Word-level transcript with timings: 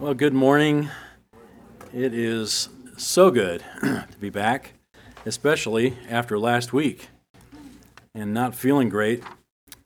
Well, 0.00 0.14
good 0.14 0.32
morning. 0.32 0.90
It 1.92 2.14
is 2.14 2.68
so 2.96 3.32
good 3.32 3.64
to 3.80 4.06
be 4.20 4.30
back, 4.30 4.74
especially 5.26 5.96
after 6.08 6.38
last 6.38 6.72
week. 6.72 7.08
And 8.14 8.32
not 8.32 8.54
feeling 8.54 8.90
great 8.90 9.24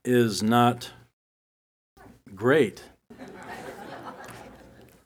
is 0.04 0.43
not 0.43 0.91
great. 2.34 2.83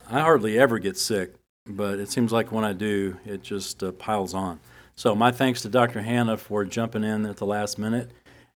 I 0.09 0.19
hardly 0.19 0.59
ever 0.59 0.77
get 0.77 0.97
sick, 0.97 1.35
but 1.65 1.99
it 1.99 2.11
seems 2.11 2.33
like 2.33 2.51
when 2.51 2.65
I 2.65 2.73
do, 2.73 3.15
it 3.25 3.41
just 3.41 3.81
uh, 3.83 3.93
piles 3.93 4.33
on. 4.33 4.59
So, 4.95 5.15
my 5.15 5.31
thanks 5.31 5.61
to 5.61 5.69
Dr. 5.69 6.01
Hannah 6.01 6.35
for 6.35 6.65
jumping 6.65 7.05
in 7.05 7.25
at 7.25 7.37
the 7.37 7.45
last 7.45 7.77
minute 7.77 8.11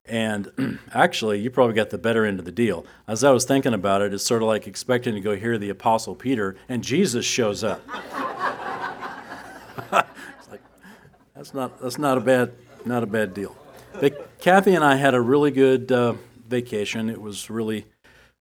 and 0.06 0.80
actually, 0.94 1.40
you 1.40 1.50
probably 1.50 1.76
got 1.76 1.90
the 1.90 1.98
better 1.98 2.26
end 2.26 2.40
of 2.40 2.46
the 2.46 2.52
deal. 2.52 2.86
As 3.08 3.24
I 3.24 3.32
was 3.32 3.46
thinking 3.46 3.74
about 3.74 4.02
it, 4.02 4.14
it's 4.14 4.26
sort 4.26 4.42
of 4.42 4.48
like 4.48 4.68
expecting 4.68 5.14
to 5.16 5.22
go 5.22 5.36
hear 5.36 5.58
the 5.58 5.70
Apostle 5.70 6.16
Peter, 6.16 6.56
and 6.68 6.84
Jesus 6.84 7.26
shows 7.26 7.64
up. 7.64 7.82
it's 9.78 10.50
like, 10.50 10.62
that's 11.36 11.54
not, 11.54 11.80
that's 11.80 11.98
not, 11.98 12.18
a, 12.18 12.22
bad, 12.22 12.54
not 12.86 13.04
a 13.04 13.08
bad 13.08 13.34
deal. 13.34 13.56
But 14.00 14.40
Kathy 14.40 14.74
and 14.76 14.84
I 14.84 14.96
had 14.96 15.14
a 15.14 15.22
really 15.22 15.52
good 15.52 15.92
uh, 15.92 16.16
vacation. 16.48 17.10
It 17.10 17.22
was 17.22 17.50
really 17.50 17.86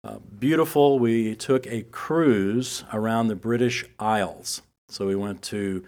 uh, 0.04 0.18
beautiful. 0.40 1.00
We 1.00 1.36
took 1.36 1.68
a 1.68 1.84
cruise 1.84 2.84
around 2.92 3.28
the 3.28 3.36
British 3.36 3.86
Isles. 4.00 4.62
So 4.90 5.08
we 5.08 5.16
went 5.16 5.42
to 5.44 5.84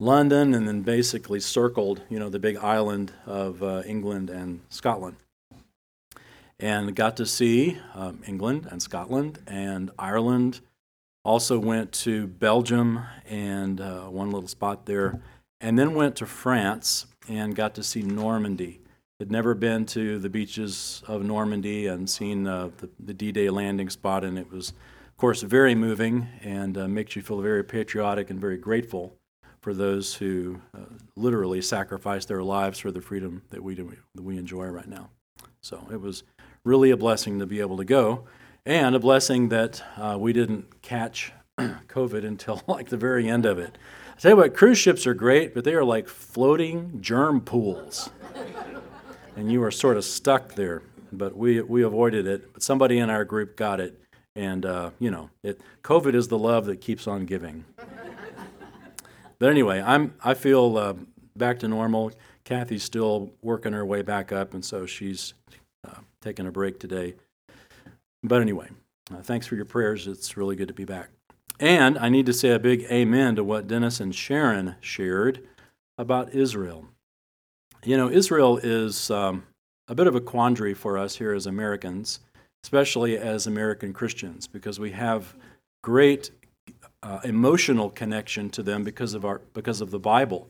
London 0.00 0.54
and 0.54 0.68
then 0.68 0.82
basically 0.82 1.40
circled, 1.40 2.02
you 2.08 2.18
know, 2.20 2.28
the 2.28 2.38
big 2.38 2.56
island 2.58 3.12
of 3.26 3.62
uh, 3.62 3.82
England 3.84 4.30
and 4.30 4.60
Scotland. 4.68 5.16
And 6.60 6.94
got 6.94 7.16
to 7.16 7.26
see 7.26 7.78
um, 7.94 8.22
England 8.26 8.68
and 8.70 8.80
Scotland 8.80 9.40
and 9.46 9.90
Ireland. 9.98 10.60
Also 11.24 11.58
went 11.58 11.92
to 11.92 12.26
Belgium 12.28 13.00
and 13.26 13.80
uh, 13.80 14.02
one 14.02 14.30
little 14.30 14.48
spot 14.48 14.86
there. 14.86 15.20
And 15.60 15.76
then 15.76 15.94
went 15.94 16.14
to 16.16 16.26
France 16.26 17.06
and 17.28 17.56
got 17.56 17.74
to 17.74 17.82
see 17.82 18.02
Normandy. 18.02 18.80
Had 19.18 19.32
never 19.32 19.54
been 19.54 19.84
to 19.86 20.20
the 20.20 20.28
beaches 20.28 21.02
of 21.08 21.24
Normandy 21.24 21.88
and 21.88 22.08
seen 22.08 22.46
uh, 22.46 22.70
the, 22.76 22.88
the 23.00 23.14
D 23.14 23.32
Day 23.32 23.50
landing 23.50 23.90
spot, 23.90 24.22
and 24.22 24.38
it 24.38 24.48
was, 24.48 24.68
of 24.68 25.16
course, 25.16 25.42
very 25.42 25.74
moving 25.74 26.28
and 26.40 26.78
uh, 26.78 26.86
makes 26.86 27.16
you 27.16 27.22
feel 27.22 27.40
very 27.40 27.64
patriotic 27.64 28.30
and 28.30 28.40
very 28.40 28.56
grateful 28.56 29.17
for 29.68 29.74
those 29.74 30.14
who 30.14 30.58
uh, 30.74 30.78
literally 31.14 31.60
sacrificed 31.60 32.26
their 32.26 32.42
lives 32.42 32.78
for 32.78 32.90
the 32.90 33.02
freedom 33.02 33.42
that 33.50 33.62
we, 33.62 33.74
do, 33.74 33.94
that 34.14 34.22
we 34.22 34.38
enjoy 34.38 34.64
right 34.64 34.88
now. 34.88 35.10
So 35.60 35.86
it 35.92 36.00
was 36.00 36.22
really 36.64 36.90
a 36.90 36.96
blessing 36.96 37.38
to 37.40 37.44
be 37.44 37.60
able 37.60 37.76
to 37.76 37.84
go, 37.84 38.24
and 38.64 38.96
a 38.96 38.98
blessing 38.98 39.50
that 39.50 39.82
uh, 39.98 40.16
we 40.18 40.32
didn't 40.32 40.80
catch 40.80 41.34
COVID 41.58 42.24
until 42.24 42.62
like 42.66 42.88
the 42.88 42.96
very 42.96 43.28
end 43.28 43.44
of 43.44 43.58
it. 43.58 43.76
I 44.16 44.20
tell 44.20 44.30
you 44.30 44.36
what, 44.38 44.54
cruise 44.54 44.78
ships 44.78 45.06
are 45.06 45.12
great, 45.12 45.52
but 45.52 45.64
they 45.64 45.74
are 45.74 45.84
like 45.84 46.08
floating 46.08 47.02
germ 47.02 47.42
pools. 47.42 48.08
and 49.36 49.52
you 49.52 49.62
are 49.64 49.70
sort 49.70 49.98
of 49.98 50.04
stuck 50.06 50.54
there. 50.54 50.80
But 51.12 51.36
we, 51.36 51.60
we 51.60 51.82
avoided 51.82 52.26
it. 52.26 52.54
But 52.54 52.62
somebody 52.62 53.00
in 53.00 53.10
our 53.10 53.26
group 53.26 53.54
got 53.54 53.80
it. 53.80 54.00
And, 54.34 54.64
uh, 54.64 54.92
you 54.98 55.10
know, 55.10 55.28
it, 55.42 55.60
COVID 55.82 56.14
is 56.14 56.28
the 56.28 56.38
love 56.38 56.64
that 56.64 56.80
keeps 56.80 57.06
on 57.06 57.26
giving. 57.26 57.66
But 59.40 59.50
anyway, 59.50 59.80
I'm 59.80 60.14
I 60.22 60.34
feel 60.34 60.76
uh, 60.76 60.94
back 61.36 61.60
to 61.60 61.68
normal. 61.68 62.12
Kathy's 62.44 62.82
still 62.82 63.30
working 63.42 63.72
her 63.72 63.84
way 63.84 64.02
back 64.02 64.32
up, 64.32 64.54
and 64.54 64.64
so 64.64 64.86
she's 64.86 65.34
uh, 65.86 66.00
taking 66.20 66.46
a 66.46 66.50
break 66.50 66.80
today. 66.80 67.14
But 68.22 68.42
anyway, 68.42 68.68
uh, 69.12 69.22
thanks 69.22 69.46
for 69.46 69.54
your 69.54 69.64
prayers. 69.64 70.06
It's 70.06 70.36
really 70.36 70.56
good 70.56 70.68
to 70.68 70.74
be 70.74 70.84
back. 70.84 71.10
And 71.60 71.98
I 71.98 72.08
need 72.08 72.26
to 72.26 72.32
say 72.32 72.50
a 72.50 72.58
big 72.58 72.84
amen 72.90 73.36
to 73.36 73.44
what 73.44 73.66
Dennis 73.66 74.00
and 74.00 74.14
Sharon 74.14 74.76
shared 74.80 75.46
about 75.96 76.32
Israel. 76.32 76.86
You 77.84 77.96
know, 77.96 78.10
Israel 78.10 78.58
is 78.58 79.10
um, 79.10 79.44
a 79.88 79.94
bit 79.94 80.06
of 80.06 80.14
a 80.14 80.20
quandary 80.20 80.74
for 80.74 80.98
us 80.98 81.16
here 81.16 81.32
as 81.32 81.46
Americans, 81.46 82.20
especially 82.64 83.18
as 83.18 83.46
American 83.46 83.92
Christians, 83.92 84.46
because 84.46 84.78
we 84.78 84.92
have 84.92 85.34
great 85.82 86.30
uh, 87.02 87.20
emotional 87.24 87.90
connection 87.90 88.50
to 88.50 88.62
them 88.62 88.84
because 88.84 89.14
of, 89.14 89.24
our, 89.24 89.40
because 89.54 89.80
of 89.80 89.90
the 89.90 89.98
Bible. 89.98 90.48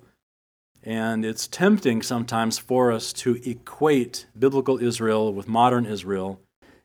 And 0.82 1.24
it's 1.24 1.46
tempting 1.46 2.02
sometimes 2.02 2.58
for 2.58 2.92
us 2.92 3.12
to 3.14 3.40
equate 3.48 4.26
biblical 4.38 4.82
Israel 4.82 5.32
with 5.32 5.48
modern 5.48 5.86
Israel 5.86 6.40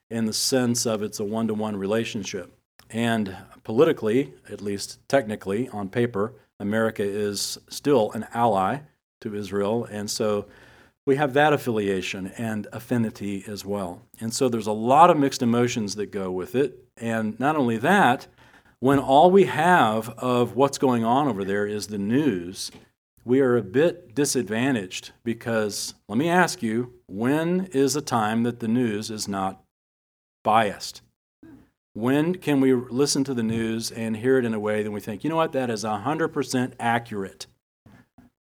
in 0.10 0.26
the 0.26 0.34
sense 0.34 0.86
of 0.86 1.02
it's 1.02 1.20
a 1.20 1.24
one 1.24 1.48
to 1.48 1.54
one 1.54 1.76
relationship. 1.76 2.54
And 2.90 3.38
politically, 3.64 4.34
at 4.50 4.62
least 4.62 5.00
technically, 5.08 5.70
on 5.70 5.90
paper, 5.90 6.34
America 6.60 7.04
is 7.04 7.58
still 7.70 8.12
an 8.12 8.28
ally 8.34 8.80
to 9.22 9.36
Israel. 9.36 9.86
And 9.86 10.10
so 10.10 10.48
we 11.06 11.16
have 11.16 11.34
that 11.34 11.54
affiliation 11.54 12.28
and 12.38 12.68
affinity 12.72 13.44
as 13.48 13.66
well. 13.66 14.02
And 14.20 14.34
so 14.34 14.50
there's 14.50 14.68
a 14.68 14.72
lot 14.72 15.10
of 15.10 15.18
mixed 15.18 15.42
emotions 15.42 15.96
that 15.96 16.12
go 16.12 16.32
with 16.32 16.56
it. 16.56 16.78
And 16.98 17.40
not 17.40 17.56
only 17.56 17.78
that, 17.78 18.28
when 18.84 19.00
all 19.00 19.32
we 19.32 19.46
have 19.46 20.10
of 20.18 20.58
what's 20.58 20.78
going 20.78 21.06
on 21.06 21.26
over 21.30 21.46
there 21.46 21.66
is 21.66 21.88
the 21.88 21.98
news, 21.98 22.70
we 23.24 23.40
are 23.40 23.56
a 23.56 23.62
bit 23.62 24.14
disadvantaged 24.14 25.12
because 25.24 25.94
let 26.10 26.18
me 26.18 26.28
ask 26.28 26.62
you 26.62 26.92
when 27.08 27.70
is 27.72 27.96
a 27.96 28.02
time 28.02 28.44
that 28.44 28.60
the 28.60 28.68
news 28.68 29.10
is 29.10 29.26
not 29.26 29.64
biased? 30.44 31.02
When 31.94 32.36
can 32.36 32.60
we 32.60 32.74
listen 32.74 33.24
to 33.24 33.34
the 33.34 33.42
news 33.42 33.90
and 33.90 34.18
hear 34.18 34.38
it 34.38 34.44
in 34.44 34.54
a 34.54 34.60
way 34.60 34.84
that 34.84 34.92
we 34.92 35.00
think, 35.00 35.24
you 35.24 35.30
know 35.30 35.38
what, 35.38 35.54
that 35.54 35.70
is 35.70 35.86
100% 35.86 36.74
accurate? 36.78 37.48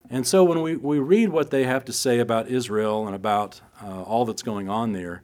And 0.10 0.28
so 0.28 0.44
when 0.44 0.62
we, 0.62 0.76
we 0.76 1.00
read 1.00 1.30
what 1.30 1.52
they 1.52 1.64
have 1.64 1.86
to 1.86 1.94
say 1.94 2.20
about 2.20 2.50
Israel 2.50 3.08
and 3.08 3.16
about 3.16 3.62
uh, 3.82 4.02
all 4.04 4.26
that's 4.26 4.44
going 4.44 4.68
on 4.68 4.92
there, 4.92 5.24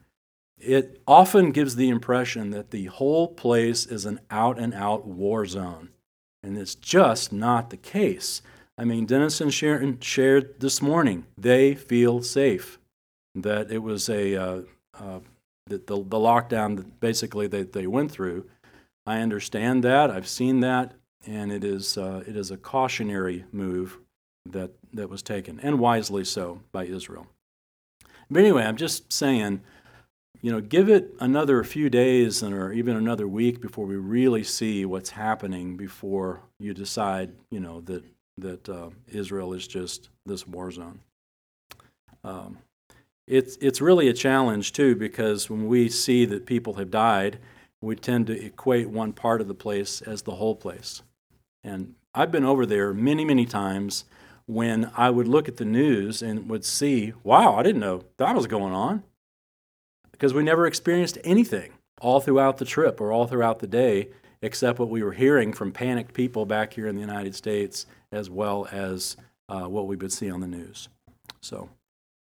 it 0.66 1.02
often 1.08 1.52
gives 1.52 1.76
the 1.76 1.90
impression 1.90 2.52
that 2.52 2.72
the 2.72 2.86
whole 2.86 3.28
place 3.28 3.86
is 3.86 4.06
an 4.06 4.20
out 4.32 4.58
and 4.58 4.74
out 4.74 5.06
war 5.06 5.46
zone. 5.46 5.90
And 6.42 6.58
it's 6.58 6.76
just 6.76 7.32
not 7.32 7.70
the 7.70 7.78
case. 7.78 8.42
I 8.78 8.86
mean, 8.86 9.06
Dennis 9.06 9.40
and 9.40 9.54
Sharon 9.54 10.00
shared 10.00 10.60
this 10.60 10.82
morning, 10.82 11.26
they 11.38 11.76
feel 11.76 12.24
safe. 12.24 12.80
That 13.36 13.72
it 13.72 13.80
was 13.80 14.10
a, 14.10 14.36
uh, 14.36 14.62
uh, 15.00 15.20
that 15.68 15.88
the, 15.88 15.96
the 15.96 16.18
lockdown 16.18 16.78
that 16.78 17.00
basically 17.00 17.48
they, 17.48 17.64
they 17.64 17.88
went 17.88 18.12
through. 18.12 18.46
I 19.06 19.20
understand 19.20 19.84
that, 19.84 20.10
I've 20.12 20.28
seen 20.28 20.62
that, 20.62 20.94
and 21.26 21.52
it 21.52 21.64
is, 21.64 21.98
uh, 21.98 22.24
it 22.28 22.36
is 22.36 22.52
a 22.52 22.58
cautionary 22.58 23.46
move 23.52 23.98
that, 24.46 24.72
that 24.94 25.10
was 25.10 25.22
taken, 25.22 25.60
and 25.60 25.80
wisely 25.80 26.24
so, 26.24 26.62
by 26.72 26.86
Israel. 26.86 27.28
But 28.30 28.40
anyway, 28.40 28.64
I'm 28.64 28.78
just 28.78 29.12
saying 29.12 29.62
you 30.44 30.52
know, 30.52 30.60
give 30.60 30.90
it 30.90 31.16
another 31.22 31.64
few 31.64 31.90
days 31.90 32.44
or 32.44 32.74
even 32.74 32.98
another 32.98 33.28
week 33.28 33.62
before 33.62 33.86
we 33.86 33.96
really 33.96 34.44
see 34.44 34.86
what's 34.86 35.12
happening 35.12 35.78
before 35.78 36.42
you 36.60 36.74
decide, 36.74 37.32
you 37.50 37.62
know, 37.62 37.82
that 37.82 38.04
that 38.38 38.68
uh, 38.68 38.90
Israel 39.08 39.54
is 39.54 39.66
just 39.66 40.10
this 40.26 40.46
war 40.46 40.70
zone. 40.70 41.00
Um, 42.26 42.58
it's 43.26 43.58
it's 43.62 43.80
really 43.80 44.10
a 44.10 44.14
challenge 44.14 44.74
too 44.74 44.96
because 44.96 45.50
when 45.50 45.68
we 45.68 45.88
see 45.88 46.26
that 46.26 46.46
people 46.46 46.74
have 46.74 46.92
died, 46.92 47.40
we 47.82 47.96
tend 47.96 48.28
to 48.28 48.46
equate 48.46 48.90
one 48.90 49.14
part 49.14 49.40
of 49.40 49.48
the 49.48 49.54
place 49.54 50.02
as 50.02 50.24
the 50.24 50.36
whole 50.36 50.56
place. 50.56 51.04
And 51.64 51.96
I've 52.14 52.32
been 52.32 52.44
over 52.44 52.66
there 52.66 52.94
many 52.94 53.24
many 53.24 53.46
times 53.46 54.04
when 54.46 54.92
I 54.98 55.10
would 55.10 55.30
look 55.30 55.48
at 55.48 55.56
the 55.56 55.64
news 55.64 56.22
and 56.22 56.50
would 56.50 56.66
see, 56.66 57.14
wow, 57.24 57.56
I 57.56 57.64
didn't 57.64 57.80
know 57.80 58.04
that 58.18 58.36
was 58.36 58.48
going 58.48 58.74
on 58.74 59.04
because 60.24 60.34
we 60.34 60.42
never 60.42 60.66
experienced 60.66 61.18
anything 61.26 61.74
all 62.00 62.22
throughout 62.22 62.58
the 62.58 62.64
trip 62.64 63.02
or 63.02 63.12
all 63.12 63.28
throughout 63.28 63.60
the 63.60 63.68
day 63.68 64.08
except 64.42 64.80
what 64.80 64.88
we 64.88 65.04
were 65.04 65.12
hearing 65.12 65.52
from 65.52 65.70
panicked 65.70 66.14
people 66.14 66.46
back 66.46 66.72
here 66.72 66.88
in 66.88 66.96
the 66.96 67.02
United 67.02 67.36
States 67.36 67.86
as 68.10 68.30
well 68.30 68.66
as 68.72 69.18
uh, 69.50 69.64
what 69.64 69.86
we 69.86 69.98
would 69.98 70.14
see 70.14 70.32
on 70.32 70.40
the 70.40 70.48
news. 70.48 70.88
So 71.42 71.68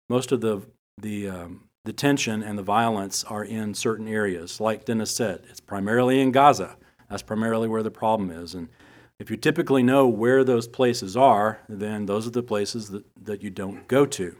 most 0.10 0.32
of 0.32 0.42
the, 0.42 0.62
the, 1.02 1.28
um, 1.28 1.64
the 1.86 1.92
tension 1.92 2.44
and 2.44 2.56
the 2.56 2.62
violence 2.62 3.24
are 3.24 3.44
in 3.44 3.74
certain 3.74 4.08
areas. 4.08 4.62
Like 4.62 4.86
Dennis 4.86 5.16
said, 5.16 5.42
it's 5.50 5.60
primarily 5.60 6.22
in 6.22 6.32
Gaza. 6.32 6.78
That's 7.10 7.24
primarily 7.24 7.68
where 7.68 7.82
the 7.82 7.90
problem 7.90 8.30
is. 8.30 8.54
And 8.54 8.70
if 9.18 9.32
you 9.32 9.38
typically 9.38 9.82
know 9.82 10.08
where 10.08 10.44
those 10.44 10.68
places 10.68 11.18
are, 11.18 11.62
then 11.68 12.06
those 12.06 12.28
are 12.28 12.30
the 12.30 12.44
places 12.44 12.90
that, 12.90 13.06
that 13.24 13.42
you 13.42 13.50
don't 13.50 13.88
go 13.88 14.06
to. 14.06 14.38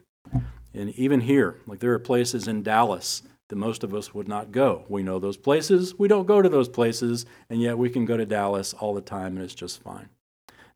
And 0.76 0.92
even 0.92 1.22
here, 1.22 1.56
like 1.66 1.80
there 1.80 1.94
are 1.94 1.98
places 1.98 2.48
in 2.48 2.62
Dallas 2.62 3.24
that 3.50 3.56
most 3.56 3.84
of 3.84 3.94
us 3.94 4.14
would 4.14 4.28
not 4.28 4.52
go. 4.52 4.86
We 4.90 5.04
know 5.04 5.20
those 5.20 5.38
places, 5.38 5.98
we 5.98 6.08
don't 6.08 6.28
go 6.28 6.42
to 6.42 6.50
those 6.50 6.70
places, 6.70 7.26
and 7.50 7.62
yet 7.62 7.78
we 7.78 7.90
can 7.90 8.06
go 8.06 8.18
to 8.18 8.26
Dallas 8.26 8.74
all 8.74 8.94
the 8.94 9.02
time 9.02 9.36
and 9.36 9.44
it's 9.44 9.56
just 9.56 9.82
fine. 9.82 10.10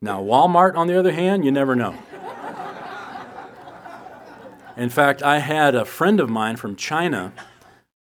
Now, 0.00 0.22
Walmart, 0.22 0.76
on 0.76 0.88
the 0.88 0.98
other 0.98 1.12
hand, 1.12 1.44
you 1.44 1.52
never 1.52 1.76
know. 1.76 1.94
In 4.76 4.88
fact, 4.88 5.22
I 5.22 5.38
had 5.38 5.74
a 5.74 5.84
friend 5.84 6.18
of 6.18 6.30
mine 6.30 6.56
from 6.56 6.76
China 6.76 7.32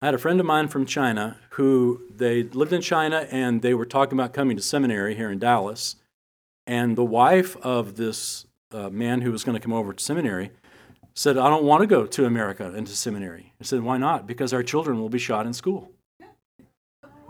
I 0.03 0.09
had 0.09 0.15
a 0.15 0.19
friend 0.19 0.39
of 0.39 0.45
mine 0.45 0.69
from 0.69 0.85
China 0.85 1.39
who 1.53 2.03
they 2.15 2.43
lived 2.43 2.75
in 2.75 2.83
China 2.83 3.27
and 3.31 3.63
they 3.63 3.73
were 3.73 3.87
talking 3.87 4.19
about 4.19 4.35
coming 4.35 4.55
to 4.59 4.63
seminary 4.63 5.15
here 5.15 5.31
in 5.31 5.39
Dallas. 5.39 5.97
And 6.67 6.97
the 6.97 7.05
wife 7.05 7.57
of 7.63 7.97
this 7.97 8.45
uh, 8.73 8.91
man 8.91 9.23
who 9.23 9.33
was 9.33 9.43
going 9.43 9.57
to 9.57 9.63
come 9.63 9.73
over 9.73 9.95
to 9.95 10.05
seminary 10.05 10.51
said, 11.17 11.39
I 11.39 11.49
don't 11.49 11.65
want 11.65 11.81
to 11.81 11.87
go 11.87 12.07
to 12.07 12.27
America 12.27 12.73
into 12.75 12.93
seminary. 12.93 13.55
I 13.61 13.65
said, 13.65 13.81
Why 13.81 13.97
not? 13.97 14.27
Because 14.27 14.53
our 14.53 14.63
children 14.63 15.01
will 15.01 15.09
be 15.09 15.19
shot 15.19 15.47
in 15.47 15.53
school. 15.53 15.91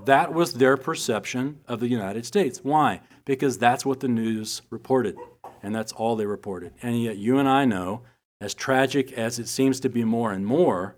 That 0.04 0.34
was 0.34 0.54
their 0.54 0.76
perception 0.76 1.60
of 1.66 1.80
the 1.80 1.88
United 1.88 2.26
States. 2.26 2.60
Why? 2.62 3.00
Because 3.24 3.58
that's 3.58 3.86
what 3.86 4.00
the 4.00 4.08
news 4.08 4.62
reported, 4.70 5.16
and 5.62 5.74
that's 5.74 5.92
all 5.92 6.14
they 6.14 6.26
reported. 6.26 6.72
And 6.82 7.02
yet, 7.02 7.16
you 7.16 7.38
and 7.38 7.48
I 7.48 7.64
know, 7.64 8.02
as 8.40 8.54
tragic 8.54 9.12
as 9.12 9.38
it 9.38 9.48
seems 9.48 9.80
to 9.80 9.88
be 9.88 10.04
more 10.04 10.32
and 10.32 10.46
more, 10.46 10.96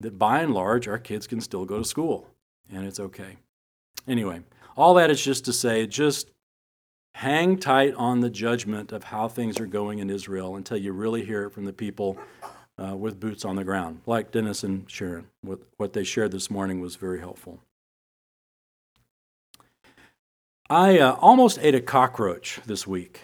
that 0.00 0.18
by 0.18 0.40
and 0.40 0.52
large, 0.52 0.88
our 0.88 0.98
kids 0.98 1.26
can 1.26 1.40
still 1.40 1.64
go 1.64 1.78
to 1.78 1.84
school, 1.84 2.26
and 2.70 2.86
it's 2.86 3.00
okay. 3.00 3.36
Anyway, 4.08 4.40
all 4.76 4.94
that 4.94 5.10
is 5.10 5.22
just 5.22 5.44
to 5.44 5.52
say, 5.52 5.86
just 5.86 6.30
hang 7.14 7.58
tight 7.58 7.94
on 7.94 8.20
the 8.20 8.30
judgment 8.30 8.92
of 8.92 9.04
how 9.04 9.28
things 9.28 9.60
are 9.60 9.66
going 9.66 9.98
in 9.98 10.10
Israel 10.10 10.56
until 10.56 10.76
you 10.76 10.92
really 10.92 11.24
hear 11.24 11.44
it 11.44 11.50
from 11.50 11.64
the 11.64 11.72
people 11.72 12.18
uh, 12.78 12.96
with 12.96 13.20
boots 13.20 13.44
on 13.44 13.56
the 13.56 13.64
ground, 13.64 14.00
like 14.06 14.30
Dennis 14.30 14.64
and 14.64 14.90
Sharon. 14.90 15.26
What, 15.42 15.60
what 15.76 15.92
they 15.92 16.04
shared 16.04 16.32
this 16.32 16.50
morning 16.50 16.80
was 16.80 16.96
very 16.96 17.20
helpful. 17.20 17.60
I 20.68 20.98
uh, 20.98 21.14
almost 21.14 21.58
ate 21.60 21.74
a 21.74 21.80
cockroach 21.80 22.60
this 22.64 22.86
week 22.86 23.22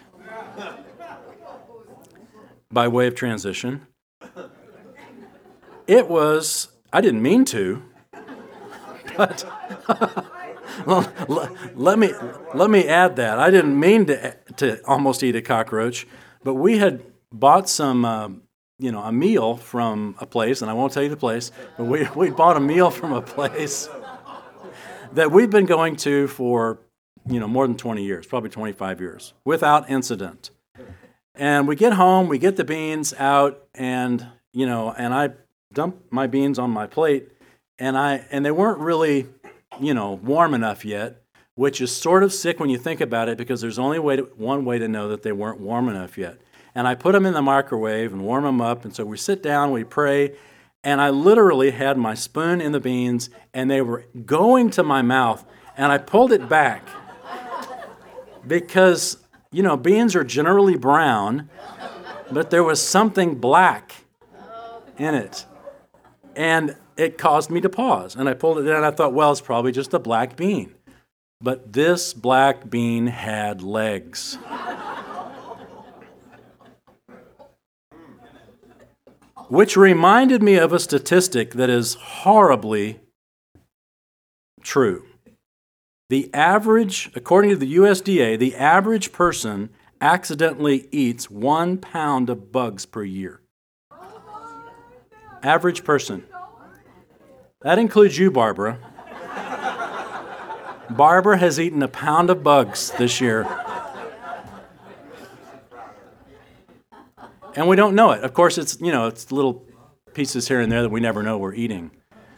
by 2.70 2.88
way 2.88 3.06
of 3.06 3.14
transition. 3.14 3.86
It 5.86 6.08
was, 6.08 6.68
I 6.92 7.00
didn't 7.00 7.22
mean 7.22 7.44
to, 7.46 7.82
but 9.16 9.44
let 10.86 11.98
me 11.98 12.12
let 12.54 12.70
me 12.70 12.86
add 12.86 13.16
that 13.16 13.38
I 13.38 13.50
didn't 13.50 13.78
mean 13.78 14.06
to 14.06 14.36
to 14.56 14.84
almost 14.86 15.22
eat 15.22 15.36
a 15.36 15.42
cockroach, 15.42 16.06
but 16.42 16.54
we 16.54 16.78
had 16.78 17.02
bought 17.32 17.68
some, 17.68 18.04
uh, 18.04 18.28
you 18.78 18.92
know, 18.92 19.02
a 19.02 19.12
meal 19.12 19.56
from 19.56 20.16
a 20.20 20.26
place, 20.26 20.62
and 20.62 20.70
I 20.70 20.74
won't 20.74 20.92
tell 20.92 21.02
you 21.02 21.08
the 21.08 21.16
place, 21.16 21.50
but 21.76 21.84
we 21.84 22.08
we 22.14 22.30
bought 22.30 22.56
a 22.56 22.60
meal 22.60 22.90
from 22.90 23.12
a 23.12 23.22
place 23.22 23.88
that 25.12 25.30
we've 25.30 25.50
been 25.50 25.66
going 25.66 25.96
to 25.96 26.28
for 26.28 26.80
you 27.28 27.40
know 27.40 27.48
more 27.48 27.66
than 27.66 27.76
20 27.76 28.04
years, 28.04 28.26
probably 28.26 28.50
25 28.50 29.00
years, 29.00 29.34
without 29.44 29.88
incident. 29.90 30.50
And 31.34 31.68
we 31.68 31.76
get 31.76 31.92
home, 31.92 32.28
we 32.28 32.38
get 32.38 32.56
the 32.56 32.64
beans 32.64 33.12
out, 33.14 33.62
and 33.74 34.26
you 34.52 34.66
know, 34.66 34.94
and 34.96 35.12
I 35.12 35.30
dump 35.72 35.96
my 36.10 36.26
beans 36.26 36.58
on 36.58 36.70
my 36.70 36.86
plate, 36.86 37.28
and 37.78 37.96
I 37.96 38.26
and 38.30 38.44
they 38.44 38.50
weren't 38.50 38.78
really 38.78 39.26
you 39.80 39.94
know, 39.94 40.12
warm 40.12 40.54
enough 40.54 40.84
yet, 40.84 41.22
which 41.54 41.80
is 41.80 41.94
sort 41.94 42.22
of 42.22 42.32
sick 42.32 42.60
when 42.60 42.68
you 42.68 42.78
think 42.78 43.00
about 43.00 43.28
it 43.28 43.38
because 43.38 43.60
there's 43.60 43.78
only 43.78 43.98
way 43.98 44.16
to, 44.16 44.22
one 44.36 44.64
way 44.64 44.78
to 44.78 44.88
know 44.88 45.08
that 45.08 45.22
they 45.22 45.32
weren't 45.32 45.60
warm 45.60 45.88
enough 45.88 46.18
yet. 46.18 46.38
And 46.74 46.86
I 46.86 46.94
put 46.94 47.12
them 47.12 47.24
in 47.24 47.32
the 47.32 47.42
microwave 47.42 48.12
and 48.12 48.22
warm 48.22 48.44
them 48.44 48.60
up. 48.60 48.84
And 48.84 48.94
so 48.94 49.04
we 49.04 49.16
sit 49.16 49.42
down, 49.42 49.70
we 49.70 49.84
pray, 49.84 50.36
and 50.84 51.00
I 51.00 51.10
literally 51.10 51.70
had 51.70 51.96
my 51.96 52.14
spoon 52.14 52.60
in 52.60 52.72
the 52.72 52.80
beans 52.80 53.30
and 53.54 53.70
they 53.70 53.80
were 53.80 54.04
going 54.24 54.70
to 54.70 54.82
my 54.82 55.02
mouth. 55.02 55.44
And 55.76 55.90
I 55.90 55.98
pulled 55.98 56.32
it 56.32 56.48
back 56.48 56.86
because, 58.46 59.18
you 59.50 59.62
know, 59.62 59.76
beans 59.76 60.14
are 60.14 60.24
generally 60.24 60.76
brown, 60.76 61.48
but 62.30 62.50
there 62.50 62.62
was 62.62 62.80
something 62.80 63.36
black 63.36 63.94
in 64.98 65.14
it. 65.14 65.46
And 66.34 66.76
it 66.96 67.18
caused 67.18 67.50
me 67.50 67.60
to 67.60 67.68
pause. 67.68 68.16
And 68.16 68.28
I 68.28 68.34
pulled 68.34 68.58
it 68.58 68.62
down 68.62 68.84
I 68.84 68.90
thought, 68.90 69.12
well, 69.12 69.32
it's 69.32 69.40
probably 69.40 69.72
just 69.72 69.94
a 69.94 69.98
black 69.98 70.36
bean. 70.36 70.74
But 71.40 71.72
this 71.72 72.14
black 72.14 72.70
bean 72.70 73.08
had 73.08 73.62
legs. 73.62 74.38
Which 79.48 79.76
reminded 79.76 80.42
me 80.42 80.56
of 80.56 80.72
a 80.72 80.80
statistic 80.80 81.52
that 81.52 81.70
is 81.70 81.94
horribly 81.94 83.00
true. 84.62 85.04
The 86.08 86.32
average, 86.34 87.10
according 87.14 87.50
to 87.50 87.56
the 87.56 87.76
USDA, 87.76 88.38
the 88.38 88.56
average 88.56 89.12
person 89.12 89.70
accidentally 90.00 90.88
eats 90.90 91.30
one 91.30 91.78
pound 91.78 92.30
of 92.30 92.50
bugs 92.50 92.86
per 92.86 93.04
year. 93.04 93.40
Average 95.42 95.84
person. 95.84 96.24
That 97.62 97.78
includes 97.78 98.18
you, 98.18 98.30
Barbara. 98.30 98.78
Barbara 100.90 101.38
has 101.38 101.58
eaten 101.58 101.82
a 101.82 101.88
pound 101.88 102.30
of 102.30 102.42
bugs 102.42 102.92
this 102.92 103.20
year. 103.20 103.46
And 107.54 107.66
we 107.68 107.76
don't 107.76 107.94
know 107.94 108.10
it. 108.12 108.22
Of 108.22 108.34
course, 108.34 108.58
it's, 108.58 108.78
you 108.80 108.92
know, 108.92 109.06
it's 109.06 109.32
little 109.32 109.64
pieces 110.12 110.48
here 110.48 110.60
and 110.60 110.70
there 110.70 110.82
that 110.82 110.90
we 110.90 111.00
never 111.00 111.22
know 111.22 111.38
we're 111.38 111.54
eating, 111.54 111.90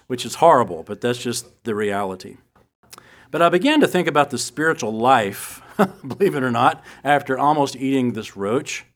which 0.07 0.25
is 0.25 0.37
horrible, 0.37 0.85
but 0.85 1.01
that's 1.01 1.19
just 1.19 1.65
the 1.65 1.75
reality. 1.75 2.37
But 3.31 3.43
I 3.43 3.49
began 3.49 3.81
to 3.81 3.89
think 3.89 4.07
about 4.09 4.31
the 4.31 4.39
spiritual 4.39 4.93
life, 4.93 5.61
believe 6.07 6.37
it 6.37 6.43
or 6.43 6.53
not, 6.53 6.83
after 7.03 7.37
almost 7.37 7.77
eating 7.77 8.13
this 8.13 8.37
roach. 8.37 8.87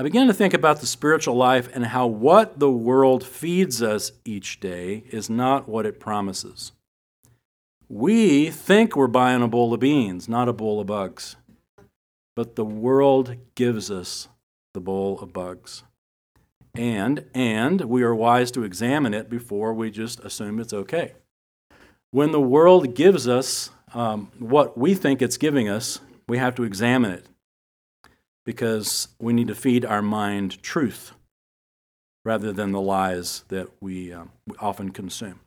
I 0.00 0.02
began 0.02 0.28
to 0.28 0.32
think 0.32 0.54
about 0.54 0.80
the 0.80 0.86
spiritual 0.86 1.34
life 1.34 1.68
and 1.74 1.84
how 1.84 2.06
what 2.06 2.58
the 2.58 2.70
world 2.70 3.22
feeds 3.22 3.82
us 3.82 4.12
each 4.24 4.58
day 4.58 5.04
is 5.10 5.28
not 5.28 5.68
what 5.68 5.84
it 5.84 6.00
promises. 6.00 6.72
We 7.86 8.48
think 8.48 8.96
we're 8.96 9.08
buying 9.08 9.42
a 9.42 9.46
bowl 9.46 9.74
of 9.74 9.80
beans, 9.80 10.26
not 10.26 10.48
a 10.48 10.54
bowl 10.54 10.80
of 10.80 10.86
bugs. 10.86 11.36
But 12.34 12.56
the 12.56 12.64
world 12.64 13.36
gives 13.54 13.90
us 13.90 14.28
the 14.72 14.80
bowl 14.80 15.20
of 15.20 15.34
bugs. 15.34 15.82
And 16.74 17.26
and 17.34 17.82
we 17.82 18.02
are 18.02 18.14
wise 18.14 18.50
to 18.52 18.64
examine 18.64 19.12
it 19.12 19.28
before 19.28 19.74
we 19.74 19.90
just 19.90 20.18
assume 20.20 20.60
it's 20.60 20.72
okay. 20.72 21.12
When 22.10 22.32
the 22.32 22.40
world 22.40 22.94
gives 22.94 23.28
us 23.28 23.68
um, 23.92 24.32
what 24.38 24.78
we 24.78 24.94
think 24.94 25.20
it's 25.20 25.36
giving 25.36 25.68
us, 25.68 26.00
we 26.26 26.38
have 26.38 26.54
to 26.54 26.64
examine 26.64 27.10
it 27.10 27.26
because 28.44 29.08
we 29.18 29.32
need 29.32 29.48
to 29.48 29.54
feed 29.54 29.84
our 29.84 30.02
mind 30.02 30.62
truth 30.62 31.12
rather 32.24 32.52
than 32.52 32.72
the 32.72 32.80
lies 32.80 33.44
that 33.48 33.68
we, 33.80 34.12
uh, 34.12 34.24
we 34.46 34.56
often 34.58 34.90
consume. 34.90 35.40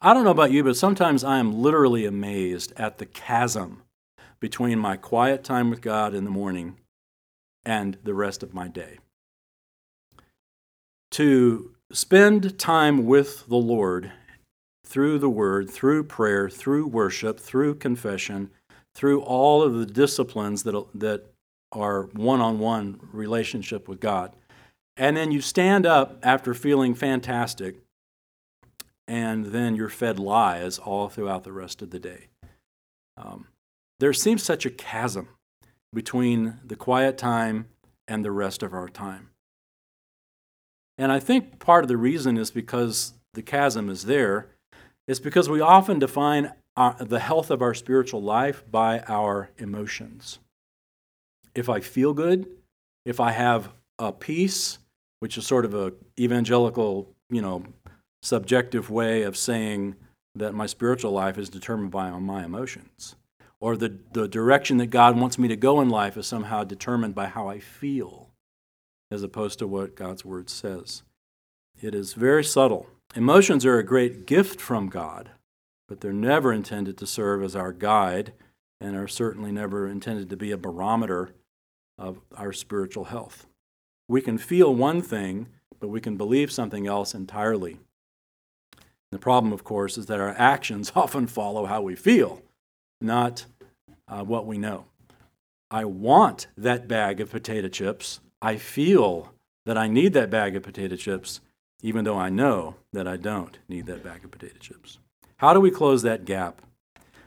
I 0.00 0.14
don't 0.14 0.24
know 0.24 0.30
about 0.30 0.52
you, 0.52 0.64
but 0.64 0.76
sometimes 0.76 1.22
I 1.22 1.38
am 1.38 1.60
literally 1.62 2.06
amazed 2.06 2.72
at 2.76 2.98
the 2.98 3.06
chasm 3.06 3.82
between 4.40 4.78
my 4.78 4.96
quiet 4.96 5.44
time 5.44 5.68
with 5.68 5.82
God 5.82 6.14
in 6.14 6.24
the 6.24 6.30
morning 6.30 6.76
and 7.64 7.98
the 8.02 8.14
rest 8.14 8.42
of 8.42 8.54
my 8.54 8.68
day. 8.68 8.98
To 11.12 11.74
spend 11.92 12.58
time 12.58 13.04
with 13.04 13.46
the 13.48 13.56
Lord 13.56 14.12
through 14.86 15.18
the 15.18 15.30
Word, 15.30 15.68
through 15.68 16.04
prayer, 16.04 16.48
through 16.48 16.86
worship, 16.86 17.38
through 17.38 17.74
confession, 17.74 18.50
through 18.94 19.20
all 19.20 19.62
of 19.62 19.74
the 19.74 19.86
disciplines 19.86 20.62
that, 20.62 20.86
that 20.94 21.26
our 21.72 22.04
one 22.12 22.40
on 22.40 22.58
one 22.58 23.00
relationship 23.12 23.88
with 23.88 24.00
God. 24.00 24.32
And 24.96 25.16
then 25.16 25.30
you 25.30 25.40
stand 25.40 25.86
up 25.86 26.18
after 26.22 26.52
feeling 26.52 26.94
fantastic, 26.94 27.76
and 29.08 29.46
then 29.46 29.74
you're 29.74 29.88
fed 29.88 30.18
lies 30.18 30.78
all 30.78 31.08
throughout 31.08 31.44
the 31.44 31.52
rest 31.52 31.80
of 31.80 31.90
the 31.90 31.98
day. 31.98 32.28
Um, 33.16 33.46
there 33.98 34.12
seems 34.12 34.42
such 34.42 34.66
a 34.66 34.70
chasm 34.70 35.28
between 35.92 36.58
the 36.64 36.76
quiet 36.76 37.18
time 37.18 37.66
and 38.06 38.24
the 38.24 38.30
rest 38.30 38.62
of 38.62 38.72
our 38.72 38.88
time. 38.88 39.30
And 40.98 41.10
I 41.10 41.18
think 41.18 41.58
part 41.58 41.84
of 41.84 41.88
the 41.88 41.96
reason 41.96 42.36
is 42.36 42.50
because 42.50 43.14
the 43.34 43.42
chasm 43.42 43.88
is 43.88 44.04
there, 44.04 44.48
it's 45.08 45.20
because 45.20 45.48
we 45.48 45.60
often 45.60 45.98
define 45.98 46.52
our, 46.76 46.94
the 46.98 47.20
health 47.20 47.50
of 47.50 47.62
our 47.62 47.74
spiritual 47.74 48.22
life 48.22 48.64
by 48.70 49.00
our 49.00 49.50
emotions 49.58 50.38
if 51.54 51.68
I 51.68 51.80
feel 51.80 52.12
good, 52.12 52.46
if 53.04 53.20
I 53.20 53.32
have 53.32 53.70
a 53.98 54.12
peace, 54.12 54.78
which 55.20 55.36
is 55.36 55.46
sort 55.46 55.64
of 55.64 55.74
a 55.74 55.92
evangelical, 56.18 57.08
you 57.30 57.42
know, 57.42 57.64
subjective 58.22 58.90
way 58.90 59.22
of 59.22 59.36
saying 59.36 59.96
that 60.34 60.54
my 60.54 60.66
spiritual 60.66 61.12
life 61.12 61.38
is 61.38 61.48
determined 61.48 61.90
by 61.90 62.10
my 62.10 62.44
emotions, 62.44 63.16
or 63.60 63.76
the, 63.76 63.98
the 64.12 64.28
direction 64.28 64.78
that 64.78 64.86
God 64.86 65.18
wants 65.18 65.38
me 65.38 65.48
to 65.48 65.56
go 65.56 65.80
in 65.80 65.88
life 65.88 66.16
is 66.16 66.26
somehow 66.26 66.64
determined 66.64 67.14
by 67.14 67.26
how 67.26 67.48
I 67.48 67.58
feel, 67.58 68.30
as 69.10 69.22
opposed 69.22 69.58
to 69.58 69.66
what 69.66 69.96
God's 69.96 70.24
word 70.24 70.48
says. 70.48 71.02
It 71.80 71.94
is 71.94 72.14
very 72.14 72.44
subtle. 72.44 72.86
Emotions 73.16 73.66
are 73.66 73.78
a 73.78 73.84
great 73.84 74.26
gift 74.26 74.60
from 74.60 74.88
God, 74.88 75.30
but 75.88 76.00
they're 76.00 76.12
never 76.12 76.52
intended 76.52 76.96
to 76.98 77.06
serve 77.06 77.42
as 77.42 77.56
our 77.56 77.72
guide 77.72 78.32
and 78.80 78.96
are 78.96 79.08
certainly 79.08 79.50
never 79.50 79.88
intended 79.88 80.30
to 80.30 80.36
be 80.36 80.52
a 80.52 80.56
barometer 80.56 81.34
of 82.00 82.18
our 82.36 82.52
spiritual 82.52 83.04
health. 83.04 83.46
We 84.08 84.22
can 84.22 84.38
feel 84.38 84.74
one 84.74 85.02
thing, 85.02 85.48
but 85.78 85.88
we 85.88 86.00
can 86.00 86.16
believe 86.16 86.50
something 86.50 86.86
else 86.86 87.14
entirely. 87.14 87.78
The 89.12 89.18
problem, 89.18 89.52
of 89.52 89.62
course, 89.62 89.98
is 89.98 90.06
that 90.06 90.20
our 90.20 90.34
actions 90.36 90.92
often 90.96 91.26
follow 91.26 91.66
how 91.66 91.82
we 91.82 91.94
feel, 91.94 92.42
not 93.00 93.44
uh, 94.08 94.24
what 94.24 94.46
we 94.46 94.58
know. 94.58 94.86
I 95.70 95.84
want 95.84 96.48
that 96.56 96.88
bag 96.88 97.20
of 97.20 97.30
potato 97.30 97.68
chips. 97.68 98.18
I 98.42 98.56
feel 98.56 99.32
that 99.66 99.78
I 99.78 99.86
need 99.86 100.14
that 100.14 100.30
bag 100.30 100.56
of 100.56 100.62
potato 100.62 100.96
chips, 100.96 101.40
even 101.82 102.04
though 102.04 102.18
I 102.18 102.30
know 102.30 102.76
that 102.92 103.06
I 103.06 103.16
don't 103.16 103.58
need 103.68 103.86
that 103.86 104.02
bag 104.02 104.24
of 104.24 104.30
potato 104.32 104.58
chips. 104.58 104.98
How 105.36 105.52
do 105.52 105.60
we 105.60 105.70
close 105.70 106.02
that 106.02 106.24
gap? 106.24 106.62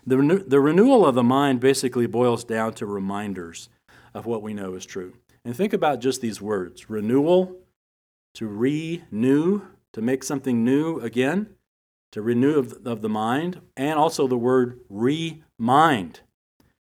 The, 0.05 0.43
the 0.45 0.59
renewal 0.59 1.05
of 1.05 1.15
the 1.15 1.23
mind 1.23 1.61
basically 1.61 2.07
boils 2.07 2.43
down 2.43 2.73
to 2.73 2.85
reminders 2.85 3.69
of 4.13 4.25
what 4.25 4.41
we 4.41 4.53
know 4.53 4.75
is 4.75 4.85
true. 4.85 5.13
And 5.45 5.55
think 5.55 5.73
about 5.73 6.01
just 6.01 6.21
these 6.21 6.41
words 6.41 6.89
renewal, 6.89 7.57
to 8.35 8.47
renew, 8.47 9.61
to 9.93 10.01
make 10.01 10.23
something 10.23 10.63
new 10.63 10.99
again, 10.99 11.49
to 12.11 12.21
renew 12.21 12.59
of, 12.59 12.85
of 12.85 13.01
the 13.01 13.09
mind, 13.09 13.61
and 13.75 13.99
also 13.99 14.27
the 14.27 14.37
word 14.37 14.79
remind. 14.89 16.21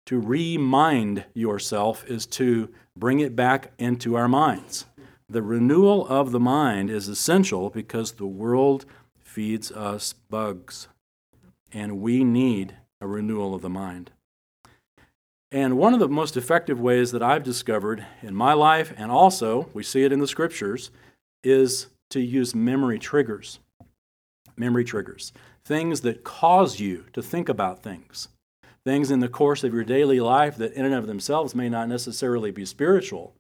To 0.07 0.21
remind 0.21 1.25
yourself 1.35 2.05
is 2.07 2.27
to 2.27 2.71
bring 2.97 3.19
it 3.21 3.35
back 3.35 3.73
into 3.79 4.15
our 4.15 4.29
minds. 4.29 4.87
The 5.29 5.43
renewal 5.43 6.07
of 6.07 6.31
the 6.31 6.39
mind 6.39 6.91
is 6.91 7.09
essential 7.09 7.71
because 7.71 8.13
the 8.13 8.27
world 8.27 8.87
feeds 9.19 9.73
us 9.73 10.13
bugs, 10.13 10.87
and 11.73 12.01
we 12.01 12.23
need 12.23 12.77
a 13.01 13.09
renewal 13.09 13.55
of 13.55 13.63
the 13.63 13.69
mind. 13.69 14.13
And 15.53 15.79
one 15.79 15.95
of 15.95 16.01
the 16.01 16.09
most 16.09 16.37
effective 16.37 16.81
ways 16.81 17.13
that 17.13 17.23
I've 17.23 17.45
discovered 17.45 18.05
in 18.23 18.35
my 18.35 18.53
life, 18.53 18.93
and 18.97 19.11
also 19.11 19.69
we 19.73 19.83
see 19.83 20.03
it 20.03 20.13
in 20.13 20.19
the 20.19 20.27
scriptures, 20.27 20.91
is 21.45 21.87
to 22.11 22.21
use 22.21 22.55
memory 22.55 22.99
triggers. 22.99 23.61
Memory 24.57 24.85
triggers. 24.85 25.33
Things 25.65 26.01
that 26.01 26.25
cause 26.25 26.81
you 26.81 27.05
to 27.13 27.23
think 27.23 27.49
about 27.49 27.83
things. 27.83 28.29
Things 28.85 29.11
in 29.11 29.21
the 29.21 29.29
course 29.29 29.65
of 29.65 29.75
your 29.75 29.85
daily 29.85 30.21
life 30.21 30.57
that, 30.57 30.73
in 30.73 30.85
and 30.85 30.95
of 30.95 31.07
themselves, 31.07 31.55
may 31.55 31.69
not 31.69 31.89
necessarily 31.89 32.51
be 32.51 32.65
spiritual, 32.65 33.35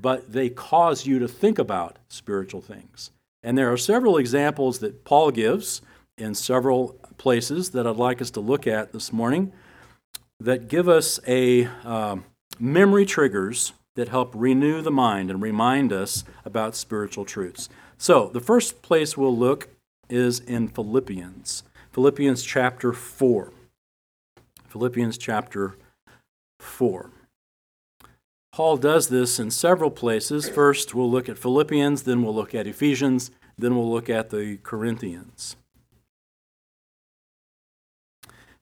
but 0.00 0.32
they 0.32 0.48
cause 0.48 1.06
you 1.06 1.18
to 1.18 1.28
think 1.28 1.58
about 1.58 1.98
spiritual 2.08 2.60
things. 2.60 3.10
And 3.42 3.56
there 3.56 3.72
are 3.72 3.76
several 3.76 4.16
examples 4.16 4.80
that 4.80 5.04
Paul 5.04 5.30
gives 5.30 5.82
in 6.18 6.34
several 6.34 6.98
places 7.18 7.70
that 7.70 7.86
I'd 7.86 7.96
like 7.96 8.20
us 8.20 8.30
to 8.32 8.40
look 8.40 8.66
at 8.66 8.92
this 8.92 9.12
morning 9.12 9.52
that 10.40 10.68
give 10.68 10.88
us 10.88 11.18
a 11.26 11.66
uh, 11.84 12.16
memory 12.58 13.06
triggers 13.06 13.72
that 13.94 14.08
help 14.08 14.32
renew 14.34 14.82
the 14.82 14.90
mind 14.90 15.30
and 15.30 15.42
remind 15.42 15.92
us 15.92 16.24
about 16.44 16.76
spiritual 16.76 17.24
truths. 17.24 17.68
So, 17.98 18.28
the 18.28 18.40
first 18.40 18.82
place 18.82 19.16
we'll 19.16 19.36
look 19.36 19.68
is 20.08 20.40
in 20.40 20.68
Philippians. 20.68 21.64
Philippians 21.92 22.42
chapter 22.42 22.92
4. 22.92 23.52
Philippians 24.68 25.16
chapter 25.16 25.76
4. 26.60 27.10
Paul 28.52 28.76
does 28.76 29.08
this 29.08 29.38
in 29.38 29.50
several 29.50 29.90
places. 29.90 30.48
First, 30.48 30.94
we'll 30.94 31.10
look 31.10 31.28
at 31.28 31.38
Philippians, 31.38 32.02
then 32.02 32.22
we'll 32.22 32.34
look 32.34 32.54
at 32.54 32.66
Ephesians, 32.66 33.30
then 33.58 33.74
we'll 33.74 33.90
look 33.90 34.10
at 34.10 34.30
the 34.30 34.58
Corinthians. 34.62 35.56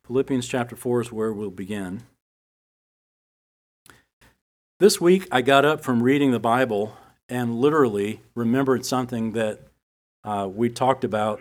Philippians 0.07 0.47
chapter 0.47 0.77
4 0.77 1.01
is 1.01 1.13
where 1.13 1.33
we'll 1.33 1.51
begin. 1.51 2.03
This 4.79 5.01
week, 5.01 5.27
I 5.33 5.41
got 5.41 5.65
up 5.65 5.83
from 5.83 6.03
reading 6.03 6.31
the 6.31 6.39
Bible 6.39 6.95
and 7.27 7.55
literally 7.55 8.21
remembered 8.35 8.85
something 8.85 9.33
that 9.33 9.61
uh, 10.23 10.47
we 10.53 10.69
talked 10.69 11.05
about, 11.05 11.41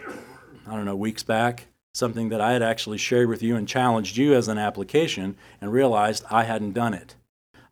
I 0.65 0.75
don't 0.75 0.86
know, 0.86 0.96
weeks 0.96 1.24
back, 1.24 1.67
something 1.93 2.29
that 2.29 2.39
I 2.39 2.53
had 2.53 2.62
actually 2.62 3.00
shared 3.00 3.27
with 3.27 3.43
you 3.43 3.58
and 3.58 3.67
challenged 3.67 4.15
you 4.15 4.34
as 4.34 4.48
an 4.48 4.58
application, 4.58 5.36
and 5.60 5.74
realized 5.74 6.24
I 6.32 6.46
hadn't 6.46 6.72
done 6.72 6.93
it. 6.93 7.15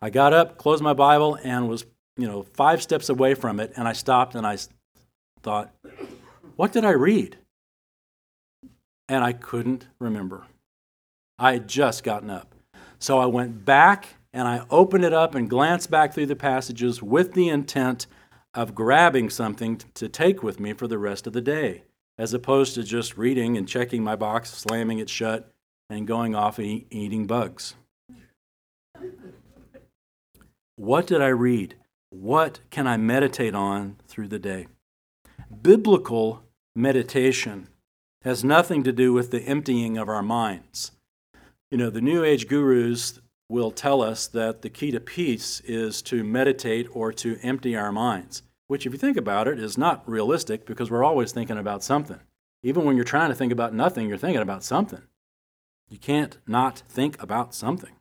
I 0.01 0.10
got 0.10 0.33
up, 0.33 0.57
closed 0.57 0.83
my 0.83 0.93
Bible, 0.93 1.39
and 1.41 1.69
was, 1.69 1.86
you 2.17 2.27
know, 2.27 2.43
five 2.43 2.81
steps 2.81 3.07
away 3.07 3.33
from 3.33 3.62
it, 3.62 3.71
and 3.77 3.88
I 3.88 3.93
stopped 3.93 4.36
and 4.36 4.45
I 4.45 4.57
thought, 5.41 5.71
what 6.57 6.74
did 6.74 6.83
I 6.83 6.91
read? 6.91 7.38
And 9.07 9.24
I 9.24 9.31
couldn't 9.31 9.88
remember. 9.98 10.48
I 11.41 11.53
had 11.53 11.67
just 11.67 12.03
gotten 12.03 12.29
up. 12.29 12.53
So 13.00 13.17
I 13.17 13.25
went 13.25 13.65
back 13.65 14.10
and 14.31 14.48
I 14.48 14.63
opened 14.69 15.03
it 15.03 15.12
up 15.12 15.33
and 15.33 15.50
glanced 15.50 15.89
back 15.89 16.13
through 16.13 16.27
the 16.27 16.36
passages 16.36 17.01
with 17.01 17.33
the 17.33 17.50
intent 17.50 18.05
of 18.53 18.75
grabbing 18.75 19.31
something 19.31 19.81
to 19.95 20.07
take 20.07 20.43
with 20.43 20.60
me 20.60 20.74
for 20.74 20.88
the 20.88 21.00
rest 21.00 21.25
of 21.25 21.33
the 21.33 21.41
day, 21.41 21.81
as 22.19 22.31
opposed 22.36 22.75
to 22.75 22.83
just 22.83 23.17
reading 23.17 23.57
and 23.57 23.67
checking 23.67 24.03
my 24.03 24.15
box, 24.15 24.51
slamming 24.51 25.00
it 25.00 25.10
shut, 25.10 25.51
and 25.89 26.05
going 26.05 26.36
off 26.36 26.60
and 26.60 26.67
eat, 26.67 26.88
eating 26.91 27.25
bugs. 27.25 27.74
What 30.75 31.07
did 31.07 31.21
I 31.21 31.29
read? 31.29 31.74
What 32.12 32.60
can 32.69 32.86
I 32.86 32.98
meditate 32.98 33.55
on 33.55 33.98
through 34.07 34.27
the 34.27 34.38
day? 34.38 34.67
Biblical 35.63 36.43
meditation 36.75 37.67
has 38.21 38.43
nothing 38.43 38.83
to 38.83 38.91
do 38.91 39.12
with 39.12 39.31
the 39.31 39.41
emptying 39.41 39.98
of 39.98 40.07
our 40.07 40.21
minds. 40.21 40.91
You 41.71 41.77
know, 41.77 41.89
the 41.89 42.01
New 42.01 42.25
Age 42.25 42.49
gurus 42.49 43.21
will 43.47 43.71
tell 43.71 44.01
us 44.01 44.27
that 44.27 44.61
the 44.61 44.69
key 44.69 44.91
to 44.91 44.99
peace 44.99 45.61
is 45.61 46.01
to 46.01 46.21
meditate 46.21 46.87
or 46.91 47.13
to 47.13 47.39
empty 47.41 47.77
our 47.77 47.93
minds, 47.93 48.43
which, 48.67 48.85
if 48.85 48.91
you 48.91 48.99
think 48.99 49.15
about 49.15 49.47
it, 49.47 49.57
is 49.57 49.77
not 49.77 50.07
realistic 50.07 50.65
because 50.65 50.91
we're 50.91 51.03
always 51.03 51.31
thinking 51.31 51.57
about 51.57 51.81
something. 51.81 52.19
Even 52.61 52.83
when 52.83 52.97
you're 52.97 53.05
trying 53.05 53.29
to 53.29 53.35
think 53.35 53.53
about 53.53 53.73
nothing, 53.73 54.09
you're 54.09 54.17
thinking 54.17 54.41
about 54.41 54.65
something. 54.65 55.01
You 55.89 55.97
can't 55.97 56.37
not 56.45 56.79
think 56.89 57.21
about 57.23 57.55
something. 57.55 57.93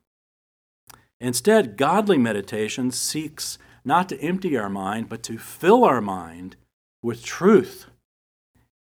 Instead, 1.20 1.76
godly 1.76 2.18
meditation 2.18 2.90
seeks 2.90 3.56
not 3.84 4.08
to 4.08 4.20
empty 4.20 4.56
our 4.56 4.68
mind, 4.68 5.08
but 5.08 5.22
to 5.24 5.38
fill 5.38 5.84
our 5.84 6.00
mind 6.00 6.56
with 7.02 7.24
truth 7.24 7.86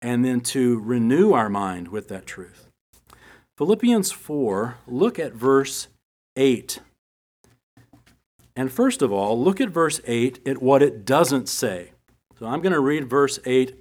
and 0.01 0.25
then 0.25 0.41
to 0.41 0.79
renew 0.81 1.33
our 1.33 1.51
mind 1.51 1.89
with 1.89 2.09
that 2.09 2.25
truth. 2.27 2.68
Philippians 3.59 4.13
4, 4.13 4.77
look 4.87 5.19
at 5.19 5.33
verse 5.33 5.89
8. 6.37 6.79
And 8.55 8.71
first 8.71 9.03
of 9.03 9.11
all, 9.11 9.43
look 9.43 9.61
at 9.61 9.69
verse 9.69 10.01
8 10.07 10.47
at 10.47 10.63
what 10.63 10.81
it 10.81 11.05
doesn't 11.05 11.49
say. 11.49 11.91
So 12.39 12.47
I'm 12.47 12.61
going 12.61 12.73
to 12.73 12.79
read 12.79 13.11
verse 13.11 13.41
8 13.45 13.77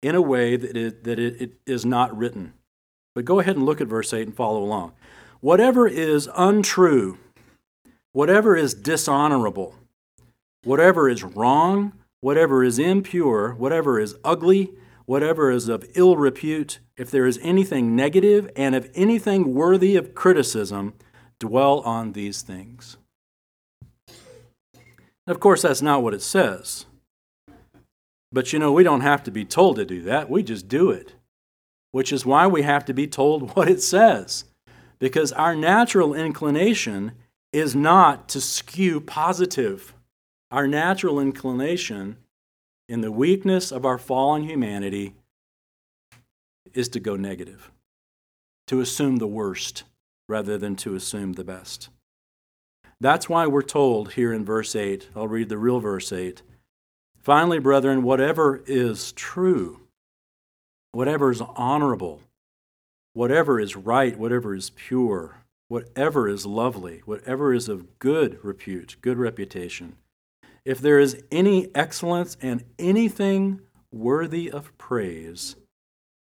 in 0.00 0.14
a 0.14 0.22
way 0.22 0.56
that 0.56 0.74
it, 0.74 1.04
that 1.04 1.18
it, 1.18 1.42
it 1.42 1.52
is 1.66 1.84
not 1.84 2.16
written. 2.16 2.54
But 3.14 3.26
go 3.26 3.38
ahead 3.38 3.56
and 3.56 3.66
look 3.66 3.82
at 3.82 3.86
verse 3.86 4.14
8 4.14 4.28
and 4.28 4.34
follow 4.34 4.62
along. 4.62 4.94
Whatever 5.40 5.86
is 5.86 6.26
untrue, 6.34 7.18
whatever 8.12 8.56
is 8.56 8.72
dishonorable, 8.72 9.74
whatever 10.64 11.06
is 11.06 11.22
wrong, 11.22 11.92
whatever 12.22 12.64
is 12.64 12.78
impure, 12.78 13.52
whatever 13.52 14.00
is 14.00 14.16
ugly, 14.24 14.72
whatever 15.08 15.50
is 15.50 15.70
of 15.70 15.86
ill 15.94 16.18
repute, 16.18 16.80
if 16.98 17.10
there 17.10 17.24
is 17.24 17.40
anything 17.42 17.96
negative, 17.96 18.50
and 18.54 18.74
if 18.74 18.90
anything 18.94 19.54
worthy 19.54 19.96
of 19.96 20.14
criticism, 20.14 20.92
dwell 21.38 21.80
on 21.80 22.12
these 22.12 22.42
things. 22.42 22.98
Of 25.26 25.40
course, 25.40 25.62
that's 25.62 25.80
not 25.80 26.02
what 26.02 26.12
it 26.12 26.20
says. 26.20 26.84
But 28.30 28.52
you 28.52 28.58
know, 28.58 28.70
we 28.70 28.82
don't 28.82 29.00
have 29.00 29.22
to 29.22 29.30
be 29.30 29.46
told 29.46 29.76
to 29.76 29.86
do 29.86 30.02
that, 30.02 30.28
we 30.28 30.42
just 30.42 30.68
do 30.68 30.90
it. 30.90 31.14
Which 31.90 32.12
is 32.12 32.26
why 32.26 32.46
we 32.46 32.60
have 32.60 32.84
to 32.84 32.92
be 32.92 33.06
told 33.06 33.54
what 33.56 33.70
it 33.70 33.80
says. 33.80 34.44
Because 34.98 35.32
our 35.32 35.56
natural 35.56 36.12
inclination 36.12 37.12
is 37.50 37.74
not 37.74 38.28
to 38.28 38.42
skew 38.42 39.00
positive. 39.00 39.94
Our 40.50 40.68
natural 40.68 41.18
inclination 41.18 42.18
in 42.88 43.02
the 43.02 43.12
weakness 43.12 43.70
of 43.70 43.84
our 43.84 43.98
fallen 43.98 44.44
humanity 44.44 45.14
is 46.72 46.88
to 46.88 47.00
go 47.00 47.16
negative, 47.16 47.70
to 48.66 48.80
assume 48.80 49.16
the 49.16 49.26
worst 49.26 49.84
rather 50.28 50.56
than 50.58 50.76
to 50.76 50.94
assume 50.94 51.34
the 51.34 51.44
best. 51.44 51.88
That's 53.00 53.28
why 53.28 53.46
we're 53.46 53.62
told 53.62 54.14
here 54.14 54.32
in 54.32 54.44
verse 54.44 54.74
8, 54.74 55.10
I'll 55.14 55.28
read 55.28 55.48
the 55.48 55.58
real 55.58 55.80
verse 55.80 56.12
8. 56.12 56.42
Finally, 57.16 57.58
brethren, 57.58 58.02
whatever 58.02 58.62
is 58.66 59.12
true, 59.12 59.80
whatever 60.92 61.30
is 61.30 61.40
honorable, 61.40 62.20
whatever 63.12 63.60
is 63.60 63.76
right, 63.76 64.18
whatever 64.18 64.54
is 64.54 64.70
pure, 64.70 65.42
whatever 65.68 66.28
is 66.28 66.46
lovely, 66.46 67.02
whatever 67.04 67.52
is 67.52 67.68
of 67.68 67.98
good 67.98 68.42
repute, 68.42 68.96
good 69.00 69.18
reputation, 69.18 69.96
if 70.68 70.82
there 70.82 70.98
is 70.98 71.24
any 71.32 71.74
excellence 71.74 72.36
and 72.42 72.62
anything 72.78 73.58
worthy 73.90 74.50
of 74.50 74.76
praise, 74.76 75.56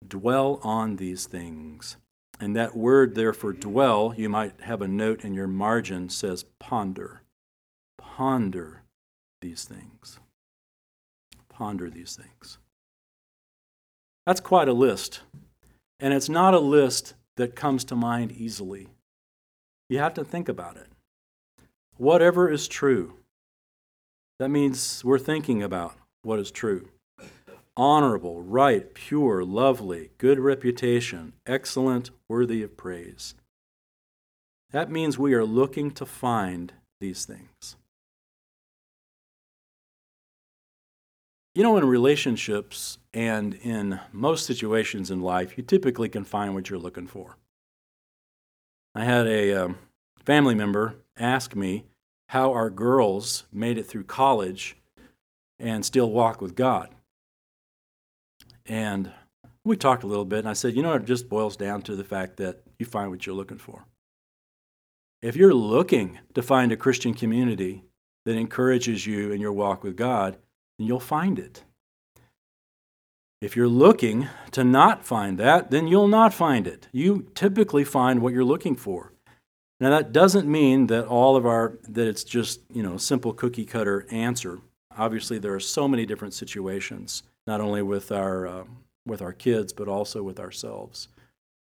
dwell 0.06 0.60
on 0.64 0.98
these 0.98 1.26
things. 1.26 1.96
And 2.42 2.54
that 2.54 2.76
word 2.76 3.16
there 3.16 3.32
for 3.32 3.54
dwell, 3.54 4.14
you 4.18 4.28
might 4.28 4.60
have 4.60 4.82
a 4.82 4.88
note 4.88 5.24
in 5.24 5.34
your 5.34 5.48
margin 5.48 6.10
says 6.10 6.44
ponder. 6.60 7.22
Ponder 7.98 8.84
these 9.40 9.64
things. 9.64 10.20
Ponder 11.48 11.90
these 11.90 12.18
things. 12.18 12.58
That's 14.26 14.42
quite 14.42 14.68
a 14.68 14.74
list. 14.74 15.22
And 16.02 16.14
it's 16.14 16.28
not 16.28 16.54
a 16.54 16.60
list 16.60 17.14
that 17.38 17.56
comes 17.56 17.86
to 17.86 17.96
mind 17.96 18.34
easily. 18.34 18.90
You 19.88 20.00
have 20.00 20.16
to 20.16 20.26
think 20.26 20.50
about 20.50 20.76
it. 20.76 20.90
Whatever 21.96 22.50
is 22.50 22.68
true. 22.68 23.14
That 24.44 24.50
means 24.50 25.06
we're 25.06 25.20
thinking 25.20 25.64
about 25.64 25.96
what 26.22 26.38
is 26.38 26.52
true. 26.52 26.90
Honorable, 27.78 28.42
right, 28.42 28.94
pure, 28.94 29.42
lovely, 29.46 30.10
good 30.18 30.38
reputation, 30.38 31.32
excellent, 31.48 32.10
worthy 32.28 32.62
of 32.62 32.76
praise. 32.76 33.36
That 34.72 34.92
means 34.92 35.18
we 35.18 35.34
are 35.34 35.46
looking 35.46 35.92
to 35.92 36.06
find 36.06 36.74
these 37.00 37.24
things. 37.24 37.78
You 41.56 41.64
know, 41.64 41.78
in 41.78 41.86
relationships 41.86 42.98
and 43.14 43.54
in 43.54 44.02
most 44.12 44.46
situations 44.46 45.10
in 45.10 45.22
life, 45.22 45.58
you 45.58 45.64
typically 45.64 46.10
can 46.10 46.26
find 46.26 46.54
what 46.54 46.70
you're 46.70 46.78
looking 46.78 47.08
for. 47.08 47.38
I 48.94 49.06
had 49.06 49.26
a 49.26 49.54
um, 49.54 49.78
family 50.26 50.54
member 50.54 50.98
ask 51.18 51.56
me 51.56 51.86
how 52.34 52.52
our 52.52 52.72
girls 52.72 53.44
made 53.54 53.78
it 53.78 53.86
through 53.86 54.04
college 54.04 54.76
and 55.60 55.86
still 55.86 56.10
walk 56.10 56.42
with 56.42 56.56
God. 56.56 56.90
And 58.66 59.12
we 59.64 59.78
talked 59.78 60.04
a 60.04 60.08
little 60.08 60.26
bit, 60.26 60.40
and 60.40 60.50
I 60.50 60.54
said, 60.54 60.76
you 60.76 60.82
know, 60.82 60.94
it 60.94 61.06
just 61.06 61.30
boils 61.30 61.56
down 61.56 61.84
to 61.84 61.96
the 61.96 62.04
fact 62.04 62.38
that 62.38 62.64
you 62.80 62.88
find 62.88 63.12
what 63.12 63.28
you're 63.28 63.36
looking 63.36 63.60
for. 63.60 63.86
If 65.22 65.36
you're 65.36 65.54
looking 65.54 66.18
to 66.34 66.42
find 66.42 66.72
a 66.72 66.76
Christian 66.76 67.14
community 67.14 67.84
that 68.26 68.36
encourages 68.36 69.06
you 69.06 69.32
in 69.32 69.40
your 69.40 69.54
walk 69.54 69.84
with 69.84 69.96
God, 69.96 70.40
then 70.80 70.88
you'll 70.88 71.00
find 71.00 71.38
it. 71.38 71.64
If 73.42 73.56
you're 73.56 73.68
looking 73.68 74.28
to 74.54 74.64
not 74.64 75.06
find 75.06 75.38
that, 75.38 75.70
then 75.70 75.88
you'll 75.88 76.08
not 76.08 76.34
find 76.34 76.66
it. 76.66 76.88
You 76.92 77.30
typically 77.36 77.84
find 77.84 78.24
what 78.24 78.34
you're 78.34 78.44
looking 78.44 78.76
for. 78.76 79.13
Now 79.80 79.90
that 79.90 80.12
doesn't 80.12 80.48
mean 80.48 80.88
that 80.88 81.08
all 81.08 81.36
of 81.36 81.46
our 81.46 81.78
that 81.90 82.08
it's 82.08 82.24
just, 82.24 82.62
you 82.72 82.84
know, 82.84 82.98
simple 82.98 83.34
cookie 83.34 83.66
cutter 83.66 84.06
answer. 84.12 84.60
Obviously 84.98 85.40
there 85.40 85.54
are 85.54 85.60
so 85.60 85.88
many 85.88 86.06
different 86.06 86.34
situations, 86.34 87.24
not 87.48 87.62
only 87.62 87.82
with 87.82 88.12
our 88.12 88.48
uh, 88.48 88.64
with 89.06 89.22
our 89.22 89.34
kids 89.34 89.74
but 89.74 89.88
also 89.88 90.24
with 90.24 90.40
ourselves. 90.40 91.08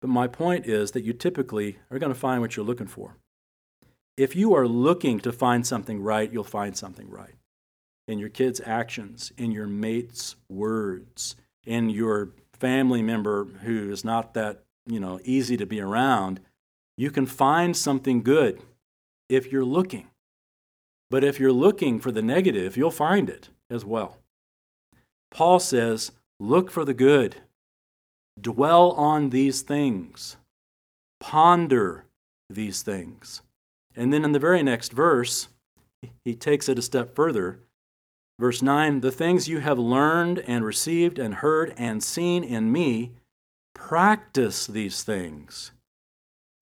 But 0.01 0.09
my 0.09 0.27
point 0.27 0.65
is 0.65 0.91
that 0.91 1.03
you 1.03 1.13
typically 1.13 1.79
are 1.89 1.97
going 1.97 2.13
to 2.13 2.19
find 2.19 2.41
what 2.41 2.55
you're 2.55 2.65
looking 2.65 2.87
for. 2.87 3.15
If 4.17 4.35
you 4.35 4.53
are 4.53 4.67
looking 4.67 5.19
to 5.21 5.31
find 5.31 5.65
something 5.65 6.01
right, 6.01 6.31
you'll 6.31 6.43
find 6.43 6.77
something 6.77 7.09
right 7.09 7.35
in 8.07 8.19
your 8.19 8.29
kids' 8.29 8.61
actions, 8.65 9.31
in 9.37 9.51
your 9.51 9.67
mate's 9.67 10.35
words, 10.49 11.35
in 11.65 11.89
your 11.89 12.31
family 12.51 13.01
member 13.01 13.45
who 13.63 13.89
is 13.91 14.03
not 14.03 14.33
that, 14.33 14.63
you 14.85 14.99
know, 14.99 15.19
easy 15.23 15.57
to 15.57 15.65
be 15.65 15.79
around, 15.79 16.39
you 16.97 17.11
can 17.11 17.25
find 17.25 17.75
something 17.75 18.21
good 18.21 18.61
if 19.29 19.51
you're 19.51 19.65
looking. 19.65 20.07
But 21.09 21.23
if 21.23 21.39
you're 21.39 21.51
looking 21.51 21.99
for 21.99 22.11
the 22.11 22.21
negative, 22.21 22.75
you'll 22.75 22.91
find 22.91 23.29
it 23.29 23.49
as 23.69 23.85
well. 23.85 24.17
Paul 25.31 25.59
says, 25.59 26.11
look 26.39 26.71
for 26.71 26.85
the 26.85 26.93
good. 26.93 27.37
Dwell 28.39 28.91
on 28.91 29.29
these 29.29 29.61
things. 29.61 30.37
Ponder 31.19 32.05
these 32.49 32.81
things. 32.81 33.41
And 33.95 34.11
then 34.11 34.25
in 34.25 34.31
the 34.31 34.39
very 34.39 34.63
next 34.63 34.91
verse, 34.91 35.49
he 36.25 36.35
takes 36.35 36.67
it 36.67 36.79
a 36.79 36.81
step 36.81 37.15
further 37.15 37.59
Verse 38.39 38.61
9 38.61 39.01
The 39.01 39.11
things 39.11 39.47
you 39.47 39.59
have 39.59 39.79
learned 39.79 40.39
and 40.39 40.65
received 40.65 41.19
and 41.19 41.35
heard 41.35 41.73
and 41.77 42.03
seen 42.03 42.43
in 42.43 42.71
me, 42.71 43.11
practice 43.73 44.67
these 44.67 45.03
things, 45.03 45.71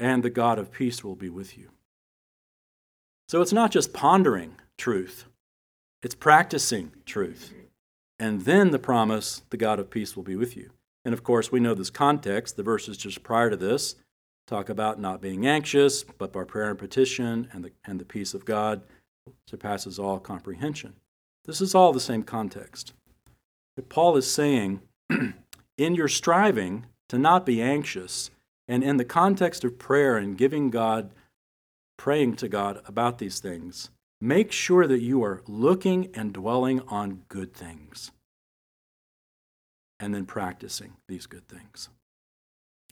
and 0.01 0.23
the 0.23 0.31
God 0.31 0.57
of 0.57 0.71
peace 0.71 1.03
will 1.03 1.15
be 1.15 1.29
with 1.29 1.57
you. 1.57 1.69
So 3.29 3.41
it's 3.41 3.53
not 3.53 3.71
just 3.71 3.93
pondering 3.93 4.55
truth, 4.77 5.25
it's 6.03 6.15
practicing 6.15 6.91
truth. 7.05 7.53
And 8.19 8.41
then 8.41 8.71
the 8.71 8.79
promise, 8.79 9.43
the 9.49 9.57
God 9.57 9.79
of 9.79 9.89
peace 9.89 10.15
will 10.15 10.23
be 10.23 10.35
with 10.35 10.57
you. 10.57 10.71
And 11.05 11.13
of 11.13 11.23
course, 11.23 11.51
we 11.51 11.59
know 11.59 11.73
this 11.73 11.89
context. 11.89 12.55
The 12.55 12.63
verses 12.63 12.97
just 12.97 13.23
prior 13.23 13.49
to 13.49 13.57
this 13.57 13.95
talk 14.47 14.69
about 14.69 14.99
not 14.99 15.21
being 15.21 15.47
anxious, 15.47 16.03
but 16.03 16.33
by 16.33 16.43
prayer 16.43 16.69
and 16.69 16.77
petition, 16.77 17.47
and 17.53 17.63
the, 17.63 17.71
and 17.85 17.99
the 17.99 18.05
peace 18.05 18.33
of 18.33 18.43
God 18.43 18.81
surpasses 19.47 19.97
all 19.97 20.19
comprehension. 20.19 20.93
This 21.45 21.61
is 21.61 21.73
all 21.73 21.93
the 21.93 21.99
same 21.99 22.23
context. 22.23 22.93
But 23.75 23.89
Paul 23.89 24.17
is 24.17 24.29
saying, 24.29 24.81
in 25.77 25.95
your 25.95 26.07
striving 26.07 26.85
to 27.09 27.17
not 27.17 27.45
be 27.45 27.61
anxious, 27.61 28.29
and 28.71 28.85
in 28.85 28.95
the 28.95 29.03
context 29.03 29.65
of 29.65 29.77
prayer 29.77 30.15
and 30.15 30.37
giving 30.37 30.69
God, 30.69 31.11
praying 31.97 32.37
to 32.37 32.47
God 32.47 32.81
about 32.85 33.17
these 33.17 33.41
things, 33.41 33.89
make 34.21 34.53
sure 34.53 34.87
that 34.87 35.01
you 35.01 35.21
are 35.25 35.41
looking 35.45 36.09
and 36.13 36.31
dwelling 36.31 36.79
on 36.87 37.23
good 37.27 37.53
things 37.53 38.11
and 39.99 40.15
then 40.15 40.25
practicing 40.25 40.93
these 41.09 41.25
good 41.25 41.49
things. 41.49 41.89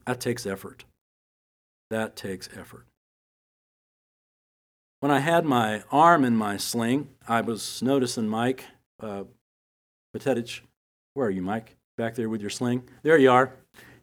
That 0.06 0.20
takes 0.20 0.46
effort. 0.46 0.84
That 1.90 2.18
takes 2.18 2.50
effort. 2.58 2.86
When 5.00 5.14
I 5.14 5.20
had 5.20 5.46
my 5.46 5.84
arm 5.94 6.26
in 6.26 6.36
my 6.36 6.58
sling, 6.58 7.08
I 7.26 7.40
was 7.40 7.82
noticing 7.82 8.28
Mike 8.28 8.66
uh, 9.02 9.24
Patetich. 10.14 10.60
Where 11.14 11.28
are 11.28 11.32
you, 11.32 11.42
Mike? 11.42 11.78
Back 11.98 12.16
there 12.16 12.28
with 12.28 12.42
your 12.42 12.50
sling? 12.50 12.84
There 13.02 13.18
you 13.18 13.32
are. 13.32 13.54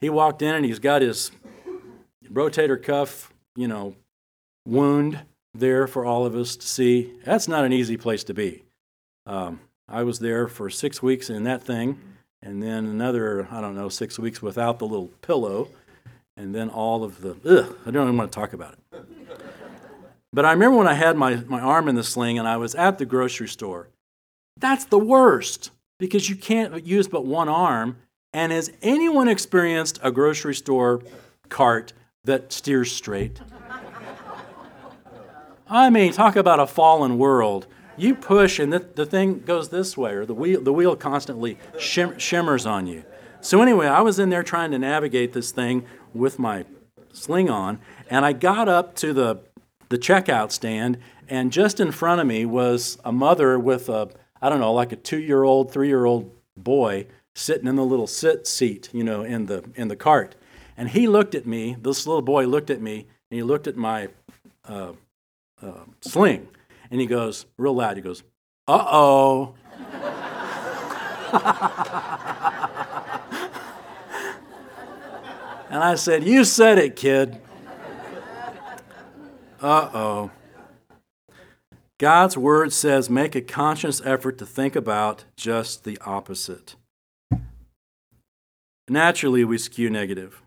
He 0.01 0.09
walked 0.09 0.41
in 0.41 0.55
and 0.55 0.65
he's 0.65 0.79
got 0.79 1.03
his 1.03 1.31
rotator 2.33 2.83
cuff, 2.83 3.33
you 3.55 3.69
know, 3.69 3.95
wound 4.67 5.21
there 5.55 5.87
for 5.87 6.05
all 6.05 6.27
of 6.27 6.35
us 6.35 6.57
to 6.57 6.67
see. 6.67 7.13
That's 7.25 7.49
not 7.49 7.65
an 7.65 7.73
easy 7.73 7.97
place 7.97 8.25
to 8.25 8.35
be. 8.35 8.63
Um, 9.27 9.61
I 9.89 10.03
was 10.03 10.19
there 10.19 10.49
for 10.49 10.69
six 10.69 11.03
weeks 11.03 11.31
in 11.31 11.45
that 11.45 11.63
thing, 11.63 11.99
and 12.43 12.63
then 12.63 12.87
another, 12.87 13.49
I 13.51 13.61
don't 13.61 13.77
know, 13.77 13.89
six 13.89 14.19
weeks 14.19 14.43
without 14.43 14.79
the 14.79 14.87
little 14.87 15.09
pillow, 15.23 15.69
and 16.37 16.55
then 16.55 16.69
all 16.69 17.05
of 17.05 17.21
the, 17.23 17.37
ugh, 17.49 17.77
I 17.87 17.91
don't 17.91 18.05
even 18.09 18.17
want 18.17 18.33
to 18.33 18.39
talk 18.39 18.53
about 18.53 18.75
it. 18.75 19.07
But 20.33 20.45
I 20.45 20.53
remember 20.53 20.77
when 20.77 20.89
I 20.89 20.95
had 20.95 21.17
my, 21.17 21.37
my 21.37 21.61
arm 21.61 21.89
in 21.89 21.95
the 21.95 22.05
sling 22.05 22.39
and 22.39 22.47
I 22.47 22.59
was 22.59 22.75
at 22.75 22.99
the 22.99 23.07
grocery 23.07 23.49
store. 23.49 23.89
That's 24.59 24.85
the 24.85 24.99
worst 24.99 25.71
because 25.99 26.29
you 26.29 26.37
can't 26.37 26.85
use 26.85 27.09
but 27.09 27.25
one 27.25 27.49
arm. 27.49 27.97
And 28.35 28.53
has 28.53 28.71
anyone 28.83 29.29
experienced 29.29 29.99
a 30.03 30.11
grocery 30.11 30.55
store 30.55 31.01
cart 31.49 31.95
that 32.27 32.53
steers 32.53 32.93
straight? 32.93 33.41
I 35.69 35.91
mean, 35.91 36.13
talk 36.13 36.37
about 36.37 36.61
a 36.61 36.67
fallen 36.67 37.19
world. 37.19 37.67
You 37.97 38.15
push 38.15 38.59
and 38.59 38.73
the, 38.73 38.79
the 38.79 39.07
thing 39.07 39.41
goes 39.41 39.71
this 39.71 39.97
way, 39.97 40.13
or 40.13 40.27
the 40.27 40.35
wheel, 40.35 40.61
the 40.61 40.73
wheel 40.73 40.95
constantly 40.95 41.59
shim, 41.77 42.19
shimmers 42.21 42.67
on 42.67 42.87
you. 42.87 43.05
So, 43.41 43.63
anyway, 43.63 43.87
I 43.87 44.03
was 44.03 44.19
in 44.19 44.29
there 44.29 44.43
trying 44.43 44.71
to 44.73 44.79
navigate 44.79 45.33
this 45.33 45.51
thing 45.51 45.85
with 46.13 46.39
my 46.39 46.67
sling 47.13 47.49
on, 47.49 47.81
and 48.11 48.25
I 48.25 48.33
got 48.33 48.69
up 48.69 48.95
to 48.97 49.13
the 49.13 49.41
the 49.89 49.99
checkout 49.99 50.51
stand, 50.51 50.99
and 51.29 51.53
just 51.53 51.81
in 51.81 51.93
front 51.93 52.21
of 52.21 52.27
me 52.27 52.45
was 52.45 52.99
a 53.05 53.13
mother 53.13 53.59
with 53.59 53.89
a, 53.89 54.11
I 54.41 54.49
don't 54.49 54.61
know, 54.61 54.73
like 54.73 54.93
a 54.93 54.97
two 54.97 55.21
year 55.21 55.45
old, 55.45 55.73
three 55.73 55.89
year 55.89 56.05
old 56.05 56.31
boy 56.57 57.07
sitting 57.35 57.67
in 57.67 57.77
the 57.77 57.85
little 57.85 58.07
sit 58.07 58.47
seat, 58.47 58.89
you 58.93 59.05
know, 59.05 59.23
in 59.23 59.47
the, 59.47 59.65
in 59.75 59.89
the 59.89 59.97
cart. 59.97 60.35
And 60.77 60.91
he 60.91 61.09
looked 61.09 61.35
at 61.35 61.47
me, 61.47 61.77
this 61.81 62.07
little 62.07 62.23
boy 62.23 62.47
looked 62.47 62.71
at 62.71 62.81
me, 62.81 63.07
and 63.31 63.37
he 63.37 63.43
looked 63.43 63.67
at 63.67 63.77
my 63.77 64.09
uh, 64.69 64.93
uh, 65.63 65.85
sling, 66.01 66.49
and 66.91 67.01
he 67.01 67.07
goes, 67.07 67.47
real 67.57 67.75
loud, 67.75 67.97
he 67.97 68.03
goes, 68.03 68.23
uh 68.69 68.85
oh. 68.91 69.55
and 75.71 75.83
I 75.83 75.95
said, 75.97 76.25
You 76.25 76.45
said 76.45 76.79
it, 76.79 76.97
kid. 76.97 77.41
Uh 79.61 79.91
oh. 79.95 80.31
God's 81.99 82.37
word 82.37 82.73
says 82.73 83.09
make 83.09 83.35
a 83.35 83.41
conscious 83.41 84.03
effort 84.05 84.39
to 84.39 84.47
think 84.47 84.77
about 84.77 85.25
just 85.37 85.85
the 85.85 85.99
opposite. 86.05 86.77
Naturally, 88.89 89.45
we 89.45 89.59
skew 89.59 89.91
negative. 89.91 90.43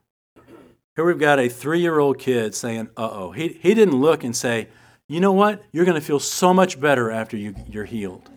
Here 0.99 1.05
we've 1.05 1.17
got 1.17 1.39
a 1.39 1.47
three 1.47 1.79
year 1.79 1.97
old 1.97 2.19
kid 2.19 2.53
saying, 2.53 2.89
uh 2.97 3.09
oh. 3.09 3.31
He, 3.31 3.57
he 3.61 3.73
didn't 3.73 3.95
look 3.95 4.25
and 4.25 4.35
say, 4.35 4.67
you 5.07 5.21
know 5.21 5.31
what? 5.31 5.63
You're 5.71 5.85
going 5.85 5.95
to 5.95 6.05
feel 6.05 6.19
so 6.19 6.53
much 6.53 6.77
better 6.77 7.09
after 7.09 7.37
you, 7.37 7.55
you're 7.69 7.85
healed. 7.85 8.29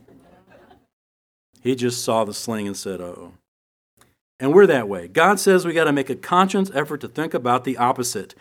He 1.60 1.74
just 1.74 2.04
saw 2.04 2.24
the 2.24 2.32
sling 2.32 2.68
and 2.68 2.76
said, 2.76 3.00
uh 3.00 3.06
oh. 3.06 3.32
And 4.38 4.54
we're 4.54 4.68
that 4.68 4.88
way. 4.88 5.08
God 5.08 5.40
says 5.40 5.66
we 5.66 5.72
got 5.72 5.86
to 5.86 5.92
make 5.92 6.08
a 6.08 6.14
conscious 6.14 6.70
effort 6.72 7.00
to 7.00 7.08
think 7.08 7.34
about 7.34 7.64
the 7.64 7.78
opposite. 7.78 8.36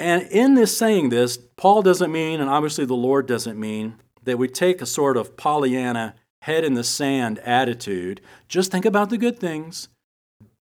And 0.00 0.22
in 0.30 0.54
this 0.54 0.74
saying 0.74 1.10
this, 1.10 1.36
Paul 1.36 1.82
doesn't 1.82 2.10
mean, 2.10 2.40
and 2.40 2.48
obviously 2.48 2.86
the 2.86 2.94
Lord 2.94 3.26
doesn't 3.26 3.60
mean, 3.60 3.96
that 4.22 4.38
we 4.38 4.48
take 4.48 4.80
a 4.80 4.86
sort 4.86 5.18
of 5.18 5.36
Pollyanna, 5.36 6.14
head 6.40 6.64
in 6.64 6.72
the 6.72 6.84
sand 6.84 7.38
attitude. 7.40 8.22
Just 8.48 8.72
think 8.72 8.86
about 8.86 9.10
the 9.10 9.18
good 9.18 9.38
things. 9.38 9.88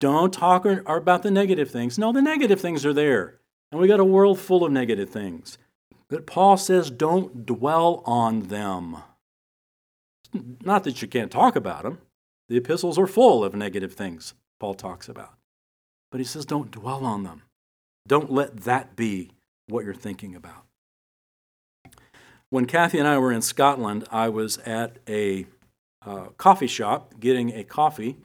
Don't 0.01 0.33
talk 0.33 0.65
or 0.65 0.83
about 0.87 1.21
the 1.21 1.29
negative 1.29 1.69
things. 1.69 1.99
No, 1.99 2.11
the 2.11 2.23
negative 2.23 2.59
things 2.59 2.85
are 2.85 2.93
there. 2.93 3.39
And 3.71 3.79
we 3.79 3.87
got 3.87 3.99
a 3.99 4.05
world 4.05 4.39
full 4.39 4.65
of 4.65 4.71
negative 4.71 5.11
things. 5.11 5.59
But 6.09 6.25
Paul 6.25 6.57
says, 6.57 6.89
don't 6.89 7.45
dwell 7.45 8.01
on 8.05 8.47
them. 8.47 8.97
Not 10.33 10.83
that 10.83 11.01
you 11.01 11.07
can't 11.07 11.31
talk 11.31 11.55
about 11.55 11.83
them. 11.83 11.99
The 12.49 12.57
epistles 12.57 12.97
are 12.97 13.07
full 13.07 13.43
of 13.43 13.53
negative 13.53 13.93
things 13.93 14.33
Paul 14.59 14.73
talks 14.73 15.07
about. 15.07 15.35
But 16.11 16.19
he 16.19 16.25
says, 16.25 16.45
don't 16.45 16.71
dwell 16.71 17.05
on 17.05 17.23
them. 17.23 17.43
Don't 18.07 18.31
let 18.31 18.61
that 18.61 18.95
be 18.95 19.31
what 19.67 19.85
you're 19.85 19.93
thinking 19.93 20.35
about. 20.35 20.65
When 22.49 22.65
Kathy 22.65 22.97
and 22.97 23.07
I 23.07 23.19
were 23.19 23.31
in 23.31 23.43
Scotland, 23.43 24.05
I 24.11 24.29
was 24.29 24.57
at 24.59 24.97
a 25.07 25.45
uh, 26.05 26.29
coffee 26.37 26.67
shop 26.67 27.19
getting 27.19 27.51
a 27.51 27.63
coffee, 27.63 28.17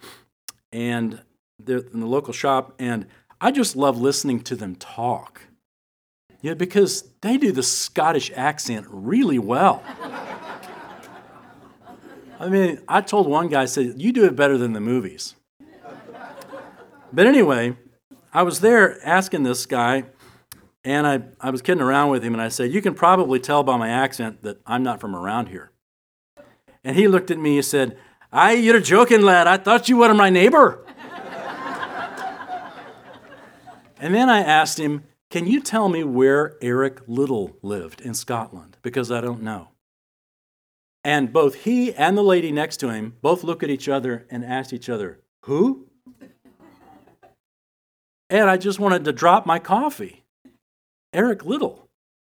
and 0.72 1.20
in 1.58 2.00
the 2.00 2.06
local 2.06 2.32
shop, 2.32 2.74
and 2.78 3.06
I 3.40 3.50
just 3.50 3.76
love 3.76 4.00
listening 4.00 4.40
to 4.44 4.56
them 4.56 4.76
talk. 4.76 5.42
Yeah, 6.42 6.54
because 6.54 7.04
they 7.22 7.38
do 7.38 7.52
the 7.52 7.62
Scottish 7.62 8.30
accent 8.34 8.86
really 8.88 9.38
well. 9.38 9.82
I 12.38 12.48
mean, 12.48 12.80
I 12.86 13.00
told 13.00 13.26
one 13.26 13.48
guy, 13.48 13.62
I 13.62 13.66
said, 13.66 13.94
You 13.96 14.12
do 14.12 14.24
it 14.24 14.36
better 14.36 14.58
than 14.58 14.72
the 14.72 14.80
movies. 14.80 15.34
But 17.12 17.26
anyway, 17.26 17.76
I 18.32 18.42
was 18.42 18.60
there 18.60 19.04
asking 19.06 19.44
this 19.44 19.64
guy, 19.64 20.04
and 20.84 21.06
I, 21.06 21.22
I 21.40 21.50
was 21.50 21.62
kidding 21.62 21.82
around 21.82 22.10
with 22.10 22.22
him, 22.22 22.34
and 22.34 22.42
I 22.42 22.48
said, 22.48 22.72
You 22.72 22.82
can 22.82 22.94
probably 22.94 23.40
tell 23.40 23.62
by 23.62 23.76
my 23.76 23.88
accent 23.88 24.42
that 24.42 24.60
I'm 24.66 24.82
not 24.82 25.00
from 25.00 25.16
around 25.16 25.48
here. 25.48 25.70
And 26.84 26.94
he 26.94 27.08
looked 27.08 27.30
at 27.30 27.38
me 27.38 27.56
and 27.56 27.64
said, 27.64 27.96
Aye, 28.30 28.52
you're 28.52 28.80
joking, 28.80 29.22
lad. 29.22 29.46
I 29.46 29.56
thought 29.56 29.88
you 29.88 29.96
were 29.96 30.12
my 30.14 30.30
neighbor. 30.30 30.85
And 33.98 34.14
then 34.14 34.28
I 34.28 34.40
asked 34.40 34.78
him, 34.78 35.04
Can 35.30 35.46
you 35.46 35.60
tell 35.60 35.88
me 35.88 36.04
where 36.04 36.56
Eric 36.60 37.00
Liddell 37.06 37.56
lived 37.62 38.00
in 38.00 38.14
Scotland? 38.14 38.76
Because 38.82 39.10
I 39.10 39.20
don't 39.20 39.42
know. 39.42 39.68
And 41.02 41.32
both 41.32 41.54
he 41.64 41.94
and 41.94 42.18
the 42.18 42.22
lady 42.22 42.50
next 42.50 42.78
to 42.78 42.90
him 42.90 43.16
both 43.22 43.44
look 43.44 43.62
at 43.62 43.70
each 43.70 43.88
other 43.88 44.26
and 44.30 44.44
ask 44.44 44.72
each 44.72 44.88
other, 44.88 45.20
Who? 45.44 45.86
And 48.28 48.50
I 48.50 48.56
just 48.56 48.80
wanted 48.80 49.04
to 49.04 49.12
drop 49.12 49.46
my 49.46 49.58
coffee. 49.58 50.24
Eric 51.12 51.44
Liddell. 51.44 51.88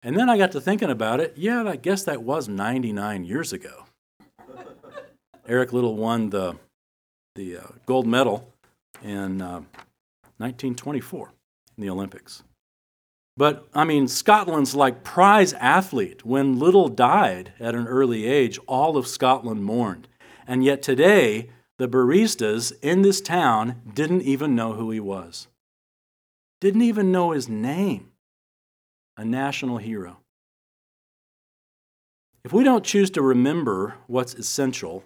And 0.03 0.17
then 0.17 0.29
I 0.29 0.37
got 0.37 0.51
to 0.51 0.61
thinking 0.61 0.89
about 0.89 1.19
it. 1.19 1.33
Yeah, 1.37 1.63
I 1.63 1.77
guess 1.77 2.03
that 2.03 2.21
was 2.21 2.47
99 2.47 3.23
years 3.23 3.51
ago. 3.51 3.85
Eric 5.47 5.71
Liddell 5.71 5.95
won 5.95 6.29
the, 6.29 6.57
the 7.35 7.57
uh, 7.57 7.67
gold 7.85 8.05
medal 8.05 8.53
in 9.01 9.41
uh, 9.41 9.61
1924 10.39 11.31
in 11.77 11.83
the 11.83 11.89
Olympics. 11.89 12.43
But 13.37 13.67
I 13.73 13.83
mean, 13.83 14.07
Scotland's 14.07 14.73
like 14.73 15.03
prize 15.03 15.53
athlete. 15.53 16.25
When 16.25 16.57
Liddell 16.57 16.89
died 16.89 17.53
at 17.59 17.75
an 17.75 17.87
early 17.87 18.25
age, 18.25 18.57
all 18.67 18.97
of 18.97 19.07
Scotland 19.07 19.63
mourned. 19.63 20.07
And 20.47 20.63
yet 20.63 20.81
today, 20.81 21.49
the 21.77 21.87
baristas 21.87 22.73
in 22.81 23.03
this 23.03 23.21
town 23.21 23.81
didn't 23.93 24.23
even 24.23 24.55
know 24.55 24.73
who 24.73 24.89
he 24.89 24.99
was, 24.99 25.47
didn't 26.59 26.81
even 26.81 27.11
know 27.11 27.31
his 27.31 27.47
name. 27.47 28.11
A 29.19 29.25
national 29.25 29.77
hero. 29.77 30.17
If 32.43 32.53
we 32.53 32.63
don't 32.63 32.85
choose 32.85 33.09
to 33.11 33.21
remember 33.21 33.95
what's 34.05 34.35
essential, 34.35 35.03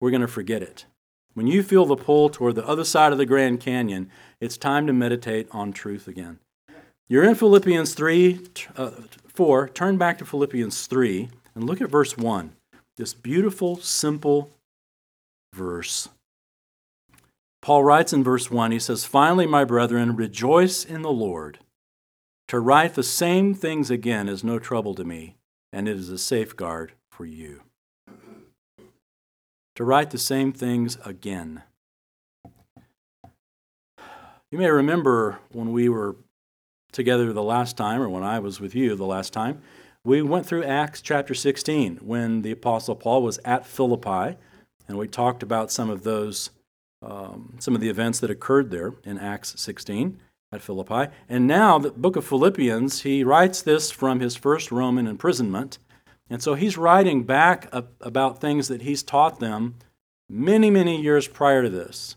we're 0.00 0.10
going 0.10 0.22
to 0.22 0.26
forget 0.28 0.62
it. 0.62 0.86
When 1.34 1.46
you 1.46 1.62
feel 1.62 1.84
the 1.84 1.94
pull 1.94 2.30
toward 2.30 2.54
the 2.54 2.66
other 2.66 2.84
side 2.84 3.12
of 3.12 3.18
the 3.18 3.26
Grand 3.26 3.60
Canyon, 3.60 4.10
it's 4.42 4.56
time 4.56 4.88
to 4.88 4.92
meditate 4.92 5.46
on 5.52 5.72
truth 5.72 6.08
again. 6.08 6.40
You're 7.08 7.22
in 7.22 7.36
Philippians 7.36 7.94
3, 7.94 8.40
uh, 8.76 8.90
4. 9.28 9.68
Turn 9.68 9.96
back 9.98 10.18
to 10.18 10.26
Philippians 10.26 10.88
3 10.88 11.28
and 11.54 11.64
look 11.64 11.80
at 11.80 11.88
verse 11.88 12.16
1. 12.16 12.50
This 12.96 13.14
beautiful, 13.14 13.76
simple 13.76 14.50
verse. 15.54 16.08
Paul 17.60 17.84
writes 17.84 18.12
in 18.12 18.24
verse 18.24 18.50
1, 18.50 18.72
he 18.72 18.80
says, 18.80 19.04
Finally, 19.04 19.46
my 19.46 19.64
brethren, 19.64 20.16
rejoice 20.16 20.84
in 20.84 21.02
the 21.02 21.12
Lord. 21.12 21.60
To 22.48 22.58
write 22.58 22.94
the 22.94 23.04
same 23.04 23.54
things 23.54 23.92
again 23.92 24.28
is 24.28 24.42
no 24.42 24.58
trouble 24.58 24.96
to 24.96 25.04
me, 25.04 25.36
and 25.72 25.86
it 25.86 25.96
is 25.96 26.08
a 26.08 26.18
safeguard 26.18 26.94
for 27.12 27.24
you. 27.24 27.62
To 29.76 29.84
write 29.84 30.10
the 30.10 30.18
same 30.18 30.52
things 30.52 30.98
again. 31.04 31.62
You 34.52 34.58
may 34.58 34.68
remember 34.68 35.38
when 35.52 35.72
we 35.72 35.88
were 35.88 36.14
together 36.92 37.32
the 37.32 37.42
last 37.42 37.78
time, 37.78 38.02
or 38.02 38.10
when 38.10 38.22
I 38.22 38.38
was 38.38 38.60
with 38.60 38.74
you 38.74 38.94
the 38.94 39.06
last 39.06 39.32
time, 39.32 39.62
we 40.04 40.20
went 40.20 40.44
through 40.44 40.64
Acts 40.64 41.00
chapter 41.00 41.32
16 41.32 41.96
when 42.02 42.42
the 42.42 42.50
Apostle 42.50 42.94
Paul 42.94 43.22
was 43.22 43.40
at 43.46 43.64
Philippi, 43.64 44.36
and 44.86 44.98
we 44.98 45.08
talked 45.08 45.42
about 45.42 45.72
some 45.72 45.88
of 45.88 46.02
those, 46.02 46.50
um, 47.00 47.54
some 47.60 47.74
of 47.74 47.80
the 47.80 47.88
events 47.88 48.20
that 48.20 48.28
occurred 48.30 48.70
there 48.70 48.92
in 49.04 49.16
Acts 49.16 49.58
16 49.58 50.20
at 50.52 50.60
Philippi. 50.60 51.10
And 51.30 51.46
now, 51.46 51.78
the 51.78 51.90
book 51.90 52.16
of 52.16 52.26
Philippians, 52.26 53.04
he 53.04 53.24
writes 53.24 53.62
this 53.62 53.90
from 53.90 54.20
his 54.20 54.36
first 54.36 54.70
Roman 54.70 55.06
imprisonment. 55.06 55.78
And 56.28 56.42
so 56.42 56.56
he's 56.56 56.76
writing 56.76 57.22
back 57.22 57.72
about 57.72 58.42
things 58.42 58.68
that 58.68 58.82
he's 58.82 59.02
taught 59.02 59.40
them 59.40 59.76
many, 60.28 60.68
many 60.68 61.00
years 61.00 61.26
prior 61.26 61.62
to 61.62 61.70
this. 61.70 62.16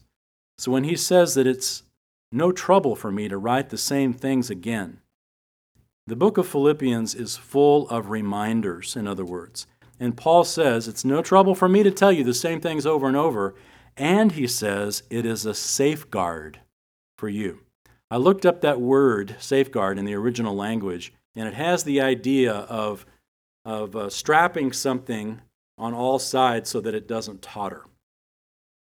So 0.58 0.70
when 0.74 0.84
he 0.84 0.98
says 0.98 1.34
that 1.36 1.48
it's 1.48 1.84
no 2.32 2.52
trouble 2.52 2.96
for 2.96 3.12
me 3.12 3.28
to 3.28 3.38
write 3.38 3.70
the 3.70 3.78
same 3.78 4.14
things 4.14 4.50
again. 4.50 5.00
The 6.08 6.16
book 6.16 6.38
of 6.38 6.48
Philippians 6.48 7.16
is 7.16 7.36
full 7.36 7.90
of 7.90 8.10
reminders, 8.10 8.96
in 8.96 9.08
other 9.08 9.26
words. 9.26 9.66
And 10.00 10.18
Paul 10.18 10.44
says, 10.44 10.88
It's 10.88 11.06
no 11.06 11.22
trouble 11.22 11.56
for 11.56 11.68
me 11.68 11.82
to 11.84 11.92
tell 11.92 12.12
you 12.12 12.24
the 12.24 12.34
same 12.34 12.62
things 12.62 12.86
over 12.86 13.08
and 13.08 13.18
over. 13.18 13.56
And 13.98 14.34
he 14.34 14.48
says, 14.48 15.04
It 15.10 15.26
is 15.26 15.46
a 15.46 15.54
safeguard 15.54 16.60
for 17.18 17.30
you. 17.30 17.62
I 18.12 18.18
looked 18.18 18.46
up 18.46 18.62
that 18.62 18.82
word, 18.82 19.36
safeguard, 19.40 19.98
in 19.98 20.06
the 20.06 20.14
original 20.14 20.56
language, 20.56 21.12
and 21.36 21.48
it 21.48 21.56
has 21.56 21.84
the 21.84 22.02
idea 22.02 22.54
of, 22.54 23.06
of 23.64 23.96
uh, 23.96 24.10
strapping 24.10 24.74
something 24.74 25.42
on 25.78 25.94
all 25.94 26.20
sides 26.20 26.70
so 26.70 26.82
that 26.82 26.94
it 26.94 27.08
doesn't 27.08 27.42
totter. 27.42 27.86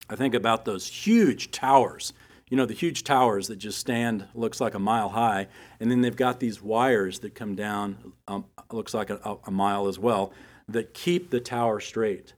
I 0.10 0.16
think 0.16 0.36
about 0.36 0.66
those 0.66 0.88
huge 0.88 1.52
towers 1.52 2.14
you 2.50 2.58
know, 2.58 2.66
the 2.66 2.74
huge 2.74 3.04
towers 3.04 3.48
that 3.48 3.58
just 3.58 3.78
stand, 3.78 4.28
looks 4.34 4.60
like 4.60 4.74
a 4.74 4.80
mile 4.80 5.10
high, 5.10 5.48
and 5.80 5.92
then 5.92 6.02
they've 6.02 6.16
got 6.16 6.40
these 6.40 6.62
wires 6.62 7.20
that 7.20 7.36
come 7.36 7.56
down, 7.56 8.14
um, 8.28 8.46
looks 8.72 8.94
like 8.94 9.10
a, 9.10 9.38
a 9.46 9.52
mile 9.52 9.88
as 9.88 10.00
well, 10.00 10.34
that 10.68 10.94
keep 10.94 11.30
the 11.30 11.40
tower 11.40 11.80
straight. 11.80 12.34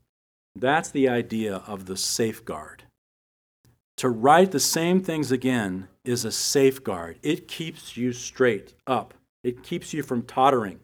That's 0.55 0.89
the 0.89 1.07
idea 1.07 1.63
of 1.65 1.85
the 1.85 1.95
safeguard. 1.97 2.83
To 3.97 4.09
write 4.09 4.51
the 4.51 4.59
same 4.59 5.01
things 5.01 5.31
again 5.31 5.87
is 6.03 6.25
a 6.25 6.31
safeguard. 6.31 7.19
It 7.21 7.47
keeps 7.47 7.95
you 7.95 8.13
straight 8.13 8.73
up, 8.85 9.13
it 9.43 9.63
keeps 9.63 9.93
you 9.93 10.03
from 10.03 10.23
tottering. 10.23 10.79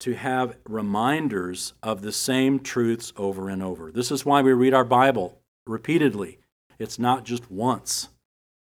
To 0.00 0.14
have 0.14 0.56
reminders 0.68 1.74
of 1.80 2.02
the 2.02 2.10
same 2.10 2.58
truths 2.58 3.12
over 3.16 3.48
and 3.48 3.62
over. 3.62 3.92
This 3.92 4.10
is 4.10 4.26
why 4.26 4.42
we 4.42 4.52
read 4.52 4.74
our 4.74 4.84
Bible 4.84 5.38
repeatedly. 5.64 6.38
It's 6.76 6.98
not 6.98 7.24
just 7.24 7.48
once. 7.52 8.08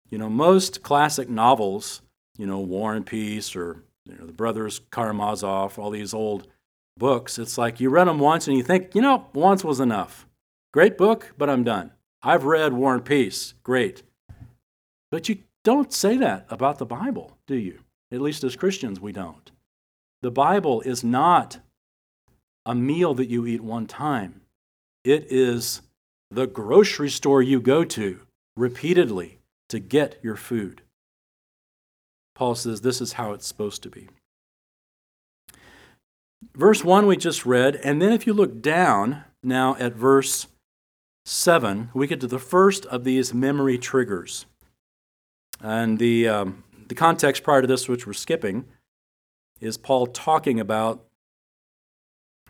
You 0.09 0.17
know, 0.17 0.29
most 0.29 0.83
classic 0.83 1.29
novels, 1.29 2.01
you 2.37 2.45
know, 2.45 2.59
War 2.59 2.93
and 2.93 3.05
Peace 3.05 3.55
or 3.55 3.83
you 4.05 4.15
know, 4.17 4.25
the 4.25 4.33
Brothers 4.33 4.81
Karamazov, 4.91 5.77
all 5.77 5.89
these 5.89 6.13
old 6.13 6.47
books, 6.97 7.37
it's 7.37 7.57
like 7.57 7.79
you 7.79 7.89
read 7.89 8.07
them 8.07 8.19
once 8.19 8.47
and 8.47 8.57
you 8.57 8.63
think, 8.63 8.95
you 8.95 9.01
know, 9.01 9.27
once 9.33 9.63
was 9.63 9.79
enough. 9.79 10.25
Great 10.73 10.97
book, 10.97 11.33
but 11.37 11.49
I'm 11.49 11.63
done. 11.63 11.91
I've 12.23 12.45
read 12.45 12.73
War 12.73 12.93
and 12.93 13.05
Peace, 13.05 13.53
great. 13.63 14.03
But 15.11 15.29
you 15.29 15.39
don't 15.63 15.93
say 15.93 16.17
that 16.17 16.45
about 16.49 16.77
the 16.79 16.85
Bible, 16.85 17.37
do 17.45 17.55
you? 17.55 17.79
At 18.11 18.21
least 18.21 18.43
as 18.43 18.55
Christians, 18.55 18.99
we 18.99 19.11
don't. 19.11 19.51
The 20.21 20.31
Bible 20.31 20.81
is 20.81 21.03
not 21.03 21.59
a 22.65 22.75
meal 22.75 23.13
that 23.13 23.29
you 23.29 23.45
eat 23.45 23.61
one 23.61 23.87
time, 23.87 24.41
it 25.03 25.31
is 25.31 25.81
the 26.29 26.47
grocery 26.47 27.09
store 27.09 27.41
you 27.41 27.61
go 27.61 27.85
to 27.85 28.19
repeatedly 28.57 29.36
to 29.69 29.79
get 29.79 30.19
your 30.23 30.35
food. 30.35 30.81
Paul 32.35 32.55
says 32.55 32.81
this 32.81 33.01
is 33.01 33.13
how 33.13 33.33
it's 33.33 33.47
supposed 33.47 33.83
to 33.83 33.89
be. 33.89 34.09
Verse 36.55 36.83
1 36.83 37.07
we 37.07 37.17
just 37.17 37.45
read, 37.45 37.75
and 37.77 38.01
then 38.01 38.13
if 38.13 38.27
you 38.27 38.33
look 38.33 38.61
down 38.61 39.23
now 39.41 39.75
at 39.79 39.93
verse 39.93 40.47
7, 41.25 41.89
we 41.93 42.07
get 42.07 42.21
to 42.21 42.27
the 42.27 42.39
first 42.39 42.85
of 42.85 43.03
these 43.03 43.33
memory 43.33 43.77
triggers. 43.77 44.45
And 45.59 45.97
the, 45.97 46.27
um, 46.27 46.63
the 46.87 46.95
context 46.95 47.43
prior 47.43 47.61
to 47.61 47.67
this, 47.67 47.89
which 47.89 48.05
we're 48.05 48.13
skipping, 48.13 48.65
is 49.59 49.77
Paul 49.77 50.07
talking 50.07 50.59
about 50.59 51.03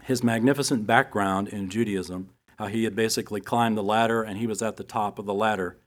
his 0.03 0.23
magnificent 0.23 0.85
background 0.85 1.47
in 1.47 1.69
Judaism, 1.69 2.29
how 2.57 2.67
he 2.67 2.83
had 2.83 2.95
basically 2.95 3.39
climbed 3.39 3.77
the 3.77 3.83
ladder 3.83 4.23
and 4.23 4.37
he 4.37 4.47
was 4.47 4.61
at 4.61 4.75
the 4.75 4.83
top 4.83 5.17
of 5.17 5.25
the 5.25 5.33
ladder 5.33 5.77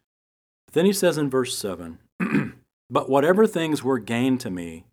Then 0.72 0.86
he 0.86 0.92
says 0.92 1.18
in 1.18 1.30
verse 1.30 1.56
7 1.56 1.98
But 2.90 3.08
whatever 3.08 3.46
things 3.46 3.82
were 3.84 3.98
gain 3.98 4.38
to 4.38 4.50
me, 4.50 4.84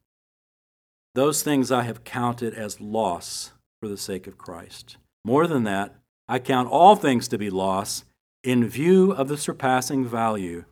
those 1.16 1.42
things 1.42 1.72
I 1.72 1.84
have 1.84 2.04
counted 2.04 2.54
as 2.54 2.80
loss 2.80 3.54
for 3.80 3.88
the 3.88 3.98
sake 3.98 4.28
of 4.28 4.38
Christ. 4.38 4.98
More 5.26 5.48
than 5.48 5.63
that, 5.63 5.96
I 6.28 6.40
count 6.40 6.70
all 6.70 6.96
things 6.96 7.28
to 7.30 7.38
be 7.38 7.50
loss 7.50 8.06
in 8.44 8.68
view 8.68 9.12
of 9.12 9.28
the 9.28 9.38
surpassing 9.38 10.06
value 10.06 10.66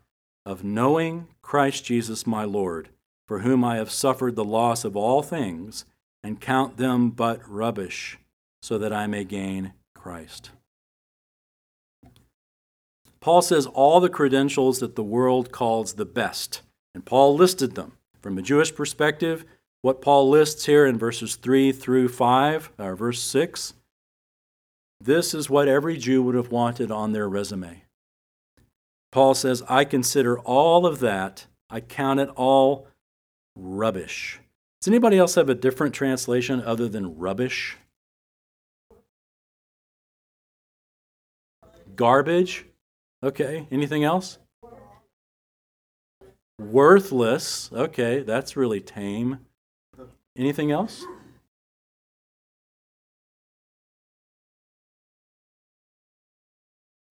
of 0.46 0.64
knowing 0.64 1.28
Christ 1.42 1.86
Jesus 1.86 2.28
my 2.28 2.44
Lord, 2.44 2.90
for 3.28 3.40
whom 3.40 3.64
I 3.64 3.78
have 3.78 3.90
suffered 3.90 4.36
the 4.36 4.44
loss 4.44 4.86
of 4.86 4.96
all 4.96 5.24
things, 5.24 5.86
and 6.24 6.40
count 6.40 6.78
them 6.78 7.10
but 7.10 7.42
rubbish, 7.50 8.20
so 8.62 8.78
that 8.78 8.94
I 8.94 9.08
may 9.08 9.24
gain 9.24 9.74
Christ. 9.96 10.52
Paul 13.26 13.42
says 13.42 13.66
all 13.66 14.00
the 14.00 14.08
credentials 14.08 14.78
that 14.82 14.96
the 14.96 15.02
world 15.02 15.52
calls 15.52 15.94
the 15.94 16.06
best, 16.06 16.62
and 16.94 17.04
Paul 17.04 17.36
listed 17.36 17.74
them. 17.74 17.94
From 18.22 18.38
a 18.38 18.44
Jewish 18.44 18.76
perspective, 18.76 19.46
what 19.82 20.00
Paul 20.00 20.30
lists 20.30 20.68
here 20.68 20.86
in 20.86 21.00
verses 21.00 21.36
3 21.36 21.72
through 21.72 22.10
5, 22.10 22.72
or 22.78 22.96
verse 22.96 23.20
6, 23.24 23.74
this 25.02 25.34
is 25.34 25.50
what 25.50 25.68
every 25.68 25.98
Jew 25.98 26.22
would 26.22 26.36
have 26.36 26.52
wanted 26.52 26.92
on 26.92 27.14
their 27.14 27.28
resume. 27.28 27.86
Paul 29.12 29.34
says, 29.34 29.64
I 29.68 29.86
consider 29.86 30.38
all 30.42 30.86
of 30.86 31.00
that, 31.00 31.48
I 31.68 31.80
count 31.80 32.20
it 32.20 32.30
all 32.36 32.88
rubbish. 33.56 34.40
Does 34.82 34.88
anybody 34.88 35.18
else 35.18 35.34
have 35.34 35.50
a 35.50 35.56
different 35.56 35.96
translation 35.96 36.62
other 36.62 36.88
than 36.88 37.18
rubbish? 37.18 37.76
Garbage? 41.96 42.66
Okay, 43.24 43.68
anything 43.72 44.04
else? 44.04 44.38
Worthless. 46.60 47.70
Okay, 47.74 48.22
that's 48.22 48.56
really 48.56 48.82
tame. 48.82 49.40
Anything 50.38 50.72
else? 50.72 51.06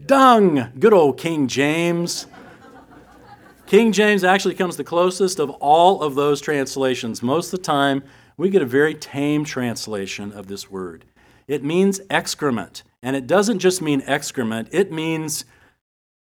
Dung! 0.04 0.72
Good 0.78 0.92
old 0.92 1.18
King 1.18 1.46
James. 1.46 2.26
King 3.66 3.92
James 3.92 4.22
actually 4.22 4.54
comes 4.54 4.76
the 4.76 4.84
closest 4.84 5.38
of 5.38 5.50
all 5.50 6.02
of 6.02 6.14
those 6.14 6.40
translations. 6.40 7.22
Most 7.22 7.52
of 7.52 7.60
the 7.60 7.64
time, 7.64 8.02
we 8.36 8.50
get 8.50 8.60
a 8.60 8.66
very 8.66 8.94
tame 8.94 9.44
translation 9.44 10.32
of 10.32 10.46
this 10.46 10.70
word. 10.70 11.06
It 11.48 11.64
means 11.64 12.00
excrement. 12.10 12.82
And 13.02 13.16
it 13.16 13.26
doesn't 13.26 13.58
just 13.60 13.80
mean 13.80 14.02
excrement, 14.06 14.68
it 14.72 14.90
means 14.90 15.44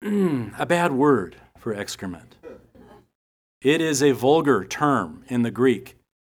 mm, 0.05 0.53
a 0.59 0.65
bad 0.65 0.91
word 0.91 1.35
for 1.57 1.73
excrement. 1.73 2.35
It 3.61 3.81
is 3.81 4.03
a 4.03 4.11
vulgar 4.11 4.63
term 4.63 5.23
in 5.27 5.41
the 5.41 5.51
Greek. 5.51 5.97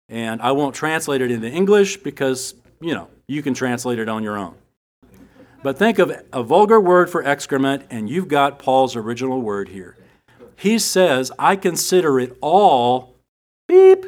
And 0.08 0.42
I 0.42 0.52
won't 0.52 0.76
translate 0.76 1.22
it 1.22 1.32
into 1.32 1.50
English 1.50 1.98
because, 1.98 2.54
you 2.80 2.94
know, 2.94 3.10
you 3.28 3.42
can 3.42 3.56
translate 3.56 3.98
it 3.98 4.08
on 4.08 4.22
your 4.22 4.38
own. 4.38 4.56
But 5.64 5.80
think 5.80 5.98
of 5.98 6.12
a 6.32 6.44
vulgar 6.44 6.80
word 6.80 7.10
for 7.10 7.26
excrement, 7.26 7.86
and 7.90 8.08
you've 8.08 8.28
got 8.28 8.60
Paul's 8.60 8.96
original 8.96 9.42
word 9.42 9.70
here. 9.70 9.98
He 10.56 10.78
says, 10.78 11.32
I 11.40 11.56
consider 11.56 12.20
it 12.20 12.38
all 12.40 13.16
beep 13.68 14.06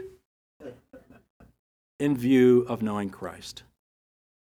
in 2.00 2.16
view 2.16 2.64
of 2.70 2.84
knowing 2.84 3.10
Christ. 3.10 3.64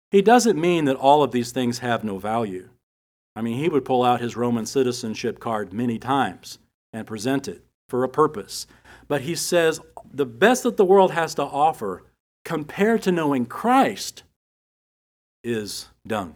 He 0.09 0.21
doesn't 0.21 0.59
mean 0.59 0.85
that 0.85 0.95
all 0.95 1.21
of 1.21 1.33
these 1.33 1.51
things 1.51 1.79
have 1.79 2.05
no 2.05 2.17
value. 2.17 2.69
I 3.35 3.41
mean, 3.41 3.57
he 3.57 3.69
would 3.69 3.85
pull 3.85 4.03
out 4.03 4.21
his 4.21 4.35
Roman 4.35 4.65
citizenship 4.65 5.39
card 5.39 5.73
many 5.73 5.97
times 5.97 6.59
and 6.91 7.07
present 7.07 7.47
it 7.47 7.63
for 7.87 8.03
a 8.03 8.09
purpose. 8.09 8.67
But 9.07 9.21
he 9.21 9.35
says 9.35 9.79
the 10.13 10.25
best 10.25 10.63
that 10.63 10.77
the 10.77 10.85
world 10.85 11.11
has 11.11 11.35
to 11.35 11.43
offer 11.43 12.03
compared 12.43 13.01
to 13.03 13.11
knowing 13.11 13.45
Christ 13.45 14.23
is 15.43 15.87
dung. 16.05 16.35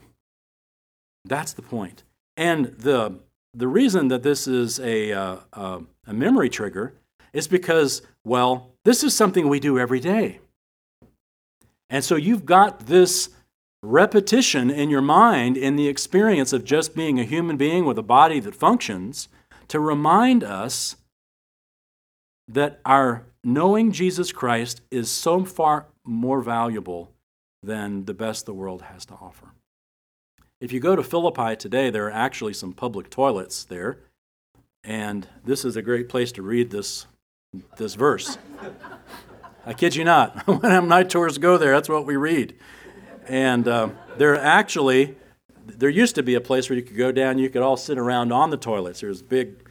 That's 1.26 1.54
the 1.54 1.62
point. 1.62 2.04
And 2.38 2.68
the, 2.78 3.20
the 3.54 3.68
reason 3.68 4.10
that 4.10 4.24
this 4.24 4.48
is 4.48 4.80
a, 4.80 5.12
uh, 5.12 5.38
uh, 5.54 5.80
a 6.06 6.14
memory 6.14 6.50
trigger 6.50 6.94
is 7.34 7.48
because, 7.48 8.02
well, 8.24 8.72
this 8.84 9.04
is 9.04 9.14
something 9.16 9.48
we 9.48 9.60
do 9.60 9.80
every 9.80 10.00
day. 10.00 10.40
And 11.90 12.04
so 12.04 12.16
you've 12.16 12.46
got 12.46 12.88
this 12.88 13.30
repetition 13.86 14.70
in 14.70 14.90
your 14.90 15.02
mind 15.02 15.58
in 15.58 15.76
the 15.76 15.88
experience 15.88 16.52
of 16.54 16.64
just 16.64 16.96
being 16.96 17.20
a 17.20 17.24
human 17.24 17.58
being 17.58 17.86
with 17.86 17.98
a 17.98 18.04
body 18.04 18.40
that 18.40 18.56
functions 18.56 19.28
to 19.68 19.80
remind 19.80 20.44
us 20.44 20.96
that 22.48 22.80
our 22.86 23.26
knowing 23.44 23.92
Jesus 23.92 24.32
Christ 24.32 24.82
is 24.92 25.10
so 25.10 25.46
far 25.46 25.88
more 26.04 26.42
valuable 26.42 27.12
than 27.64 28.06
the 28.06 28.14
best 28.14 28.46
the 28.46 28.54
world 28.54 28.84
has 28.84 29.06
to 29.06 29.14
offer. 29.14 29.52
If 30.62 30.72
you 30.72 30.80
go 30.80 30.96
to 30.96 31.04
Philippi 31.04 31.56
today, 31.56 31.90
there 31.90 32.08
are 32.08 32.12
actually 32.12 32.54
some 32.54 32.74
public 32.74 33.10
toilets 33.10 33.64
there, 33.64 34.00
and 34.84 35.28
this 35.44 35.66
is 35.66 35.76
a 35.76 35.82
great 35.82 36.10
place 36.10 36.32
to 36.34 36.42
read 36.42 36.70
this, 36.70 37.08
this 37.78 37.96
verse. 37.96 38.38
I 39.66 39.74
kid 39.74 39.96
you 39.96 40.04
not. 40.04 40.46
when 40.48 40.72
I'm 40.72 40.88
night 40.88 41.10
tours 41.10 41.38
go 41.38 41.58
there, 41.58 41.74
that's 41.74 41.90
what 41.90 42.06
we 42.06 42.16
read. 42.16 42.56
And 43.28 43.68
uh, 43.68 43.90
there 44.18 44.40
actually, 44.40 45.16
there 45.66 45.90
used 45.90 46.16
to 46.16 46.24
be 46.24 46.36
a 46.36 46.42
place 46.42 46.70
where 46.70 46.78
you 46.78 46.84
could 46.84 46.98
go 46.98 47.12
down, 47.12 47.38
you 47.38 47.50
could 47.50 47.62
all 47.62 47.78
sit 47.78 47.98
around 47.98 48.32
on 48.32 48.50
the 48.50 48.58
toilets. 48.58 49.02
There's 49.02 49.22
big 49.22 49.70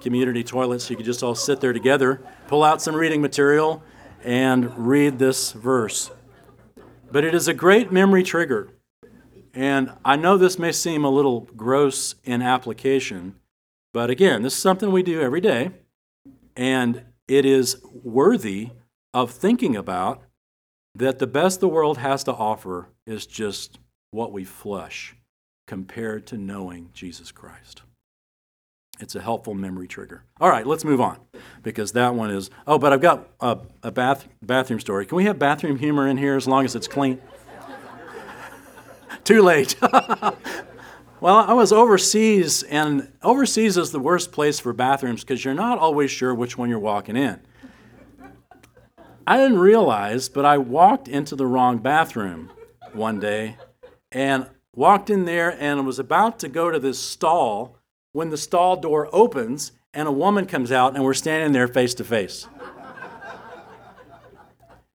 community 0.00 0.44
toilets, 0.44 0.88
you 0.90 0.96
could 0.96 1.06
just 1.06 1.22
all 1.22 1.34
sit 1.34 1.60
there 1.60 1.72
together, 1.72 2.22
pull 2.46 2.62
out 2.62 2.82
some 2.82 2.94
reading 2.94 3.22
material, 3.22 3.82
and 4.22 4.76
read 4.76 5.18
this 5.18 5.52
verse. 5.52 6.10
But 7.10 7.24
it 7.24 7.34
is 7.34 7.48
a 7.48 7.54
great 7.54 7.92
memory 7.92 8.22
trigger. 8.22 8.70
And 9.52 9.92
I 10.04 10.16
know 10.16 10.36
this 10.36 10.58
may 10.58 10.72
seem 10.72 11.04
a 11.04 11.10
little 11.10 11.48
gross 11.56 12.16
in 12.24 12.42
application, 12.42 13.36
but 13.92 14.10
again, 14.10 14.42
this 14.42 14.54
is 14.54 14.60
something 14.60 14.90
we 14.90 15.02
do 15.02 15.20
every 15.20 15.40
day, 15.40 15.70
and 16.56 17.02
it 17.28 17.46
is 17.46 17.80
worthy 18.02 18.70
of 19.12 19.30
thinking 19.30 19.76
about 19.76 20.22
that 20.94 21.18
the 21.18 21.26
best 21.26 21.60
the 21.60 21.68
world 21.68 21.98
has 21.98 22.24
to 22.24 22.32
offer 22.32 22.88
is 23.06 23.26
just 23.26 23.78
what 24.10 24.32
we 24.32 24.44
flush 24.44 25.16
compared 25.66 26.26
to 26.26 26.38
knowing 26.38 26.90
Jesus 26.92 27.32
Christ. 27.32 27.82
It's 29.00 29.16
a 29.16 29.20
helpful 29.20 29.54
memory 29.54 29.88
trigger. 29.88 30.22
All 30.40 30.48
right, 30.48 30.64
let's 30.64 30.84
move 30.84 31.00
on 31.00 31.18
because 31.62 31.92
that 31.92 32.14
one 32.14 32.30
is. 32.30 32.48
Oh, 32.66 32.78
but 32.78 32.92
I've 32.92 33.00
got 33.00 33.28
a, 33.40 33.58
a 33.82 33.90
bath, 33.90 34.28
bathroom 34.40 34.78
story. 34.78 35.04
Can 35.04 35.16
we 35.16 35.24
have 35.24 35.36
bathroom 35.36 35.78
humor 35.78 36.06
in 36.06 36.16
here 36.16 36.36
as 36.36 36.46
long 36.46 36.64
as 36.64 36.76
it's 36.76 36.86
clean? 36.86 37.20
Too 39.24 39.42
late. 39.42 39.74
well, 41.20 41.36
I 41.36 41.54
was 41.54 41.72
overseas, 41.72 42.62
and 42.62 43.10
overseas 43.22 43.76
is 43.76 43.90
the 43.90 43.98
worst 43.98 44.30
place 44.30 44.60
for 44.60 44.72
bathrooms 44.72 45.22
because 45.22 45.44
you're 45.44 45.54
not 45.54 45.78
always 45.78 46.10
sure 46.10 46.32
which 46.32 46.56
one 46.56 46.68
you're 46.68 46.78
walking 46.78 47.16
in. 47.16 47.40
I 49.26 49.36
didn't 49.36 49.58
realize, 49.58 50.28
but 50.28 50.44
I 50.44 50.58
walked 50.58 51.08
into 51.08 51.34
the 51.34 51.46
wrong 51.46 51.78
bathroom 51.78 52.50
one 52.92 53.20
day 53.20 53.56
and 54.12 54.48
walked 54.74 55.10
in 55.10 55.24
there 55.24 55.56
and 55.58 55.86
was 55.86 55.98
about 55.98 56.38
to 56.40 56.48
go 56.48 56.70
to 56.70 56.78
this 56.78 56.98
stall 56.98 57.78
when 58.12 58.30
the 58.30 58.36
stall 58.36 58.76
door 58.76 59.08
opens 59.12 59.72
and 59.92 60.08
a 60.08 60.12
woman 60.12 60.46
comes 60.46 60.70
out 60.70 60.94
and 60.94 61.04
we're 61.04 61.14
standing 61.14 61.52
there 61.52 61.68
face 61.68 61.94
to 61.94 62.04
face. 62.04 62.46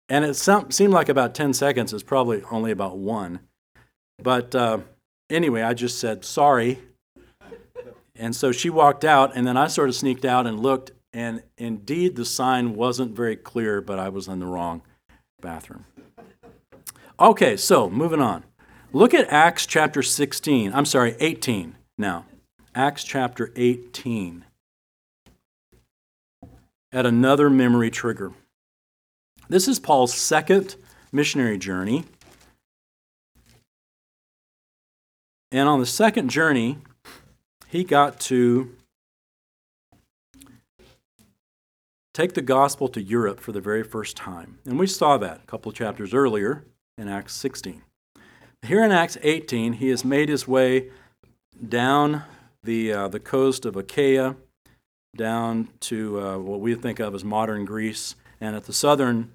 And 0.09 0.25
it 0.25 0.35
seemed 0.35 0.93
like 0.93 1.07
about 1.07 1.35
10 1.35 1.53
seconds. 1.53 1.93
It's 1.93 2.03
probably 2.03 2.41
only 2.49 2.71
about 2.71 2.97
one. 2.97 3.41
But 4.21 4.55
uh, 4.55 4.79
anyway, 5.29 5.61
I 5.61 5.73
just 5.73 5.99
said, 5.99 6.25
sorry. 6.25 6.79
And 8.15 8.35
so 8.35 8.51
she 8.51 8.69
walked 8.69 9.05
out, 9.05 9.35
and 9.35 9.47
then 9.47 9.55
I 9.55 9.67
sort 9.67 9.87
of 9.87 9.95
sneaked 9.95 10.25
out 10.25 10.45
and 10.45 10.59
looked, 10.59 10.91
and 11.13 11.43
indeed, 11.57 12.15
the 12.15 12.25
sign 12.25 12.75
wasn't 12.75 13.15
very 13.15 13.35
clear, 13.35 13.81
but 13.81 13.99
I 13.99 14.09
was 14.09 14.27
in 14.27 14.39
the 14.39 14.45
wrong 14.45 14.81
bathroom. 15.41 15.85
Okay, 17.19 17.57
so 17.57 17.89
moving 17.89 18.21
on. 18.21 18.43
Look 18.93 19.13
at 19.13 19.27
Acts 19.29 19.65
chapter 19.65 20.01
16. 20.01 20.73
I'm 20.73 20.85
sorry, 20.85 21.15
18 21.19 21.75
now. 21.97 22.25
Acts 22.73 23.03
chapter 23.03 23.51
18. 23.55 24.45
At 26.91 27.05
another 27.05 27.49
memory 27.49 27.91
trigger. 27.91 28.31
This 29.47 29.67
is 29.67 29.79
Paul's 29.79 30.13
second 30.13 30.75
missionary 31.11 31.57
journey. 31.57 32.05
And 35.51 35.67
on 35.67 35.79
the 35.79 35.85
second 35.85 36.29
journey, 36.29 36.77
he 37.67 37.83
got 37.83 38.19
to 38.21 38.75
take 42.13 42.33
the 42.33 42.41
gospel 42.41 42.87
to 42.89 43.01
Europe 43.01 43.39
for 43.39 43.51
the 43.51 43.61
very 43.61 43.83
first 43.83 44.17
time. 44.17 44.59
And 44.65 44.79
we 44.79 44.87
saw 44.87 45.17
that 45.17 45.41
a 45.43 45.45
couple 45.47 45.69
of 45.69 45.75
chapters 45.75 46.13
earlier 46.13 46.65
in 46.97 47.07
Acts 47.07 47.35
16. 47.35 47.83
Here 48.63 48.83
in 48.83 48.91
Acts 48.91 49.17
18, 49.21 49.73
he 49.73 49.89
has 49.89 50.03
made 50.03 50.29
his 50.29 50.47
way 50.47 50.89
down 51.67 52.23
the, 52.63 52.91
uh, 52.91 53.07
the 53.07 53.19
coast 53.19 53.65
of 53.65 53.75
Achaia 53.75 54.35
down 55.15 55.69
to 55.81 56.19
uh, 56.19 56.37
what 56.37 56.59
we 56.59 56.75
think 56.75 56.99
of 56.99 57.15
as 57.15 57.23
modern 57.23 57.65
Greece. 57.65 58.15
And 58.41 58.55
at 58.55 58.65
the 58.65 58.73
southern 58.73 59.33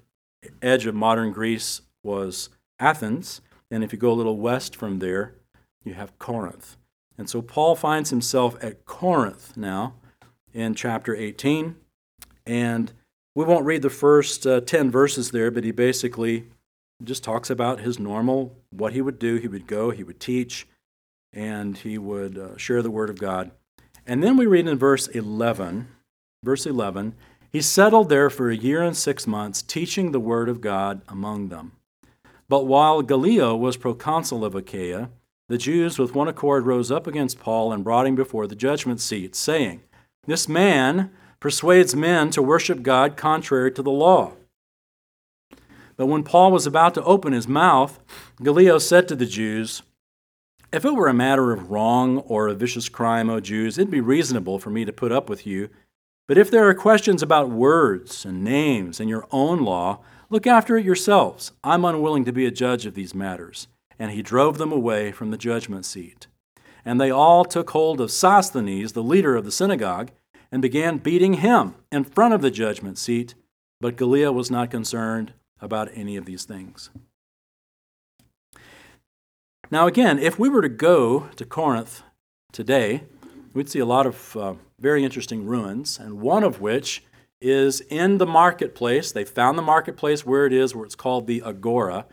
edge 0.61 0.85
of 0.85 0.95
modern 0.95 1.31
Greece 1.31 1.81
was 2.03 2.49
Athens. 2.79 3.41
And 3.71 3.83
if 3.83 3.91
you 3.91 3.99
go 3.99 4.11
a 4.11 4.13
little 4.13 4.37
west 4.37 4.75
from 4.75 4.99
there, 4.99 5.35
you 5.83 5.93
have 5.93 6.17
Corinth. 6.19 6.77
And 7.17 7.29
so 7.29 7.41
Paul 7.41 7.75
finds 7.75 8.09
himself 8.09 8.61
at 8.63 8.85
Corinth 8.85 9.55
now 9.55 9.95
in 10.53 10.75
chapter 10.75 11.15
18. 11.15 11.75
And 12.45 12.91
we 13.33 13.45
won't 13.45 13.65
read 13.65 13.81
the 13.81 13.89
first 13.89 14.45
uh, 14.47 14.61
10 14.61 14.91
verses 14.91 15.31
there, 15.31 15.51
but 15.51 15.63
he 15.63 15.71
basically 15.71 16.45
just 17.03 17.23
talks 17.23 17.49
about 17.49 17.81
his 17.81 17.99
normal, 17.99 18.55
what 18.69 18.93
he 18.93 19.01
would 19.01 19.19
do. 19.19 19.35
He 19.35 19.47
would 19.47 19.67
go, 19.67 19.91
he 19.91 20.03
would 20.03 20.19
teach, 20.19 20.67
and 21.33 21.77
he 21.77 21.97
would 21.97 22.37
uh, 22.37 22.57
share 22.57 22.81
the 22.81 22.91
word 22.91 23.09
of 23.09 23.19
God. 23.19 23.51
And 24.07 24.23
then 24.23 24.37
we 24.37 24.45
read 24.45 24.67
in 24.67 24.77
verse 24.77 25.07
11, 25.07 25.87
verse 26.43 26.65
11, 26.65 27.15
he 27.51 27.61
settled 27.61 28.09
there 28.09 28.29
for 28.29 28.49
a 28.49 28.55
year 28.55 28.81
and 28.81 28.95
six 28.95 29.25
months, 29.25 29.61
teaching 29.61 30.11
the 30.11 30.19
word 30.19 30.49
of 30.49 30.61
God 30.61 31.01
among 31.07 31.49
them. 31.49 31.71
But 32.47 32.65
while 32.65 33.01
Gallio 33.01 33.55
was 33.55 33.77
proconsul 33.77 34.45
of 34.45 34.55
Achaia, 34.55 35.09
the 35.47 35.57
Jews 35.57 35.97
with 35.97 36.15
one 36.15 36.27
accord 36.27 36.65
rose 36.65 36.91
up 36.91 37.07
against 37.07 37.39
Paul 37.39 37.71
and 37.71 37.83
brought 37.83 38.07
him 38.07 38.15
before 38.15 38.47
the 38.47 38.55
judgment 38.55 38.99
seat, 38.99 39.35
saying, 39.35 39.81
This 40.25 40.47
man 40.47 41.11
persuades 41.45 41.95
men 41.95 42.31
to 42.31 42.41
worship 42.41 42.81
God 42.81 43.15
contrary 43.15 43.71
to 43.71 43.83
the 43.83 43.91
law. 43.91 44.31
But 45.95 46.07
when 46.07 46.23
Paul 46.23 46.51
was 46.51 46.65
about 46.65 46.95
to 46.95 47.03
open 47.03 47.33
his 47.33 47.47
mouth, 47.47 47.99
Gallio 48.41 48.79
said 48.79 49.07
to 49.07 49.15
the 49.15 49.27
Jews, 49.27 49.83
If 50.73 50.83
it 50.83 50.95
were 50.95 51.07
a 51.07 51.13
matter 51.13 51.53
of 51.53 51.69
wrong 51.69 52.17
or 52.17 52.47
a 52.47 52.55
vicious 52.55 52.89
crime, 52.89 53.29
O 53.29 53.39
Jews, 53.39 53.77
it'd 53.77 53.91
be 53.91 54.01
reasonable 54.01 54.57
for 54.57 54.71
me 54.71 54.85
to 54.85 54.91
put 54.91 55.11
up 55.11 55.29
with 55.29 55.45
you. 55.45 55.69
But 56.27 56.39
if 56.39 56.49
there 56.49 56.67
are 56.67 56.73
questions 56.73 57.21
about 57.21 57.51
words 57.51 58.25
and 58.25 58.43
names 58.43 58.99
and 58.99 59.07
your 59.07 59.27
own 59.29 59.59
law, 59.63 59.99
look 60.31 60.47
after 60.47 60.79
it 60.79 60.83
yourselves. 60.83 61.51
I'm 61.63 61.85
unwilling 61.85 62.25
to 62.25 62.33
be 62.33 62.47
a 62.47 62.59
judge 62.65 62.87
of 62.87 62.95
these 62.95 63.13
matters. 63.13 63.67
And 63.99 64.09
he 64.09 64.23
drove 64.23 64.57
them 64.57 64.71
away 64.71 65.11
from 65.11 65.29
the 65.29 65.37
judgment 65.37 65.85
seat. 65.85 66.25
And 66.83 66.99
they 66.99 67.11
all 67.11 67.45
took 67.45 67.69
hold 67.69 68.01
of 68.01 68.09
Sosthenes, 68.09 68.93
the 68.93 69.03
leader 69.03 69.35
of 69.35 69.45
the 69.45 69.51
synagogue, 69.51 70.09
and 70.55 70.61
began 70.61 70.99
beating 70.99 71.33
him 71.33 71.75
in 71.91 72.05
front 72.05 72.33
of 72.33 72.41
the 72.41 72.49
judgment 72.49 72.97
seat. 72.97 73.35
But 73.81 73.97
Gallio 73.97 74.31
was 74.31 74.49
not 74.49 74.71
concerned 74.71 75.33
about 75.59 75.89
any 75.93 76.15
of 76.15 76.23
these 76.23 76.45
things. 76.45 76.91
Now, 79.69 79.85
again, 79.85 80.17
if 80.17 80.39
we 80.39 80.47
were 80.47 80.61
to 80.61 80.69
go 80.69 81.27
to 81.35 81.43
Corinth 81.43 82.03
today, 82.53 83.03
we'd 83.53 83.69
see 83.69 83.79
a 83.79 83.85
lot 83.85 84.05
of 84.05 84.37
uh, 84.37 84.53
very 84.79 85.03
interesting 85.03 85.45
ruins, 85.45 85.99
and 85.99 86.21
one 86.21 86.45
of 86.45 86.61
which 86.61 87.03
is 87.41 87.81
in 87.81 88.17
the 88.17 88.25
marketplace. 88.25 89.11
They 89.11 89.25
found 89.25 89.57
the 89.57 89.61
marketplace 89.61 90.25
where 90.25 90.45
it 90.45 90.53
is, 90.53 90.73
where 90.73 90.85
it's 90.85 90.95
called 90.95 91.27
the 91.27 91.41
Agora. 91.41 92.05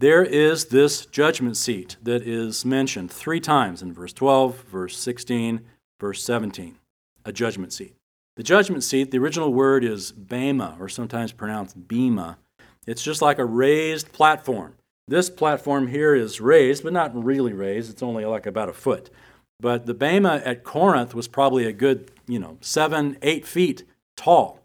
There 0.00 0.24
is 0.24 0.68
this 0.68 1.04
judgment 1.04 1.58
seat 1.58 1.98
that 2.02 2.26
is 2.26 2.64
mentioned 2.64 3.10
three 3.10 3.40
times 3.40 3.82
in 3.82 3.92
verse 3.92 4.14
12, 4.14 4.62
verse 4.62 4.96
16, 4.96 5.60
verse 6.00 6.22
17. 6.22 6.78
A 7.26 7.32
judgment 7.32 7.72
seat. 7.72 7.94
The 8.36 8.42
judgment 8.42 8.84
seat, 8.84 9.10
the 9.10 9.18
original 9.18 9.52
word 9.52 9.84
is 9.84 10.12
bema, 10.12 10.76
or 10.80 10.88
sometimes 10.88 11.32
pronounced 11.32 11.88
bema, 11.88 12.38
it's 12.86 13.02
just 13.02 13.20
like 13.20 13.38
a 13.38 13.44
raised 13.44 14.12
platform. 14.12 14.74
This 15.08 15.28
platform 15.28 15.88
here 15.88 16.14
is 16.14 16.40
raised, 16.40 16.84
but 16.84 16.92
not 16.92 17.12
really 17.14 17.52
raised. 17.52 17.90
It's 17.90 18.02
only 18.02 18.24
like 18.24 18.46
about 18.46 18.68
a 18.68 18.72
foot. 18.72 19.10
But 19.58 19.86
the 19.86 19.94
Bema 19.94 20.42
at 20.44 20.64
Corinth 20.64 21.14
was 21.14 21.28
probably 21.28 21.66
a 21.66 21.72
good, 21.72 22.10
you 22.26 22.38
know, 22.38 22.58
seven, 22.60 23.16
eight 23.22 23.46
feet 23.46 23.84
tall. 24.16 24.60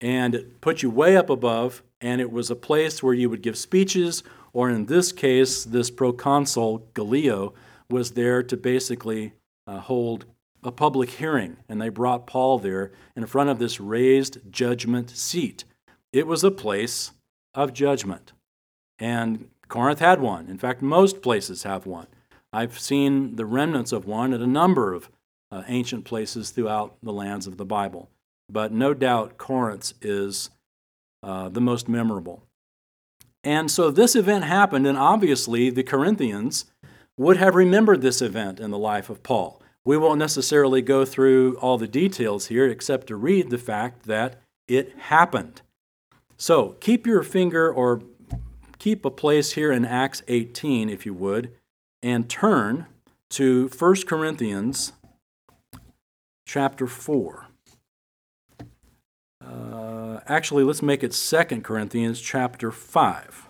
And 0.00 0.34
it 0.34 0.60
put 0.60 0.82
you 0.82 0.90
way 0.90 1.16
up 1.16 1.30
above, 1.30 1.82
and 2.00 2.20
it 2.20 2.30
was 2.30 2.50
a 2.50 2.56
place 2.56 3.02
where 3.02 3.14
you 3.14 3.28
would 3.30 3.42
give 3.42 3.56
speeches, 3.56 4.22
or 4.52 4.70
in 4.70 4.86
this 4.86 5.12
case, 5.12 5.64
this 5.64 5.90
proconsul, 5.90 6.86
Gallio, 6.94 7.52
was 7.90 8.12
there 8.12 8.42
to 8.42 8.56
basically 8.56 9.32
uh, 9.66 9.80
hold 9.80 10.26
a 10.64 10.72
public 10.72 11.10
hearing. 11.10 11.58
And 11.68 11.80
they 11.80 11.90
brought 11.90 12.26
Paul 12.26 12.58
there 12.58 12.92
in 13.14 13.26
front 13.26 13.50
of 13.50 13.58
this 13.58 13.78
raised 13.78 14.38
judgment 14.50 15.10
seat. 15.10 15.64
It 16.12 16.26
was 16.26 16.42
a 16.42 16.50
place 16.50 17.12
of 17.54 17.72
judgment. 17.72 18.32
And 18.98 19.50
Corinth 19.68 20.00
had 20.00 20.20
one. 20.20 20.48
In 20.48 20.58
fact, 20.58 20.82
most 20.82 21.22
places 21.22 21.62
have 21.62 21.86
one. 21.86 22.06
I've 22.52 22.78
seen 22.78 23.36
the 23.36 23.46
remnants 23.46 23.92
of 23.92 24.06
one 24.06 24.32
at 24.32 24.40
a 24.40 24.46
number 24.46 24.94
of 24.94 25.08
uh, 25.50 25.62
ancient 25.68 26.04
places 26.04 26.50
throughout 26.50 26.96
the 27.02 27.12
lands 27.12 27.46
of 27.46 27.56
the 27.56 27.64
Bible. 27.64 28.10
But 28.48 28.72
no 28.72 28.94
doubt 28.94 29.38
Corinth 29.38 29.92
is 30.00 30.50
uh, 31.22 31.48
the 31.48 31.60
most 31.60 31.88
memorable. 31.88 32.42
And 33.42 33.70
so 33.70 33.90
this 33.90 34.16
event 34.16 34.44
happened, 34.44 34.86
and 34.86 34.96
obviously 34.96 35.70
the 35.70 35.82
Corinthians 35.82 36.64
would 37.16 37.36
have 37.36 37.54
remembered 37.54 38.00
this 38.00 38.22
event 38.22 38.58
in 38.58 38.70
the 38.70 38.78
life 38.78 39.10
of 39.10 39.22
Paul. 39.22 39.60
We 39.84 39.96
won't 39.98 40.18
necessarily 40.18 40.80
go 40.80 41.04
through 41.04 41.56
all 41.56 41.76
the 41.76 41.86
details 41.88 42.46
here 42.46 42.66
except 42.66 43.06
to 43.08 43.16
read 43.16 43.50
the 43.50 43.58
fact 43.58 44.04
that 44.04 44.40
it 44.66 44.94
happened. 44.98 45.60
So 46.36 46.76
keep 46.80 47.06
your 47.06 47.22
finger 47.22 47.70
or 47.70 48.02
keep 48.78 49.04
a 49.04 49.10
place 49.10 49.52
here 49.52 49.70
in 49.70 49.84
Acts 49.84 50.22
18, 50.26 50.88
if 50.88 51.04
you 51.04 51.12
would, 51.14 51.52
and 52.02 52.28
turn 52.28 52.86
to 53.30 53.68
1 53.68 53.94
Corinthians 54.06 54.92
chapter 56.46 56.86
4. 56.86 57.46
Uh, 59.44 60.20
actually, 60.26 60.64
let's 60.64 60.82
make 60.82 61.02
it 61.02 61.12
2 61.12 61.60
Corinthians 61.60 62.20
chapter 62.20 62.70
5. 62.70 63.48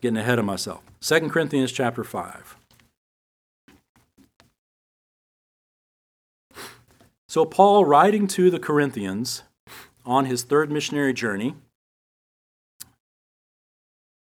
Getting 0.00 0.16
ahead 0.16 0.38
of 0.38 0.44
myself. 0.44 0.82
2 1.00 1.28
Corinthians 1.28 1.70
chapter 1.70 2.02
5. 2.02 2.56
So, 7.30 7.44
Paul, 7.44 7.84
writing 7.84 8.26
to 8.26 8.50
the 8.50 8.58
Corinthians, 8.58 9.44
on 10.04 10.24
his 10.24 10.42
third 10.42 10.68
missionary 10.68 11.12
journey, 11.12 11.54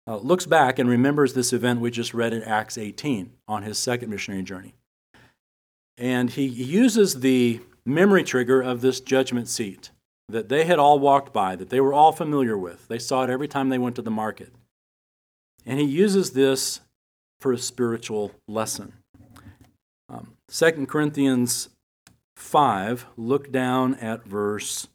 uh, 0.06 0.17
looks 0.17 0.46
back 0.46 0.78
and 0.78 0.89
remembers 0.89 1.34
this 1.34 1.54
event 1.54 1.80
we 1.80 1.89
just 1.89 2.13
read 2.13 2.34
in 2.34 2.43
Acts 2.43 2.78
18 2.78 3.32
on 3.48 3.63
his 3.63 3.78
second 3.78 4.10
missionary 4.10 4.43
journey. 4.43 4.74
And 5.98 6.32
he 6.32 6.46
uses 6.46 7.22
the 7.22 7.62
memory 7.86 8.26
trigger 8.26 8.62
of 8.62 8.82
this 8.82 9.00
judgment 9.00 9.48
seat 9.48 9.91
that 10.28 10.50
they 10.50 10.65
had 10.65 10.78
all 10.78 11.00
walked 11.00 11.32
by, 11.32 11.56
that 11.56 11.70
they 11.70 11.80
were 11.80 11.93
all 11.93 12.12
familiar 12.12 12.58
with. 12.58 12.89
They 12.89 13.00
saw 13.00 13.24
it 13.24 13.30
every 13.30 13.48
time 13.48 13.70
they 13.70 13.78
went 13.78 13.96
to 13.96 14.02
the 14.02 14.12
market. 14.12 14.52
And 15.65 15.80
he 15.80 15.86
uses 15.86 16.32
this 16.32 16.82
for 17.39 17.54
a 17.54 17.58
spiritual 17.58 18.34
lesson. 18.50 18.91
Um, 20.10 20.34
2 20.50 20.88
Corinthians 20.88 21.70
5, 22.38 23.08
look 23.17 23.52
down 23.52 23.95
at 23.95 24.26
verse 24.26 24.88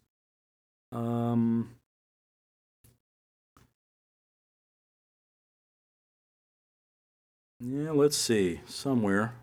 um, 0.92 1.70
yeah, 7.60 7.90
let's 7.90 8.16
see. 8.16 8.60
Somewhere. 8.66 9.34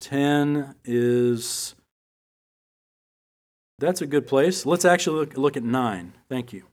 10 0.00 0.74
is. 0.84 1.76
That's 3.78 4.02
a 4.02 4.06
good 4.06 4.26
place. 4.26 4.66
Let's 4.66 4.84
actually 4.84 5.20
look, 5.20 5.36
look 5.36 5.56
at 5.56 5.62
9. 5.62 6.14
Thank 6.28 6.52
you. 6.52 6.64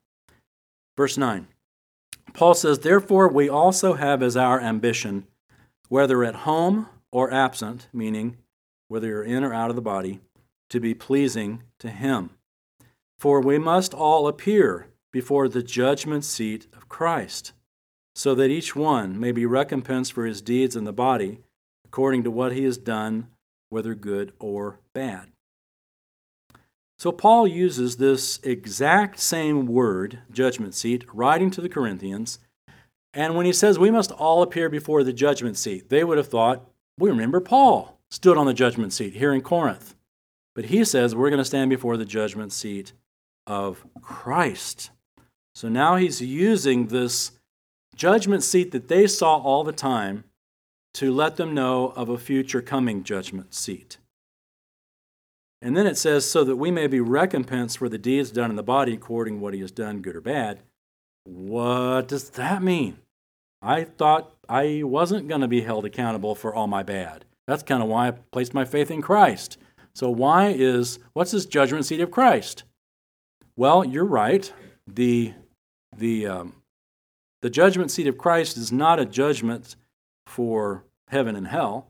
Verse 0.97 1.17
9. 1.17 1.47
Paul 2.33 2.55
says, 2.55 2.79
Therefore, 2.79 3.27
we 3.27 3.47
also 3.47 3.93
have 3.93 4.21
as 4.23 4.35
our 4.35 4.59
ambition, 4.59 5.27
whether 5.87 6.23
at 6.23 6.35
home 6.35 6.87
or 7.11 7.31
absent, 7.31 7.87
meaning 7.93 8.37
whether 8.89 9.07
you're 9.07 9.23
in 9.23 9.45
or 9.45 9.53
out 9.53 9.69
of 9.69 9.77
the 9.77 9.81
body, 9.81 10.19
to 10.69 10.81
be 10.81 10.93
pleasing 10.93 11.63
to 11.79 11.89
Him. 11.89 12.31
For 13.17 13.39
we 13.39 13.57
must 13.57 13.93
all 13.93 14.27
appear 14.27 14.87
before 15.11 15.47
the 15.47 15.63
judgment 15.63 16.25
seat 16.25 16.67
of 16.75 16.89
Christ, 16.89 17.53
so 18.15 18.35
that 18.35 18.49
each 18.49 18.75
one 18.75 19.19
may 19.19 19.31
be 19.31 19.45
recompensed 19.45 20.13
for 20.13 20.25
his 20.25 20.41
deeds 20.41 20.75
in 20.75 20.83
the 20.83 20.93
body, 20.93 21.39
according 21.85 22.23
to 22.23 22.31
what 22.31 22.51
he 22.51 22.63
has 22.65 22.77
done, 22.77 23.27
whether 23.69 23.95
good 23.95 24.33
or 24.39 24.79
bad. 24.93 25.29
So 26.97 27.11
Paul 27.11 27.47
uses 27.47 27.95
this 27.95 28.39
exact 28.43 29.19
same 29.19 29.65
word, 29.65 30.19
judgment 30.31 30.75
seat, 30.75 31.05
writing 31.13 31.49
to 31.51 31.61
the 31.61 31.69
Corinthians. 31.69 32.39
And 33.13 33.35
when 33.35 33.45
he 33.45 33.53
says 33.53 33.79
we 33.79 33.89
must 33.89 34.11
all 34.11 34.43
appear 34.43 34.69
before 34.69 35.03
the 35.03 35.13
judgment 35.13 35.57
seat, 35.57 35.89
they 35.89 36.03
would 36.03 36.17
have 36.17 36.27
thought, 36.27 36.69
we 36.97 37.09
remember 37.09 37.39
Paul 37.39 37.98
stood 38.11 38.37
on 38.37 38.45
the 38.45 38.53
judgment 38.53 38.93
seat 38.93 39.13
here 39.13 39.33
in 39.33 39.41
Corinth. 39.41 39.95
But 40.55 40.65
he 40.65 40.83
says 40.83 41.15
we're 41.15 41.29
going 41.29 41.39
to 41.39 41.45
stand 41.45 41.69
before 41.69 41.97
the 41.97 42.05
judgment 42.05 42.51
seat 42.51 42.93
of 43.47 43.85
Christ. 44.01 44.91
So 45.55 45.69
now 45.69 45.95
he's 45.95 46.21
using 46.21 46.87
this 46.87 47.31
judgment 47.95 48.43
seat 48.43 48.71
that 48.71 48.87
they 48.87 49.07
saw 49.07 49.37
all 49.37 49.63
the 49.63 49.71
time 49.71 50.23
to 50.95 51.13
let 51.13 51.37
them 51.37 51.53
know 51.53 51.93
of 51.95 52.09
a 52.09 52.17
future 52.17 52.61
coming 52.61 53.03
judgment 53.03 53.53
seat. 53.53 53.97
And 55.61 55.75
then 55.75 55.85
it 55.85 55.97
says, 55.97 56.29
so 56.29 56.43
that 56.45 56.55
we 56.55 56.71
may 56.71 56.87
be 56.87 57.01
recompensed 57.01 57.77
for 57.77 57.89
the 57.89 57.97
deeds 57.97 58.31
done 58.31 58.49
in 58.49 58.55
the 58.55 58.63
body 58.63 58.93
according 58.93 59.35
to 59.35 59.39
what 59.41 59.53
he 59.53 59.59
has 59.59 59.71
done, 59.71 60.01
good 60.01 60.15
or 60.15 60.21
bad. 60.21 60.59
What 61.25 62.07
does 62.07 62.29
that 62.31 62.63
mean? 62.63 62.99
I 63.61 63.83
thought 63.83 64.33
I 64.47 64.83
wasn't 64.83 65.27
going 65.27 65.41
to 65.41 65.47
be 65.47 65.61
held 65.61 65.85
accountable 65.85 66.33
for 66.33 66.53
all 66.55 66.67
my 66.67 66.81
bad. 66.81 67.25
That's 67.49 67.63
kind 67.63 67.81
of 67.81 67.89
why 67.89 68.09
I 68.09 68.11
placed 68.11 68.53
my 68.53 68.63
faith 68.63 68.91
in 68.91 69.01
Christ. 69.01 69.57
So, 69.93 70.11
why 70.11 70.49
is, 70.49 70.99
what's 71.13 71.31
this 71.31 71.47
judgment 71.47 71.83
seat 71.83 71.99
of 71.99 72.11
Christ? 72.11 72.63
Well, 73.55 73.83
you're 73.83 74.05
right. 74.05 74.53
The, 74.85 75.33
the, 75.97 76.27
um, 76.27 76.53
the 77.41 77.49
judgment 77.49 77.89
seat 77.89 78.05
of 78.05 78.19
Christ 78.19 78.55
is 78.55 78.71
not 78.71 78.99
a 78.99 79.05
judgment 79.05 79.75
for 80.27 80.83
heaven 81.07 81.35
and 81.35 81.47
hell. 81.47 81.89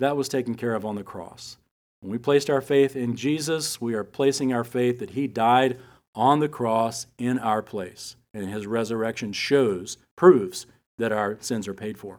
That 0.00 0.16
was 0.16 0.28
taken 0.28 0.56
care 0.56 0.74
of 0.74 0.84
on 0.84 0.96
the 0.96 1.04
cross. 1.04 1.56
When 2.00 2.10
we 2.10 2.18
placed 2.18 2.50
our 2.50 2.60
faith 2.60 2.96
in 2.96 3.14
Jesus, 3.14 3.80
we 3.80 3.94
are 3.94 4.02
placing 4.02 4.52
our 4.52 4.64
faith 4.64 4.98
that 4.98 5.10
He 5.10 5.28
died 5.28 5.78
on 6.16 6.40
the 6.40 6.48
cross 6.48 7.06
in 7.16 7.38
our 7.38 7.62
place. 7.62 8.16
And 8.34 8.50
His 8.50 8.66
resurrection 8.66 9.32
shows, 9.32 9.98
proves 10.16 10.66
that 10.98 11.12
our 11.12 11.36
sins 11.40 11.68
are 11.68 11.74
paid 11.74 11.96
for. 11.96 12.18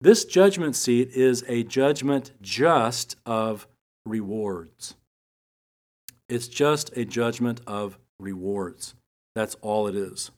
This 0.00 0.24
judgment 0.24 0.76
seat 0.76 1.10
is 1.14 1.44
a 1.48 1.62
judgment 1.62 2.32
just 2.42 3.16
of 3.24 3.66
rewards. 4.04 4.94
It's 6.28 6.48
just 6.48 6.96
a 6.96 7.04
judgment 7.04 7.60
of 7.66 7.98
rewards. 8.18 8.94
That's 9.34 9.54
all 9.62 9.86
it 9.86 9.94
is. 9.94 10.30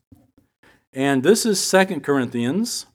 And 0.93 1.23
this 1.23 1.47
is 1.47 1.63
Second 1.63 2.03
Corinthians, 2.03 2.87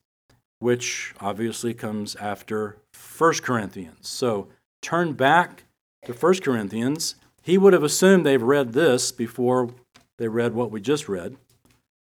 which 0.59 1.13
obviously 1.19 1.73
comes 1.73 2.15
after 2.15 2.77
First 2.93 3.43
Corinthians. 3.43 4.07
So 4.07 4.47
turn 4.81 5.13
back 5.13 5.63
to 6.05 6.13
First 6.13 6.43
Corinthians. 6.43 7.15
He 7.41 7.57
would 7.57 7.73
have 7.73 7.83
assumed 7.83 8.25
they've 8.25 8.41
read 8.41 8.73
this 8.73 9.11
before 9.11 9.69
they 10.17 10.27
read 10.27 10.53
what 10.53 10.71
we 10.71 10.81
just 10.81 11.09
read. 11.09 11.37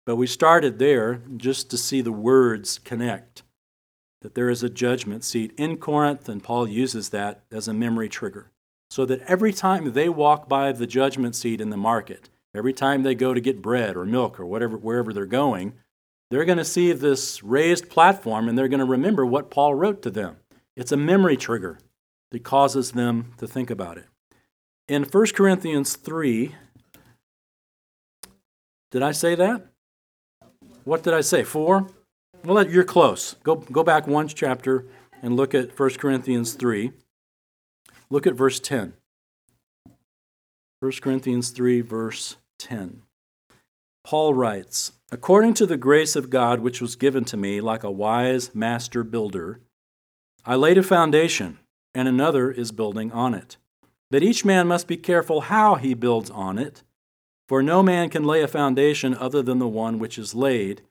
But 0.07 0.17
we 0.17 0.27
started 0.27 0.79
there 0.79 1.23
just 1.37 1.71
to 1.71 1.79
see 1.79 2.01
the 2.01 2.13
words 2.13 2.79
connect. 2.79 3.44
That 4.25 4.35
there 4.35 4.49
is 4.49 4.63
a 4.63 4.71
judgment 4.71 5.23
seat 5.23 5.53
in 5.59 5.77
Corinth, 5.77 6.31
and 6.31 6.43
Paul 6.43 6.67
uses 6.67 7.11
that 7.11 7.45
as 7.53 7.69
a 7.69 7.75
memory 7.75 8.09
trigger. 8.09 8.51
So 8.89 9.05
that 9.05 9.21
every 9.29 9.53
time 9.53 9.93
they 9.93 10.09
walk 10.09 10.49
by 10.49 10.73
the 10.73 10.87
judgment 10.87 11.37
seat 11.37 11.61
in 11.61 11.69
the 11.69 11.77
market, 11.77 12.31
every 12.57 12.73
time 12.73 13.03
they 13.03 13.15
go 13.15 13.35
to 13.35 13.41
get 13.41 13.61
bread 13.61 13.97
or 13.97 14.07
milk 14.07 14.41
or 14.41 14.47
whatever, 14.47 14.79
wherever 14.79 15.13
they're 15.13 15.27
going, 15.27 15.75
they're 16.31 16.47
going 16.47 16.57
to 16.57 16.65
see 16.65 16.91
this 16.93 17.43
raised 17.43 17.91
platform 17.91 18.49
and 18.49 18.57
they're 18.57 18.67
going 18.67 18.81
to 18.81 18.87
remember 18.87 19.27
what 19.27 19.51
Paul 19.51 19.75
wrote 19.75 20.01
to 20.01 20.11
them. 20.11 20.39
It's 20.75 20.91
a 20.91 20.97
memory 20.97 21.37
trigger 21.37 21.79
that 22.31 22.45
causes 22.45 22.93
them 22.93 23.35
to 23.37 23.47
think 23.47 23.69
about 23.69 23.99
it. 23.99 24.07
In 24.89 25.05
1 25.05 25.27
Corinthians 25.35 25.97
3, 25.97 26.55
did 28.91 29.03
I 29.03 29.13
say 29.13 29.35
that? 29.35 29.67
What 30.85 31.03
did 31.03 31.13
I 31.13 31.21
say? 31.21 31.45
Four? 31.45 31.91
Well, 32.45 32.69
you're 32.69 32.85
close. 32.85 33.37
Go, 33.43 33.57
go 33.57 33.83
back 33.83 34.07
one 34.07 34.29
chapter 34.29 34.85
and 35.23 35.35
look 35.35 35.55
at 35.55 35.79
1 35.79 35.91
Corinthians 35.93 36.53
3. 36.53 36.93
Look 38.11 38.27
at 38.27 38.35
verse 38.35 38.61
10. 38.61 38.93
1 40.81 40.93
Corinthians 41.01 41.51
3, 41.51 41.81
verse 41.81 42.37
10. 42.59 43.01
Paul 44.05 44.35
writes, 44.35 44.93
According 45.11 45.55
to 45.55 45.65
the 45.65 45.79
grace 45.79 46.17
of 46.17 46.29
God 46.29 46.61
which 46.61 46.83
was 46.83 46.97
given 46.97 47.25
to 47.27 47.39
me, 47.39 47.63
like 47.63 47.83
a 47.83 47.91
wise 47.91 48.55
master 48.55 49.03
builder, 49.03 49.61
I 50.45 50.57
laid 50.57 50.77
a 50.77 50.83
foundation, 50.83 51.61
and 51.95 52.07
another 52.07 52.51
is 52.51 52.73
building 52.73 53.11
on 53.11 53.33
it. 53.33 53.57
But 54.11 54.23
each 54.23 54.45
man 54.45 54.69
must 54.69 54.87
be 54.87 54.99
careful 54.99 55.43
how 55.43 55.77
he 55.77 55.95
builds 55.95 56.29
on 56.29 56.59
it. 56.59 56.83
For 57.49 57.63
no 57.63 57.83
man 57.83 58.11
can 58.11 58.25
lay 58.25 58.43
a 58.43 58.49
foundation 58.49 59.15
other 59.15 59.41
than 59.41 59.59
the 59.59 59.69
one 59.69 59.99
which 59.99 60.19
is 60.19 60.35
laid, 60.35 60.83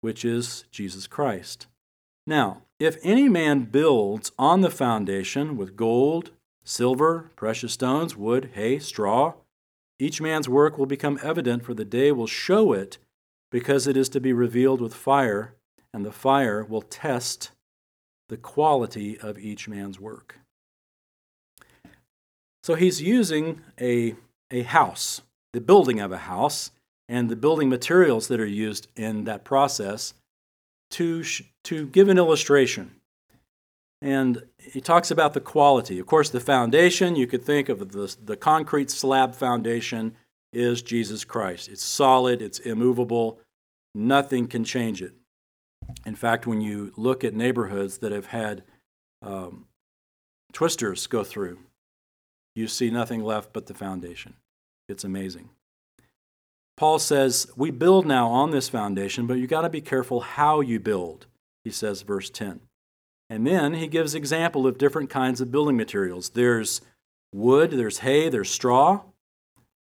which 0.00 0.24
is 0.24 0.64
Jesus 0.70 1.06
Christ. 1.06 1.66
Now, 2.26 2.62
if 2.78 2.98
any 3.02 3.28
man 3.28 3.64
builds 3.64 4.32
on 4.38 4.60
the 4.60 4.70
foundation 4.70 5.56
with 5.56 5.76
gold, 5.76 6.30
silver, 6.62 7.30
precious 7.36 7.72
stones, 7.72 8.16
wood, 8.16 8.50
hay, 8.54 8.78
straw, 8.78 9.34
each 9.98 10.20
man's 10.20 10.48
work 10.48 10.78
will 10.78 10.86
become 10.86 11.18
evident, 11.22 11.64
for 11.64 11.74
the 11.74 11.84
day 11.84 12.12
will 12.12 12.26
show 12.26 12.72
it, 12.72 12.98
because 13.50 13.86
it 13.86 13.96
is 13.96 14.08
to 14.10 14.20
be 14.20 14.32
revealed 14.32 14.80
with 14.80 14.94
fire, 14.94 15.54
and 15.92 16.04
the 16.04 16.12
fire 16.12 16.62
will 16.62 16.82
test 16.82 17.50
the 18.28 18.36
quality 18.36 19.18
of 19.18 19.38
each 19.38 19.68
man's 19.68 19.98
work. 19.98 20.38
So 22.62 22.74
he's 22.74 23.00
using 23.00 23.62
a, 23.80 24.14
a 24.50 24.62
house 24.62 25.22
the 25.52 25.60
building 25.60 26.00
of 26.00 26.12
a 26.12 26.18
house 26.18 26.70
and 27.08 27.28
the 27.28 27.36
building 27.36 27.68
materials 27.68 28.28
that 28.28 28.40
are 28.40 28.46
used 28.46 28.88
in 28.96 29.24
that 29.24 29.44
process 29.44 30.14
to, 30.90 31.24
to 31.64 31.86
give 31.86 32.08
an 32.08 32.18
illustration. 32.18 32.92
And 34.00 34.44
he 34.58 34.80
talks 34.80 35.10
about 35.10 35.34
the 35.34 35.40
quality. 35.40 35.98
Of 35.98 36.06
course, 36.06 36.30
the 36.30 36.40
foundation, 36.40 37.16
you 37.16 37.26
could 37.26 37.42
think 37.42 37.68
of 37.68 37.92
the, 37.92 38.16
the 38.24 38.36
concrete 38.36 38.90
slab 38.90 39.34
foundation 39.34 40.14
is 40.52 40.82
Jesus 40.82 41.24
Christ. 41.24 41.68
It's 41.68 41.82
solid, 41.82 42.40
it's 42.40 42.58
immovable, 42.60 43.40
nothing 43.94 44.46
can 44.46 44.64
change 44.64 45.02
it. 45.02 45.14
In 46.06 46.14
fact, 46.14 46.46
when 46.46 46.60
you 46.60 46.92
look 46.96 47.24
at 47.24 47.34
neighborhoods 47.34 47.98
that 47.98 48.12
have 48.12 48.26
had 48.26 48.62
um, 49.22 49.66
twisters 50.52 51.06
go 51.06 51.24
through, 51.24 51.58
you 52.54 52.68
see 52.68 52.90
nothing 52.90 53.22
left 53.22 53.52
but 53.52 53.66
the 53.66 53.74
foundation. 53.74 54.34
It's 54.88 55.04
amazing. 55.04 55.50
Paul 56.78 57.00
says, 57.00 57.50
We 57.56 57.72
build 57.72 58.06
now 58.06 58.28
on 58.28 58.52
this 58.52 58.68
foundation, 58.68 59.26
but 59.26 59.34
you 59.34 59.48
got 59.48 59.62
to 59.62 59.68
be 59.68 59.80
careful 59.80 60.20
how 60.20 60.60
you 60.60 60.78
build, 60.78 61.26
he 61.64 61.72
says, 61.72 62.02
verse 62.02 62.30
10. 62.30 62.60
And 63.28 63.44
then 63.44 63.74
he 63.74 63.88
gives 63.88 64.14
example 64.14 64.64
of 64.64 64.78
different 64.78 65.10
kinds 65.10 65.40
of 65.40 65.50
building 65.50 65.76
materials. 65.76 66.30
There's 66.30 66.80
wood, 67.34 67.72
there's 67.72 67.98
hay, 67.98 68.28
there's 68.28 68.48
straw, 68.48 69.00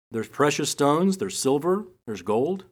there's 0.10 0.28
precious 0.28 0.72
stones, 0.72 1.18
there's 1.18 1.38
silver, 1.38 1.86
there's 2.08 2.24
gold. 2.24 2.66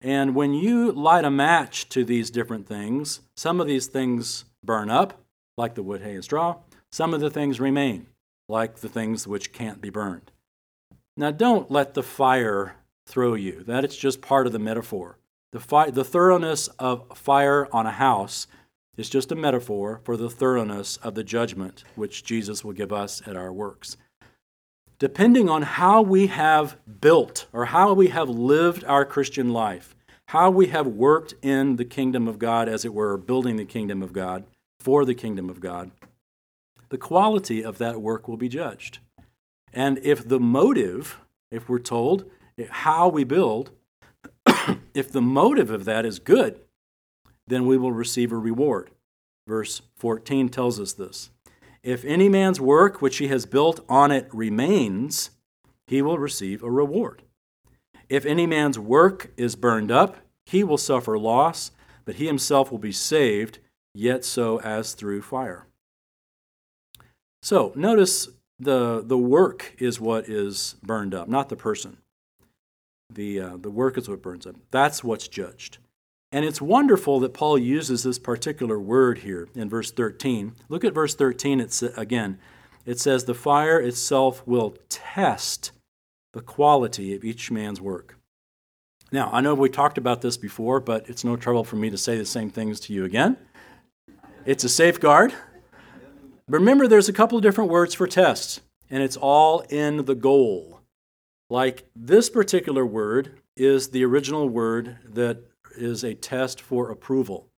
And 0.00 0.34
when 0.34 0.52
you 0.52 0.90
light 0.90 1.24
a 1.24 1.30
match 1.30 1.88
to 1.90 2.04
these 2.04 2.28
different 2.28 2.66
things, 2.66 3.20
some 3.36 3.60
of 3.60 3.68
these 3.68 3.86
things 3.86 4.46
burn 4.64 4.90
up, 4.90 5.22
like 5.56 5.76
the 5.76 5.84
wood, 5.84 6.02
hay, 6.02 6.14
and 6.14 6.24
straw. 6.24 6.56
Some 6.90 7.14
of 7.14 7.20
the 7.20 7.30
things 7.30 7.60
remain, 7.60 8.08
like 8.48 8.80
the 8.80 8.88
things 8.88 9.28
which 9.28 9.52
can't 9.52 9.80
be 9.80 9.90
burned. 9.90 10.32
Now, 11.16 11.30
don't 11.30 11.70
let 11.70 11.94
the 11.94 12.02
fire 12.02 12.74
throw 13.06 13.34
you. 13.34 13.64
That 13.64 13.84
is 13.84 13.96
just 13.96 14.20
part 14.20 14.46
of 14.46 14.52
the 14.52 14.58
metaphor. 14.58 15.18
The, 15.52 15.60
fi- 15.60 15.90
the 15.90 16.04
thoroughness 16.04 16.68
of 16.78 17.16
fire 17.16 17.68
on 17.72 17.86
a 17.86 17.92
house 17.92 18.46
is 18.96 19.08
just 19.08 19.32
a 19.32 19.36
metaphor 19.36 20.00
for 20.04 20.16
the 20.16 20.30
thoroughness 20.30 20.96
of 20.98 21.14
the 21.14 21.24
judgment 21.24 21.84
which 21.94 22.24
Jesus 22.24 22.64
will 22.64 22.72
give 22.72 22.92
us 22.92 23.22
at 23.26 23.36
our 23.36 23.52
works. 23.52 23.96
Depending 24.98 25.48
on 25.48 25.62
how 25.62 26.02
we 26.02 26.26
have 26.26 26.76
built 27.00 27.46
or 27.52 27.66
how 27.66 27.94
we 27.94 28.08
have 28.08 28.28
lived 28.28 28.84
our 28.84 29.04
Christian 29.04 29.52
life, 29.52 29.96
how 30.26 30.50
we 30.50 30.66
have 30.66 30.86
worked 30.86 31.34
in 31.42 31.76
the 31.76 31.84
kingdom 31.84 32.28
of 32.28 32.38
God, 32.38 32.68
as 32.68 32.84
it 32.84 32.94
were, 32.94 33.16
building 33.16 33.56
the 33.56 33.64
kingdom 33.64 34.02
of 34.02 34.12
God, 34.12 34.44
for 34.78 35.04
the 35.04 35.14
kingdom 35.14 35.48
of 35.50 35.60
God, 35.60 35.90
the 36.90 36.98
quality 36.98 37.64
of 37.64 37.78
that 37.78 38.00
work 38.00 38.28
will 38.28 38.36
be 38.36 38.48
judged. 38.48 38.98
And 39.72 39.98
if 40.02 40.28
the 40.28 40.40
motive, 40.40 41.18
if 41.50 41.68
we're 41.68 41.78
told 41.78 42.30
how 42.68 43.08
we 43.08 43.24
build, 43.24 43.70
if 44.94 45.10
the 45.10 45.22
motive 45.22 45.70
of 45.70 45.84
that 45.84 46.04
is 46.04 46.18
good, 46.18 46.60
then 47.46 47.66
we 47.66 47.76
will 47.76 47.92
receive 47.92 48.32
a 48.32 48.36
reward. 48.36 48.90
Verse 49.46 49.82
14 49.96 50.48
tells 50.48 50.78
us 50.78 50.92
this. 50.92 51.30
If 51.82 52.04
any 52.04 52.28
man's 52.28 52.60
work 52.60 53.00
which 53.00 53.18
he 53.18 53.28
has 53.28 53.46
built 53.46 53.84
on 53.88 54.10
it 54.10 54.28
remains, 54.32 55.30
he 55.86 56.02
will 56.02 56.18
receive 56.18 56.62
a 56.62 56.70
reward. 56.70 57.22
If 58.08 58.26
any 58.26 58.46
man's 58.46 58.78
work 58.78 59.32
is 59.36 59.56
burned 59.56 59.90
up, 59.90 60.18
he 60.44 60.62
will 60.62 60.78
suffer 60.78 61.18
loss, 61.18 61.70
but 62.04 62.16
he 62.16 62.26
himself 62.26 62.70
will 62.70 62.78
be 62.78 62.92
saved, 62.92 63.60
yet 63.94 64.24
so 64.24 64.60
as 64.60 64.92
through 64.92 65.22
fire. 65.22 65.66
So 67.42 67.72
notice 67.74 68.28
the, 68.58 69.02
the 69.04 69.18
work 69.18 69.74
is 69.78 70.00
what 70.00 70.28
is 70.28 70.74
burned 70.82 71.14
up, 71.14 71.28
not 71.28 71.48
the 71.48 71.56
person. 71.56 71.98
The, 73.12 73.40
uh, 73.40 73.56
the 73.56 73.70
work 73.70 73.98
is 73.98 74.08
what 74.08 74.22
burns 74.22 74.46
up. 74.46 74.56
That's 74.70 75.02
what's 75.02 75.28
judged. 75.28 75.78
And 76.32 76.44
it's 76.44 76.62
wonderful 76.62 77.18
that 77.20 77.34
Paul 77.34 77.58
uses 77.58 78.04
this 78.04 78.18
particular 78.18 78.78
word 78.78 79.18
here 79.18 79.48
in 79.54 79.68
verse 79.68 79.90
13. 79.90 80.54
Look 80.68 80.84
at 80.84 80.94
verse 80.94 81.14
13 81.14 81.60
it's, 81.60 81.82
again. 81.82 82.38
It 82.86 83.00
says, 83.00 83.24
The 83.24 83.34
fire 83.34 83.80
itself 83.80 84.46
will 84.46 84.76
test 84.88 85.72
the 86.32 86.40
quality 86.40 87.14
of 87.14 87.24
each 87.24 87.50
man's 87.50 87.80
work. 87.80 88.16
Now, 89.10 89.28
I 89.32 89.40
know 89.40 89.54
we 89.54 89.68
talked 89.68 89.98
about 89.98 90.20
this 90.20 90.36
before, 90.36 90.78
but 90.78 91.08
it's 91.08 91.24
no 91.24 91.34
trouble 91.34 91.64
for 91.64 91.74
me 91.74 91.90
to 91.90 91.98
say 91.98 92.16
the 92.16 92.24
same 92.24 92.50
things 92.50 92.78
to 92.80 92.92
you 92.92 93.04
again. 93.04 93.36
It's 94.46 94.62
a 94.62 94.68
safeguard. 94.68 95.34
Remember, 96.48 96.86
there's 96.86 97.08
a 97.08 97.12
couple 97.12 97.36
of 97.36 97.42
different 97.42 97.70
words 97.70 97.94
for 97.94 98.06
tests. 98.06 98.60
and 98.92 99.02
it's 99.02 99.16
all 99.16 99.60
in 99.70 100.04
the 100.04 100.16
goal. 100.16 100.79
Like 101.50 101.84
this 101.96 102.30
particular 102.30 102.86
word 102.86 103.40
is 103.56 103.88
the 103.88 104.04
original 104.04 104.48
word 104.48 104.98
that 105.04 105.42
is 105.76 106.04
a 106.04 106.14
test 106.14 106.60
for 106.60 106.90
approval. 106.90 107.48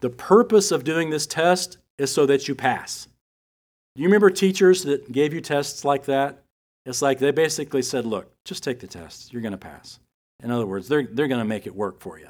The 0.00 0.10
purpose 0.10 0.70
of 0.70 0.84
doing 0.84 1.10
this 1.10 1.26
test 1.26 1.78
is 1.98 2.12
so 2.12 2.26
that 2.26 2.46
you 2.46 2.54
pass. 2.54 3.08
Do 3.96 4.02
you 4.02 4.08
remember 4.08 4.30
teachers 4.30 4.84
that 4.84 5.10
gave 5.10 5.34
you 5.34 5.40
tests 5.40 5.84
like 5.84 6.04
that? 6.04 6.44
It's 6.86 7.02
like 7.02 7.18
they 7.18 7.32
basically 7.32 7.82
said, 7.82 8.06
look, 8.06 8.32
just 8.44 8.62
take 8.62 8.78
the 8.78 8.86
test. 8.86 9.32
You're 9.32 9.42
going 9.42 9.52
to 9.52 9.58
pass. 9.58 9.98
In 10.42 10.50
other 10.50 10.66
words, 10.66 10.86
they're, 10.88 11.06
they're 11.06 11.28
going 11.28 11.40
to 11.40 11.44
make 11.44 11.66
it 11.66 11.74
work 11.74 12.00
for 12.00 12.18
you. 12.18 12.28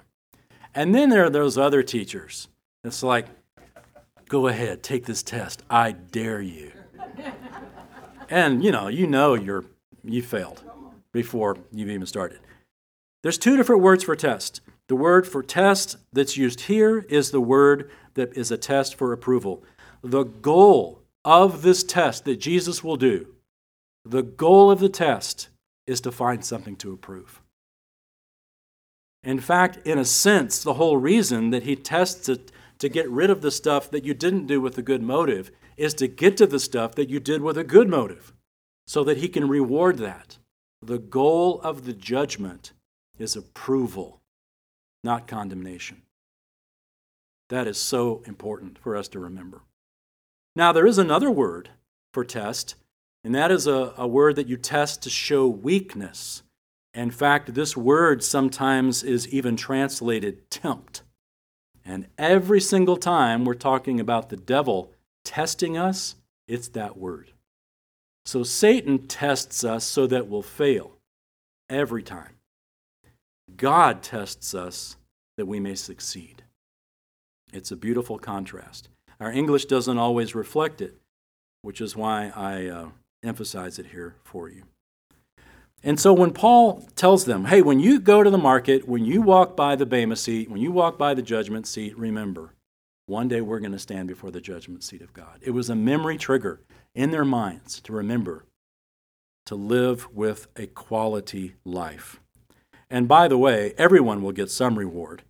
And 0.74 0.94
then 0.94 1.10
there 1.10 1.24
are 1.24 1.30
those 1.30 1.58
other 1.58 1.82
teachers. 1.82 2.48
It's 2.82 3.02
like, 3.02 3.26
go 4.28 4.46
ahead, 4.46 4.82
take 4.82 5.04
this 5.04 5.22
test. 5.22 5.62
I 5.68 5.92
dare 5.92 6.40
you. 6.40 6.72
and 8.30 8.64
you 8.64 8.70
know, 8.70 8.88
you 8.88 9.06
know 9.06 9.34
you're 9.34 9.64
you 10.02 10.22
failed 10.22 10.62
before 11.14 11.56
you've 11.72 11.88
even 11.88 12.06
started. 12.06 12.40
There's 13.22 13.38
two 13.38 13.56
different 13.56 13.80
words 13.80 14.04
for 14.04 14.14
test. 14.14 14.60
The 14.88 14.96
word 14.96 15.26
for 15.26 15.42
test 15.42 15.96
that's 16.12 16.36
used 16.36 16.62
here 16.62 17.06
is 17.08 17.30
the 17.30 17.40
word 17.40 17.90
that 18.14 18.36
is 18.36 18.50
a 18.50 18.58
test 18.58 18.96
for 18.96 19.14
approval. 19.14 19.64
The 20.02 20.24
goal 20.24 21.00
of 21.24 21.62
this 21.62 21.82
test 21.82 22.26
that 22.26 22.40
Jesus 22.40 22.84
will 22.84 22.96
do, 22.96 23.28
the 24.04 24.22
goal 24.22 24.70
of 24.70 24.80
the 24.80 24.90
test 24.90 25.48
is 25.86 26.02
to 26.02 26.12
find 26.12 26.44
something 26.44 26.76
to 26.76 26.92
approve. 26.92 27.40
In 29.22 29.40
fact, 29.40 29.86
in 29.86 29.98
a 29.98 30.04
sense, 30.04 30.62
the 30.62 30.74
whole 30.74 30.98
reason 30.98 31.48
that 31.48 31.62
he 31.62 31.76
tests 31.76 32.28
it 32.28 32.52
to 32.78 32.90
get 32.90 33.08
rid 33.08 33.30
of 33.30 33.40
the 33.40 33.50
stuff 33.50 33.90
that 33.90 34.04
you 34.04 34.12
didn't 34.12 34.46
do 34.46 34.60
with 34.60 34.76
a 34.76 34.82
good 34.82 35.00
motive 35.00 35.50
is 35.78 35.94
to 35.94 36.08
get 36.08 36.36
to 36.36 36.46
the 36.46 36.60
stuff 36.60 36.94
that 36.96 37.08
you 37.08 37.20
did 37.20 37.40
with 37.40 37.56
a 37.56 37.64
good 37.64 37.88
motive 37.88 38.34
so 38.86 39.02
that 39.04 39.18
he 39.18 39.28
can 39.28 39.48
reward 39.48 39.96
that. 39.96 40.36
The 40.84 40.98
goal 40.98 41.62
of 41.62 41.86
the 41.86 41.94
judgment 41.94 42.72
is 43.18 43.36
approval, 43.36 44.20
not 45.02 45.26
condemnation. 45.26 46.02
That 47.48 47.66
is 47.66 47.78
so 47.78 48.22
important 48.26 48.78
for 48.78 48.94
us 48.94 49.08
to 49.08 49.18
remember. 49.18 49.62
Now, 50.54 50.72
there 50.72 50.86
is 50.86 50.98
another 50.98 51.30
word 51.30 51.70
for 52.12 52.22
test, 52.22 52.74
and 53.24 53.34
that 53.34 53.50
is 53.50 53.66
a, 53.66 53.94
a 53.96 54.06
word 54.06 54.36
that 54.36 54.46
you 54.46 54.58
test 54.58 55.02
to 55.04 55.10
show 55.10 55.48
weakness. 55.48 56.42
In 56.92 57.10
fact, 57.10 57.54
this 57.54 57.74
word 57.74 58.22
sometimes 58.22 59.02
is 59.02 59.26
even 59.28 59.56
translated 59.56 60.50
tempt. 60.50 61.02
And 61.82 62.08
every 62.18 62.60
single 62.60 62.98
time 62.98 63.46
we're 63.46 63.54
talking 63.54 64.00
about 64.00 64.28
the 64.28 64.36
devil 64.36 64.92
testing 65.24 65.78
us, 65.78 66.16
it's 66.46 66.68
that 66.68 66.98
word. 66.98 67.30
So 68.24 68.42
Satan 68.42 69.06
tests 69.06 69.64
us 69.64 69.84
so 69.84 70.06
that 70.06 70.28
we'll 70.28 70.42
fail 70.42 70.92
every 71.68 72.02
time. 72.02 72.34
God 73.56 74.02
tests 74.02 74.54
us 74.54 74.96
that 75.36 75.46
we 75.46 75.60
may 75.60 75.74
succeed. 75.74 76.42
It's 77.52 77.70
a 77.70 77.76
beautiful 77.76 78.18
contrast. 78.18 78.88
Our 79.20 79.30
English 79.30 79.66
doesn't 79.66 79.98
always 79.98 80.34
reflect 80.34 80.80
it, 80.80 80.96
which 81.62 81.80
is 81.80 81.94
why 81.94 82.32
I 82.34 82.66
uh, 82.66 82.88
emphasize 83.22 83.78
it 83.78 83.86
here 83.86 84.16
for 84.24 84.48
you. 84.48 84.64
And 85.82 86.00
so 86.00 86.14
when 86.14 86.32
Paul 86.32 86.88
tells 86.96 87.26
them, 87.26 87.44
hey, 87.44 87.60
when 87.60 87.78
you 87.78 88.00
go 88.00 88.22
to 88.22 88.30
the 88.30 88.38
market, 88.38 88.88
when 88.88 89.04
you 89.04 89.20
walk 89.20 89.54
by 89.54 89.76
the 89.76 89.84
Bema 89.84 90.16
seat, 90.16 90.50
when 90.50 90.60
you 90.62 90.72
walk 90.72 90.96
by 90.96 91.12
the 91.12 91.20
judgment 91.20 91.66
seat, 91.66 91.96
remember, 91.98 92.53
one 93.06 93.28
day 93.28 93.40
we're 93.40 93.60
going 93.60 93.72
to 93.72 93.78
stand 93.78 94.08
before 94.08 94.30
the 94.30 94.40
judgment 94.40 94.82
seat 94.82 95.02
of 95.02 95.12
God. 95.12 95.40
It 95.42 95.50
was 95.50 95.68
a 95.68 95.74
memory 95.74 96.16
trigger 96.16 96.60
in 96.94 97.10
their 97.10 97.24
minds 97.24 97.80
to 97.82 97.92
remember 97.92 98.44
to 99.46 99.54
live 99.54 100.08
with 100.14 100.46
a 100.56 100.66
quality 100.66 101.54
life. 101.64 102.20
And 102.88 103.06
by 103.06 103.28
the 103.28 103.38
way, 103.38 103.74
everyone 103.76 104.22
will 104.22 104.32
get 104.32 104.50
some 104.50 104.78
reward. 104.78 105.22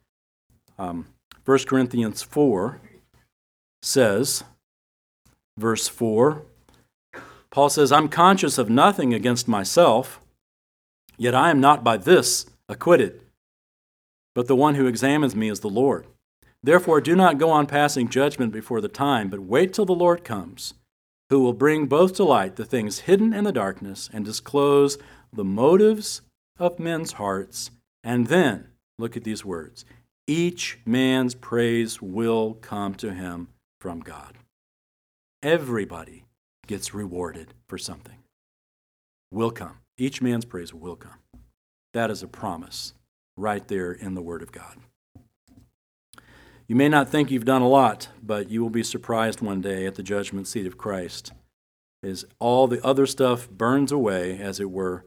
Um, 0.78 1.06
1 1.44 1.58
Corinthians 1.66 2.22
4 2.22 2.80
says, 3.82 4.44
verse 5.58 5.88
4, 5.88 6.42
Paul 7.50 7.68
says, 7.70 7.90
I'm 7.90 8.08
conscious 8.08 8.58
of 8.58 8.70
nothing 8.70 9.12
against 9.12 9.48
myself 9.48 10.20
Yet 11.16 11.34
I 11.34 11.50
am 11.50 11.60
not 11.60 11.84
by 11.84 11.96
this 11.96 12.46
acquitted, 12.68 13.20
but 14.34 14.46
the 14.46 14.56
one 14.56 14.74
who 14.74 14.86
examines 14.86 15.36
me 15.36 15.48
is 15.48 15.60
the 15.60 15.68
Lord. 15.68 16.06
Therefore, 16.64 17.02
do 17.02 17.14
not 17.14 17.36
go 17.36 17.50
on 17.50 17.66
passing 17.66 18.08
judgment 18.08 18.50
before 18.50 18.80
the 18.80 18.88
time, 18.88 19.28
but 19.28 19.40
wait 19.40 19.74
till 19.74 19.84
the 19.84 19.92
Lord 19.92 20.24
comes, 20.24 20.72
who 21.28 21.40
will 21.40 21.52
bring 21.52 21.84
both 21.84 22.14
to 22.14 22.24
light 22.24 22.56
the 22.56 22.64
things 22.64 23.00
hidden 23.00 23.34
in 23.34 23.44
the 23.44 23.52
darkness 23.52 24.08
and 24.10 24.24
disclose 24.24 24.96
the 25.30 25.44
motives 25.44 26.22
of 26.58 26.78
men's 26.78 27.12
hearts. 27.12 27.70
And 28.02 28.28
then, 28.28 28.68
look 28.98 29.14
at 29.14 29.24
these 29.24 29.44
words 29.44 29.84
each 30.26 30.78
man's 30.86 31.34
praise 31.34 32.00
will 32.00 32.54
come 32.54 32.94
to 32.94 33.12
him 33.12 33.48
from 33.78 34.00
God. 34.00 34.38
Everybody 35.42 36.24
gets 36.66 36.94
rewarded 36.94 37.52
for 37.68 37.76
something. 37.76 38.16
Will 39.30 39.50
come. 39.50 39.80
Each 39.98 40.22
man's 40.22 40.46
praise 40.46 40.72
will 40.72 40.96
come. 40.96 41.18
That 41.92 42.10
is 42.10 42.22
a 42.22 42.26
promise 42.26 42.94
right 43.36 43.68
there 43.68 43.92
in 43.92 44.14
the 44.14 44.22
Word 44.22 44.40
of 44.40 44.50
God. 44.50 44.78
You 46.66 46.76
may 46.76 46.88
not 46.88 47.08
think 47.08 47.30
you've 47.30 47.44
done 47.44 47.62
a 47.62 47.68
lot, 47.68 48.08
but 48.22 48.50
you 48.50 48.62
will 48.62 48.70
be 48.70 48.82
surprised 48.82 49.40
one 49.40 49.60
day 49.60 49.86
at 49.86 49.96
the 49.96 50.02
judgment 50.02 50.48
seat 50.48 50.66
of 50.66 50.78
Christ 50.78 51.32
as 52.02 52.24
all 52.38 52.66
the 52.66 52.84
other 52.84 53.06
stuff 53.06 53.48
burns 53.50 53.90
away, 53.90 54.38
as 54.38 54.60
it 54.60 54.70
were, 54.70 55.04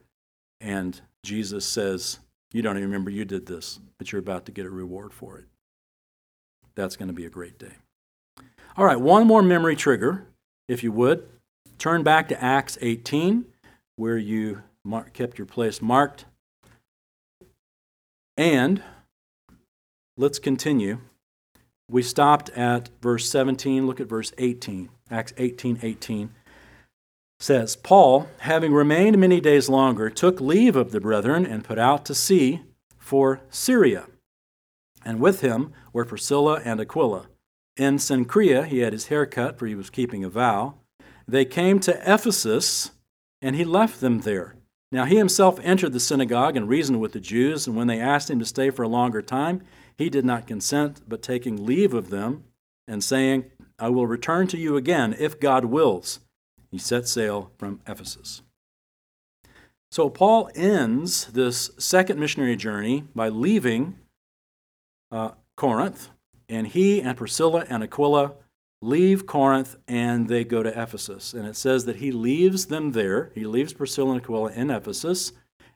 and 0.59 0.99
Jesus 1.23 1.65
says, 1.65 2.19
You 2.53 2.61
don't 2.61 2.77
even 2.77 2.89
remember 2.89 3.11
you 3.11 3.25
did 3.25 3.45
this, 3.45 3.79
but 3.97 4.11
you're 4.11 4.19
about 4.19 4.45
to 4.45 4.51
get 4.51 4.65
a 4.65 4.69
reward 4.69 5.13
for 5.13 5.37
it. 5.37 5.45
That's 6.75 6.95
going 6.95 7.07
to 7.07 7.13
be 7.13 7.25
a 7.25 7.29
great 7.29 7.57
day. 7.57 7.73
All 8.75 8.85
right, 8.85 8.99
one 8.99 9.25
more 9.25 9.41
memory 9.41 9.75
trigger, 9.75 10.27
if 10.67 10.83
you 10.83 10.91
would. 10.91 11.27
Turn 11.77 12.03
back 12.03 12.27
to 12.29 12.43
Acts 12.43 12.77
18, 12.81 13.45
where 13.95 14.17
you 14.17 14.63
kept 15.13 15.37
your 15.37 15.47
place 15.47 15.81
marked. 15.81 16.25
And 18.35 18.83
let's 20.17 20.39
continue. 20.39 20.99
We 21.89 22.01
stopped 22.01 22.49
at 22.49 22.89
verse 23.01 23.29
17. 23.29 23.87
Look 23.87 23.99
at 23.99 24.09
verse 24.09 24.33
18. 24.37 24.89
Acts 25.09 25.33
18 25.37 25.79
18 25.81 26.29
says, 27.39 27.75
Paul, 27.75 28.27
having 28.39 28.73
remained 28.73 29.17
many 29.17 29.39
days 29.39 29.69
longer, 29.69 30.09
took 30.09 30.41
leave 30.41 30.75
of 30.75 30.91
the 30.91 30.99
brethren 30.99 31.45
and 31.45 31.63
put 31.63 31.77
out 31.77 32.03
to 32.05 32.15
sea 32.15 32.61
for 32.97 33.41
Syria. 33.49 34.07
And 35.05 35.19
with 35.19 35.41
him 35.41 35.71
were 35.93 36.03
Priscilla 36.03 36.61
and 36.65 36.81
Aquila. 36.81 37.27
In 37.77 37.97
Cenchrea, 37.97 38.65
he 38.65 38.79
had 38.79 38.91
his 38.91 39.07
hair 39.07 39.25
cut, 39.27 39.59
for 39.59 39.67
he 39.67 39.75
was 39.75 39.91
keeping 39.91 40.23
a 40.23 40.29
vow. 40.29 40.75
They 41.27 41.45
came 41.45 41.79
to 41.81 42.01
Ephesus, 42.11 42.91
and 43.41 43.55
he 43.55 43.63
left 43.63 44.01
them 44.01 44.21
there. 44.21 44.55
Now 44.91 45.05
he 45.05 45.17
himself 45.17 45.59
entered 45.61 45.93
the 45.93 45.99
synagogue 45.99 46.57
and 46.57 46.67
reasoned 46.67 46.99
with 46.99 47.11
the 47.11 47.19
Jews, 47.19 47.67
and 47.67 47.75
when 47.75 47.87
they 47.87 47.99
asked 47.99 48.29
him 48.29 48.39
to 48.39 48.45
stay 48.45 48.71
for 48.71 48.83
a 48.83 48.87
longer 48.87 49.21
time, 49.21 49.61
he 49.97 50.09
did 50.09 50.25
not 50.25 50.47
consent, 50.47 51.01
but 51.07 51.21
taking 51.21 51.65
leave 51.65 51.93
of 51.93 52.09
them 52.09 52.43
and 52.87 53.03
saying, 53.03 53.45
I 53.79 53.89
will 53.89 54.07
return 54.07 54.47
to 54.47 54.57
you 54.57 54.75
again 54.75 55.15
if 55.19 55.39
God 55.39 55.65
wills, 55.65 56.19
he 56.71 56.77
set 56.77 57.07
sail 57.07 57.51
from 57.57 57.81
Ephesus. 57.87 58.41
So 59.91 60.09
Paul 60.09 60.49
ends 60.55 61.25
this 61.27 61.71
second 61.77 62.19
missionary 62.19 62.55
journey 62.55 63.05
by 63.15 63.29
leaving 63.29 63.97
uh, 65.11 65.31
Corinth, 65.55 66.09
and 66.49 66.67
he 66.67 67.01
and 67.01 67.17
Priscilla 67.17 67.65
and 67.69 67.83
Aquila 67.83 68.33
leave 68.81 69.25
Corinth 69.25 69.75
and 69.87 70.27
they 70.27 70.43
go 70.43 70.61
to 70.61 70.69
Ephesus. 70.69 71.33
And 71.33 71.47
it 71.47 71.55
says 71.55 71.85
that 71.85 71.95
he 71.97 72.11
leaves 72.11 72.67
them 72.67 72.91
there. 72.91 73.31
He 73.33 73.45
leaves 73.45 73.73
Priscilla 73.73 74.11
and 74.11 74.21
Aquila 74.21 74.51
in 74.51 74.69
Ephesus, 74.69 75.31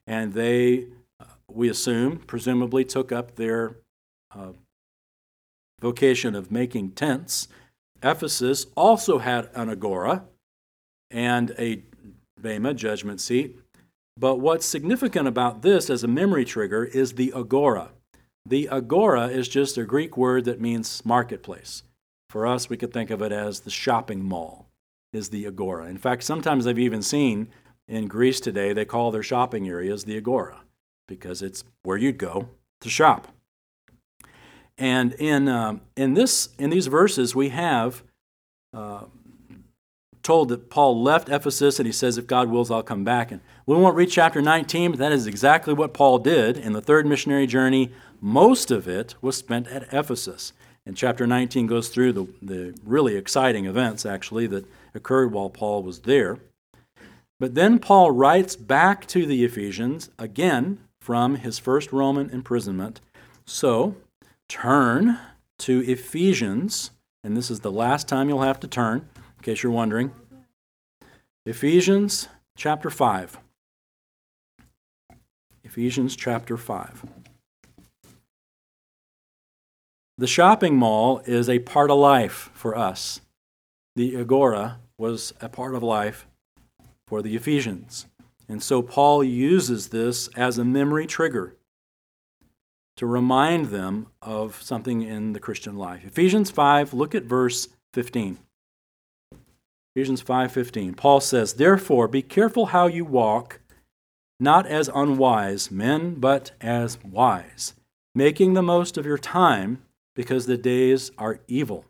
and 0.05 0.33
they, 0.33 0.87
uh, 1.19 1.25
we 1.49 1.69
assume, 1.69 2.17
presumably 2.17 2.85
took 2.85 3.11
up 3.11 3.35
their 3.35 3.77
uh, 4.35 4.53
vocation 5.79 6.35
of 6.35 6.51
making 6.51 6.91
tents. 6.91 7.47
Ephesus 8.03 8.67
also 8.75 9.19
had 9.19 9.49
an 9.53 9.69
agora 9.69 10.23
and 11.09 11.53
a 11.57 11.83
Bema 12.39 12.73
judgment 12.73 13.21
seat. 13.21 13.59
But 14.17 14.37
what's 14.39 14.65
significant 14.65 15.27
about 15.27 15.61
this 15.61 15.89
as 15.89 16.03
a 16.03 16.07
memory 16.07 16.45
trigger 16.45 16.83
is 16.83 17.13
the 17.13 17.31
agora. 17.35 17.91
The 18.45 18.67
agora 18.69 19.27
is 19.27 19.47
just 19.47 19.77
a 19.77 19.83
Greek 19.83 20.17
word 20.17 20.45
that 20.45 20.59
means 20.59 21.05
marketplace. 21.05 21.83
For 22.29 22.47
us, 22.47 22.69
we 22.69 22.77
could 22.77 22.93
think 22.93 23.09
of 23.09 23.21
it 23.21 23.31
as 23.31 23.61
the 23.61 23.69
shopping 23.69 24.23
mall, 24.23 24.67
is 25.13 25.29
the 25.29 25.45
agora. 25.45 25.87
In 25.87 25.97
fact, 25.97 26.23
sometimes 26.23 26.65
I've 26.65 26.79
even 26.79 27.01
seen 27.01 27.49
in 27.87 28.07
Greece 28.07 28.39
today, 28.39 28.73
they 28.73 28.85
call 28.85 29.11
their 29.11 29.23
shopping 29.23 29.67
areas 29.67 30.05
the 30.05 30.17
agora 30.17 30.61
because 31.07 31.41
it's 31.41 31.63
where 31.83 31.97
you'd 31.97 32.17
go 32.17 32.47
to 32.79 32.89
shop. 32.89 33.27
And 34.77 35.13
in, 35.13 35.47
uh, 35.47 35.77
in, 35.95 36.13
this, 36.13 36.49
in 36.57 36.69
these 36.69 36.87
verses, 36.87 37.35
we 37.35 37.49
have 37.49 38.03
uh, 38.73 39.03
told 40.23 40.49
that 40.49 40.69
Paul 40.69 41.01
left 41.01 41.29
Ephesus 41.29 41.79
and 41.79 41.85
he 41.85 41.91
says, 41.91 42.17
If 42.17 42.27
God 42.27 42.49
wills, 42.49 42.71
I'll 42.71 42.83
come 42.83 43.03
back. 43.03 43.31
And 43.31 43.41
we 43.65 43.75
won't 43.75 43.95
read 43.95 44.09
chapter 44.09 44.41
19, 44.41 44.91
but 44.91 44.99
that 44.99 45.11
is 45.11 45.27
exactly 45.27 45.73
what 45.73 45.93
Paul 45.93 46.19
did 46.19 46.57
in 46.57 46.73
the 46.73 46.81
third 46.81 47.05
missionary 47.05 47.47
journey. 47.47 47.91
Most 48.19 48.71
of 48.71 48.87
it 48.87 49.15
was 49.21 49.37
spent 49.37 49.67
at 49.67 49.93
Ephesus. 49.93 50.53
And 50.85 50.97
chapter 50.97 51.27
19 51.27 51.67
goes 51.67 51.89
through 51.89 52.13
the, 52.13 52.27
the 52.41 52.79
really 52.83 53.15
exciting 53.15 53.65
events, 53.65 54.05
actually, 54.05 54.47
that 54.47 54.65
occurred 54.95 55.31
while 55.31 55.49
Paul 55.49 55.83
was 55.83 55.99
there. 55.99 56.39
But 57.39 57.55
then 57.55 57.79
Paul 57.79 58.11
writes 58.11 58.55
back 58.55 59.07
to 59.07 59.25
the 59.25 59.43
Ephesians, 59.43 60.09
again 60.17 60.79
from 60.99 61.35
his 61.37 61.57
first 61.57 61.91
Roman 61.91 62.29
imprisonment. 62.29 63.01
So 63.45 63.95
turn 64.51 65.17
to 65.57 65.79
Ephesians, 65.89 66.91
and 67.23 67.37
this 67.37 67.49
is 67.49 67.61
the 67.61 67.71
last 67.71 68.09
time 68.09 68.27
you'll 68.27 68.41
have 68.41 68.59
to 68.59 68.67
turn, 68.67 69.07
in 69.15 69.43
case 69.43 69.63
you're 69.63 69.71
wondering. 69.71 70.11
Ephesians 71.45 72.27
chapter 72.57 72.89
5. 72.89 73.39
Ephesians 75.63 76.17
chapter 76.17 76.57
5. 76.57 77.05
The 80.17 80.27
shopping 80.27 80.75
mall 80.75 81.21
is 81.25 81.47
a 81.47 81.59
part 81.59 81.89
of 81.89 81.97
life 81.97 82.49
for 82.53 82.77
us. 82.77 83.21
The 83.95 84.17
agora 84.17 84.79
was 84.97 85.33
a 85.39 85.47
part 85.47 85.75
of 85.75 85.81
life 85.81 86.27
for 87.07 87.21
the 87.21 87.37
Ephesians. 87.37 88.05
And 88.49 88.61
so 88.61 88.81
Paul 88.81 89.23
uses 89.23 89.87
this 89.87 90.27
as 90.35 90.57
a 90.57 90.65
memory 90.65 91.07
trigger 91.07 91.55
to 93.01 93.07
remind 93.07 93.69
them 93.69 94.05
of 94.21 94.61
something 94.61 95.01
in 95.01 95.33
the 95.33 95.39
Christian 95.39 95.75
life. 95.75 96.05
Ephesians 96.05 96.51
5, 96.51 96.93
look 96.93 97.15
at 97.15 97.23
verse 97.23 97.67
15. 97.93 98.37
Ephesians 99.95 100.21
5:15. 100.21 100.93
Paul 100.93 101.19
says, 101.19 101.53
"Therefore 101.53 102.07
be 102.07 102.21
careful 102.21 102.67
how 102.67 102.85
you 102.85 103.03
walk, 103.03 103.59
not 104.39 104.67
as 104.67 104.87
unwise 104.93 105.71
men, 105.71 106.19
but 106.19 106.51
as 106.61 107.03
wise, 107.03 107.73
making 108.13 108.53
the 108.53 108.61
most 108.61 108.99
of 108.99 109.05
your 109.07 109.17
time, 109.17 109.81
because 110.13 110.45
the 110.45 110.55
days 110.55 111.09
are 111.17 111.39
evil. 111.47 111.85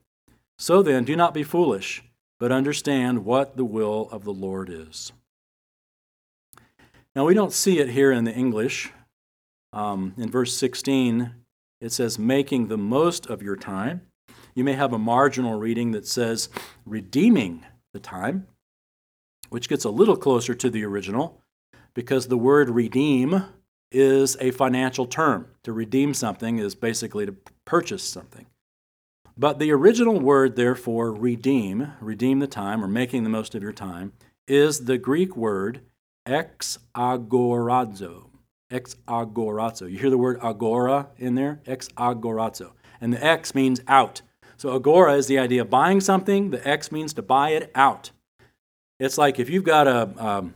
So 0.58 0.82
then, 0.82 1.04
do 1.04 1.18
not 1.18 1.34
be 1.34 1.44
foolish, 1.44 2.06
but 2.40 2.54
understand 2.54 3.26
what 3.26 3.58
the 3.58 3.66
will 3.66 4.08
of 4.14 4.24
the 4.24 4.34
Lord 4.34 4.70
is." 4.70 5.12
Now, 7.14 7.26
we 7.26 7.34
don't 7.34 7.52
see 7.52 7.80
it 7.80 7.90
here 7.90 8.14
in 8.14 8.24
the 8.24 8.34
English. 8.34 8.94
Um, 9.74 10.14
in 10.18 10.30
verse 10.30 10.56
16, 10.58 11.34
it 11.80 11.92
says, 11.92 12.20
making 12.20 12.68
the 12.68 12.78
most 12.78 13.26
of 13.28 13.42
your 13.42 13.56
time. 13.56 14.02
You 14.54 14.64
may 14.64 14.74
have 14.74 14.94
a 14.94 15.00
marginal 15.00 15.60
reading 15.60 15.92
that 15.92 16.08
says, 16.08 16.50
redeeming 16.86 17.66
the 17.94 18.00
time, 18.00 18.48
which 19.50 19.70
gets 19.70 19.86
a 19.86 19.90
little 19.90 20.18
closer 20.18 20.54
to 20.54 20.70
the 20.70 20.84
original 20.84 21.42
because 21.94 22.28
the 22.28 22.38
word 22.38 22.70
redeem 22.70 23.46
is 23.92 24.38
a 24.40 24.52
financial 24.52 25.06
term. 25.06 25.48
To 25.64 25.74
redeem 25.74 26.14
something 26.14 26.58
is 26.58 26.76
basically 26.76 27.26
to 27.26 27.36
purchase 27.66 28.04
something. 28.04 28.46
But 29.38 29.60
the 29.60 29.72
original 29.72 30.20
word, 30.20 30.56
therefore, 30.56 31.12
redeem, 31.12 31.94
redeem 32.00 32.40
the 32.40 32.48
time 32.48 32.84
or 32.84 32.88
making 32.88 33.24
the 33.24 33.30
most 33.30 33.56
of 33.56 33.64
your 33.64 33.74
time, 33.74 34.14
is 34.48 34.86
the 34.86 34.98
Greek 34.98 35.36
word 35.36 35.82
exagorazo. 36.28 38.31
Exagorazo. 38.72 39.90
You 39.92 40.00
hear 40.00 40.10
the 40.10 40.18
word 40.18 40.40
agora 40.42 41.10
in 41.18 41.36
there? 41.36 41.60
Exagorazo. 41.66 42.72
And 43.00 43.14
the 43.14 43.24
X 43.24 43.54
means 43.54 43.82
out. 43.88 44.22
So 44.58 44.74
agora 44.76 45.16
is 45.16 45.28
the 45.28 45.40
idea 45.40 45.62
of 45.62 45.70
buying 45.70 46.02
something. 46.02 46.52
The 46.52 46.68
X 46.68 46.92
means 46.92 47.14
to 47.14 47.22
buy 47.22 47.50
it 47.50 47.72
out. 47.76 48.12
It's 49.00 49.18
like 49.18 49.40
if 49.40 49.50
you've 49.50 49.64
got 49.64 49.88
a, 49.88 50.10
um, 50.18 50.54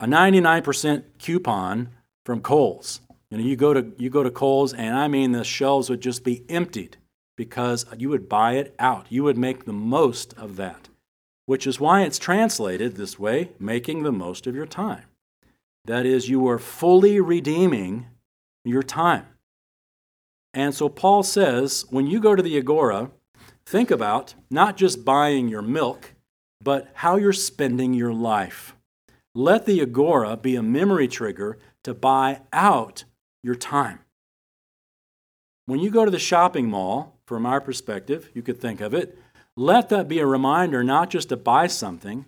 a 0.00 0.06
99% 0.06 1.02
coupon 1.18 1.90
from 2.24 2.40
Kohl's. 2.40 3.00
You 3.30 3.38
know, 3.38 3.44
you 3.44 3.56
go 3.56 3.74
to 3.74 3.92
you 3.98 4.08
go 4.08 4.22
to 4.22 4.30
Kohl's, 4.30 4.72
and 4.72 4.96
I 4.96 5.08
mean 5.08 5.32
the 5.32 5.44
shelves 5.44 5.90
would 5.90 6.00
just 6.00 6.24
be 6.24 6.44
emptied 6.48 6.96
because 7.36 7.84
you 7.98 8.08
would 8.08 8.28
buy 8.28 8.54
it 8.54 8.74
out. 8.78 9.06
You 9.10 9.24
would 9.24 9.36
make 9.36 9.64
the 9.64 9.72
most 9.72 10.32
of 10.38 10.56
that, 10.56 10.88
which 11.44 11.66
is 11.66 11.78
why 11.78 12.02
it's 12.02 12.18
translated 12.18 12.96
this 12.96 13.18
way: 13.18 13.50
making 13.58 14.02
the 14.02 14.12
most 14.12 14.46
of 14.46 14.54
your 14.54 14.66
time. 14.66 15.04
That 15.84 16.06
is, 16.06 16.28
you 16.28 16.46
are 16.48 16.58
fully 16.58 17.20
redeeming 17.20 18.06
your 18.64 18.82
time. 18.82 19.26
And 20.52 20.74
so 20.74 20.88
Paul 20.88 21.22
says, 21.22 21.84
when 21.90 22.06
you 22.06 22.20
go 22.20 22.34
to 22.34 22.42
the 22.42 22.56
Agora, 22.58 23.10
think 23.66 23.90
about 23.90 24.34
not 24.50 24.76
just 24.76 25.04
buying 25.04 25.48
your 25.48 25.62
milk, 25.62 26.14
but 26.60 26.90
how 26.94 27.16
you're 27.16 27.32
spending 27.32 27.94
your 27.94 28.12
life. 28.12 28.74
Let 29.34 29.66
the 29.66 29.80
Agora 29.80 30.36
be 30.36 30.56
a 30.56 30.62
memory 30.62 31.08
trigger 31.08 31.58
to 31.84 31.94
buy 31.94 32.40
out 32.52 33.04
your 33.42 33.54
time. 33.54 34.00
When 35.66 35.80
you 35.80 35.90
go 35.90 36.04
to 36.04 36.10
the 36.10 36.18
shopping 36.18 36.68
mall, 36.68 37.18
from 37.26 37.44
our 37.44 37.60
perspective, 37.60 38.30
you 38.32 38.42
could 38.42 38.58
think 38.58 38.80
of 38.80 38.94
it, 38.94 39.18
let 39.54 39.90
that 39.90 40.08
be 40.08 40.18
a 40.18 40.26
reminder 40.26 40.82
not 40.82 41.10
just 41.10 41.28
to 41.28 41.36
buy 41.36 41.66
something, 41.66 42.24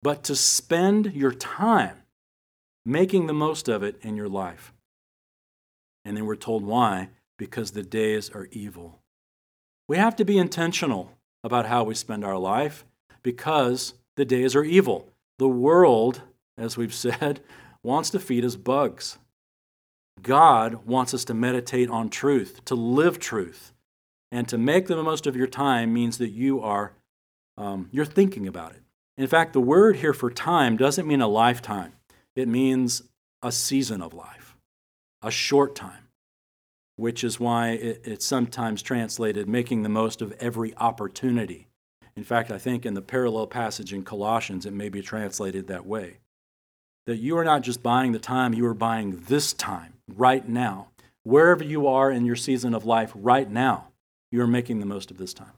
but 0.00 0.22
to 0.24 0.36
spend 0.36 1.12
your 1.12 1.32
time 1.32 2.03
making 2.84 3.26
the 3.26 3.32
most 3.32 3.68
of 3.68 3.82
it 3.82 3.96
in 4.02 4.16
your 4.16 4.28
life. 4.28 4.72
And 6.04 6.16
then 6.16 6.26
we're 6.26 6.36
told 6.36 6.64
why 6.64 7.10
because 7.38 7.72
the 7.72 7.82
days 7.82 8.30
are 8.30 8.48
evil. 8.52 9.00
We 9.88 9.96
have 9.96 10.16
to 10.16 10.24
be 10.24 10.38
intentional 10.38 11.12
about 11.42 11.66
how 11.66 11.84
we 11.84 11.94
spend 11.94 12.24
our 12.24 12.38
life 12.38 12.84
because 13.22 13.94
the 14.16 14.24
days 14.24 14.54
are 14.54 14.64
evil. 14.64 15.08
The 15.38 15.48
world, 15.48 16.22
as 16.56 16.76
we've 16.76 16.94
said, 17.06 17.40
wants 17.82 18.10
to 18.10 18.20
feed 18.20 18.44
us 18.44 18.56
bugs. 18.56 19.18
God 20.22 20.86
wants 20.86 21.12
us 21.12 21.24
to 21.26 21.34
meditate 21.34 21.90
on 21.90 22.08
truth, 22.08 22.64
to 22.66 22.74
live 22.74 23.18
truth. 23.18 23.72
And 24.30 24.48
to 24.48 24.58
make 24.58 24.86
the 24.86 25.02
most 25.02 25.26
of 25.26 25.36
your 25.36 25.46
time 25.46 25.92
means 25.92 26.18
that 26.18 26.30
you 26.30 26.60
are 26.60 26.92
um, 27.56 27.88
you're 27.92 28.04
thinking 28.04 28.48
about 28.48 28.72
it. 28.72 28.82
In 29.16 29.28
fact, 29.28 29.52
the 29.52 29.60
word 29.60 29.96
here 29.96 30.12
for 30.12 30.30
time 30.30 30.76
doesn't 30.76 31.06
mean 31.06 31.20
a 31.20 31.28
lifetime. 31.28 31.92
It 32.36 32.48
means 32.48 33.02
a 33.42 33.52
season 33.52 34.02
of 34.02 34.14
life, 34.14 34.56
a 35.22 35.30
short 35.30 35.74
time, 35.74 36.08
which 36.96 37.22
is 37.22 37.38
why 37.38 37.70
it, 37.70 38.02
it's 38.04 38.26
sometimes 38.26 38.82
translated 38.82 39.48
making 39.48 39.82
the 39.82 39.88
most 39.88 40.22
of 40.22 40.32
every 40.40 40.76
opportunity. 40.76 41.68
In 42.16 42.24
fact, 42.24 42.50
I 42.50 42.58
think 42.58 42.86
in 42.86 42.94
the 42.94 43.02
parallel 43.02 43.46
passage 43.46 43.92
in 43.92 44.02
Colossians, 44.02 44.66
it 44.66 44.72
may 44.72 44.88
be 44.88 45.02
translated 45.02 45.66
that 45.66 45.86
way. 45.86 46.18
That 47.06 47.16
you 47.16 47.36
are 47.36 47.44
not 47.44 47.62
just 47.62 47.82
buying 47.82 48.12
the 48.12 48.18
time, 48.18 48.54
you 48.54 48.66
are 48.66 48.74
buying 48.74 49.24
this 49.28 49.52
time, 49.52 49.94
right 50.08 50.48
now. 50.48 50.88
Wherever 51.22 51.64
you 51.64 51.86
are 51.86 52.10
in 52.10 52.24
your 52.24 52.36
season 52.36 52.74
of 52.74 52.84
life 52.84 53.12
right 53.14 53.50
now, 53.50 53.88
you 54.30 54.40
are 54.42 54.46
making 54.46 54.80
the 54.80 54.86
most 54.86 55.10
of 55.10 55.18
this 55.18 55.34
time. 55.34 55.52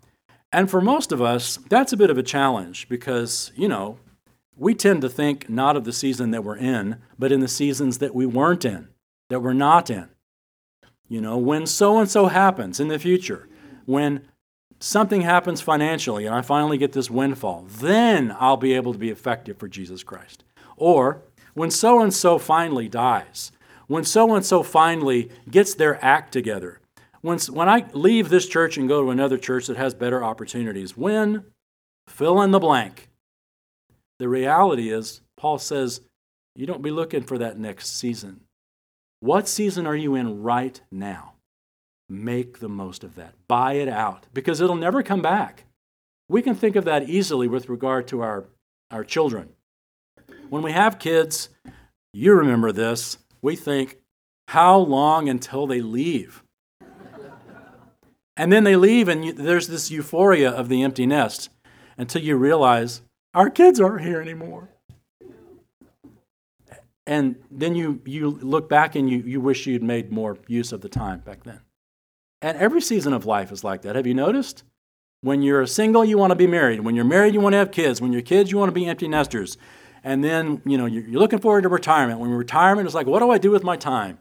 And 0.53 0.71
for 0.71 0.81
most 0.81 1.13
of 1.13 1.21
us, 1.21 1.59
that's 1.69 1.93
a 1.93 1.97
bit 1.97 2.11
of 2.11 2.19
a 2.19 2.23
challenge 2.23 2.89
because, 2.89 3.53
you 3.57 3.69
know, 3.69 3.99
we 4.57 4.75
tend 4.75 5.03
to 5.03 5.09
think 5.09 5.49
not 5.49 5.77
of 5.77 5.85
the 5.85 5.93
season 5.93 6.31
that 6.31 6.45
we're 6.45 6.57
in, 6.57 6.97
but 7.19 7.33
in 7.33 7.41
the 7.41 7.49
seasons 7.49 7.99
that 7.99 8.15
we 8.15 8.27
weren't 8.27 8.65
in, 8.65 8.89
that 9.29 9.41
we're 9.41 9.53
not 9.53 9.91
in. 9.91 10.09
You 11.09 11.21
know, 11.21 11.37
when 11.37 11.67
so 11.67 11.99
and 11.99 12.11
so 12.11 12.27
happens 12.27 12.81
in 12.81 12.89
the 12.89 12.99
future, 12.99 13.49
when 13.85 14.27
something 14.81 15.23
happens 15.23 15.61
financially 15.61 16.27
and 16.27 16.35
I 16.35 16.43
finally 16.43 16.79
get 16.79 16.93
this 16.93 17.11
windfall, 17.11 17.67
then 17.69 18.35
I'll 18.39 18.57
be 18.57 18.75
able 18.75 18.93
to 18.93 18.99
be 18.99 19.11
effective 19.11 19.59
for 19.59 19.69
Jesus 19.69 20.03
Christ. 20.03 20.43
Or 20.77 21.23
when 21.55 21.71
so 21.71 22.03
and 22.03 22.13
so 22.13 22.39
finally 22.39 22.89
dies, 22.89 23.53
when 23.87 24.05
so 24.05 24.35
and 24.35 24.45
so 24.45 24.63
finally 24.63 25.31
gets 25.51 25.75
their 25.75 26.05
act 26.05 26.33
together, 26.33 26.81
when, 27.21 27.39
when 27.51 27.69
I 27.69 27.87
leave 27.93 28.29
this 28.29 28.47
church 28.47 28.77
and 28.77 28.89
go 28.89 29.03
to 29.03 29.11
another 29.11 29.39
church 29.39 29.67
that 29.67 29.77
has 29.77 29.95
better 29.95 30.23
opportunities, 30.23 30.97
when 30.97 31.45
fill 32.09 32.43
in 32.43 32.51
the 32.51 32.59
blank. 32.59 33.09
The 34.19 34.29
reality 34.29 34.91
is, 34.91 35.21
Paul 35.37 35.59
says, 35.59 36.01
you 36.55 36.67
don't 36.67 36.83
be 36.83 36.91
looking 36.91 37.23
for 37.23 37.39
that 37.39 37.59
next 37.59 37.97
season. 37.97 38.41
What 39.21 39.49
season 39.49 39.87
are 39.87 39.97
you 39.97 40.15
in 40.15 40.43
right 40.43 40.81
now? 40.91 41.35
Make 42.09 42.61
the 42.61 42.69
most 42.69 43.05
of 43.05 43.15
that. 43.17 43.35
Buy 43.49 43.75
it 43.75 43.89
out 43.89 44.27
because 44.33 44.61
it'll 44.61 44.77
never 44.77 45.03
come 45.03 45.21
back. 45.21 45.65
We 46.29 46.43
can 46.43 46.55
think 46.55 46.77
of 46.77 46.85
that 46.85 47.09
easily 47.09 47.49
with 47.49 47.69
regard 47.69 48.09
to 48.09 48.23
our, 48.23 48.47
our 48.91 49.05
children. 49.05 49.51
When 50.49 50.63
we 50.63 50.73
have 50.73 50.99
kids, 50.99 51.49
you 52.13 52.35
remember 52.35 52.73
this, 52.73 53.19
we 53.43 53.57
think, 53.57 53.99
how 54.49 54.79
long 54.79 55.29
until 55.29 55.67
they 55.67 55.81
leave? 55.81 56.43
and 58.37 58.53
then 58.53 58.65
they 58.65 58.77
leave, 58.77 59.09
and 59.09 59.25
you, 59.25 59.33
there's 59.33 59.69
this 59.69 59.91
euphoria 59.91 60.51
of 60.51 60.69
the 60.69 60.83
empty 60.83 61.07
nest 61.07 61.51
until 61.99 62.23
you 62.23 62.37
realize 62.37 63.03
our 63.37 63.51
kids 63.51 63.81
aren't 63.81 64.05
here 64.05 64.21
anymore. 64.21 64.71
And 67.07 67.37
then 67.51 67.77
you, 67.77 68.01
you 68.05 68.31
look 68.31 68.69
back 68.69 68.97
and 68.97 69.09
you, 69.09 69.19
you 69.19 69.41
wish 69.41 69.67
you'd 69.67 69.83
made 69.83 70.11
more 70.11 70.39
use 70.49 70.73
of 70.73 70.81
the 70.81 70.89
time 70.89 71.21
back 71.21 71.45
then. 71.45 71.61
And 72.43 72.59
every 72.59 72.81
season 72.81 73.13
of 73.13 73.27
life 73.27 73.53
is 73.53 73.63
like 73.63 73.83
that. 73.83 73.95
Have 73.95 74.07
you 74.07 74.15
noticed? 74.15 74.65
When 75.21 75.43
you're 75.43 75.67
single, 75.67 76.05
you 76.05 76.19
want 76.19 76.33
to 76.33 76.37
be 76.37 76.47
married. 76.47 76.81
When 76.81 76.97
you're 76.97 77.05
married, 77.05 77.35
you 77.35 77.41
want 77.41 77.53
to 77.53 77.59
have 77.59 77.71
kids. 77.71 78.01
When 78.01 78.13
you're 78.13 78.23
kids, 78.23 78.51
you 78.51 78.59
want 78.59 78.69
to 78.71 78.75
be 78.75 78.87
empty 78.87 79.07
nesters. 79.07 79.57
And 80.03 80.25
then, 80.25 80.63
you 80.65 80.79
know, 80.79 80.87
you're 80.87 81.19
looking 81.19 81.39
forward 81.39 81.63
to 81.63 81.69
retirement. 81.69 82.21
When 82.21 82.31
retirement 82.31 82.89
is 82.89 82.95
like, 82.95 83.07
what 83.07 83.21
do 83.21 83.31
I 83.31 83.39
do 83.39 83.51
with 83.51 83.63
my 83.63 83.77
time? 83.77 84.19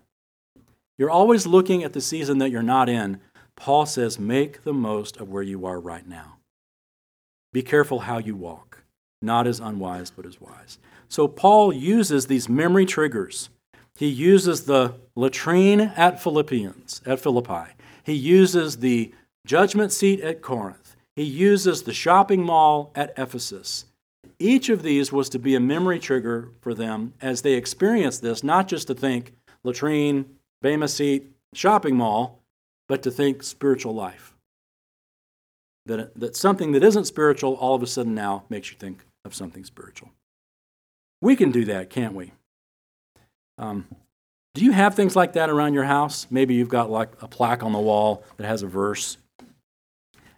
You're 0.98 1.10
always 1.10 1.48
looking 1.48 1.84
at 1.84 1.94
the 1.94 2.02
season 2.02 2.38
that 2.40 2.50
you're 2.52 2.64
not 2.64 2.90
in. 2.90 3.20
Paul 3.56 3.86
says, 3.86 4.20
make 4.20 4.64
the 4.64 4.74
most 4.74 5.18
of 5.18 5.30
where 5.30 5.44
you 5.44 5.66
are 5.66 5.80
right 5.80 6.08
now. 6.08 6.38
Be 7.54 7.62
careful 7.62 8.00
how 8.00 8.18
you 8.18 8.36
walk, 8.36 8.75
not 9.22 9.48
as 9.48 9.60
unwise, 9.60 10.12
but 10.12 10.26
as 10.26 10.40
wise. 10.40 10.78
So 11.08 11.28
Paul 11.28 11.74
uses 11.74 12.28
these 12.28 12.50
memory 12.50 12.86
triggers. 12.86 13.50
He 13.96 14.08
uses 14.08 14.66
the 14.66 14.96
latrine 15.16 15.82
at 15.82 16.22
Philippians, 16.22 17.02
at 17.06 17.20
Philippi. 17.20 17.74
He 18.04 18.14
uses 18.14 18.78
the 18.78 19.14
judgment 19.46 19.92
seat 19.92 20.22
at 20.22 20.42
Corinth. 20.42 20.96
He 21.16 21.24
uses 21.24 21.84
the 21.84 21.94
shopping 21.94 22.44
mall 22.44 22.92
at 22.94 23.14
Ephesus. 23.18 23.86
Each 24.38 24.68
of 24.70 24.84
these 24.84 25.14
was 25.14 25.30
to 25.30 25.40
be 25.40 25.56
a 25.56 25.62
memory 25.62 26.00
trigger 26.00 26.50
for 26.60 26.74
them 26.74 27.14
as 27.22 27.42
they 27.42 27.54
experienced 27.54 28.22
this, 28.22 28.44
not 28.44 28.68
just 28.68 28.88
to 28.88 28.94
think 28.94 29.34
latrine, 29.64 30.26
Bema 30.62 30.88
seat, 30.88 31.32
shopping 31.54 31.96
mall, 31.96 32.42
but 32.90 33.02
to 33.04 33.12
think 33.12 33.44
spiritual 33.44 33.94
life. 33.94 34.35
That, 35.88 36.20
that 36.20 36.36
something 36.36 36.72
that 36.72 36.84
isn't 36.84 37.06
spiritual 37.06 37.54
all 37.54 37.76
of 37.76 37.84
a 37.84 37.88
sudden 37.88 38.16
now 38.16 38.44
makes 38.50 38.72
you 38.72 38.78
think 38.78 39.06
of 39.24 39.36
something 39.36 39.64
spiritual. 39.64 40.12
We 41.22 41.36
can 41.36 41.52
do 41.52 41.66
that, 41.66 41.90
can't 41.90 42.14
we? 42.14 42.34
Um, 43.58 43.88
do 44.56 44.64
you 44.64 44.72
have 44.72 44.96
things 44.96 45.16
like 45.16 45.34
that 45.34 45.50
around 45.50 45.74
your 45.74 45.84
house? 45.84 46.28
Maybe 46.30 46.56
you've 46.56 46.70
got 46.70 46.90
like 46.90 47.10
a 47.22 47.28
plaque 47.28 47.62
on 47.62 47.74
the 47.74 47.80
wall 47.80 48.24
that 48.38 48.48
has 48.48 48.64
a 48.64 48.68
verse. 48.68 49.18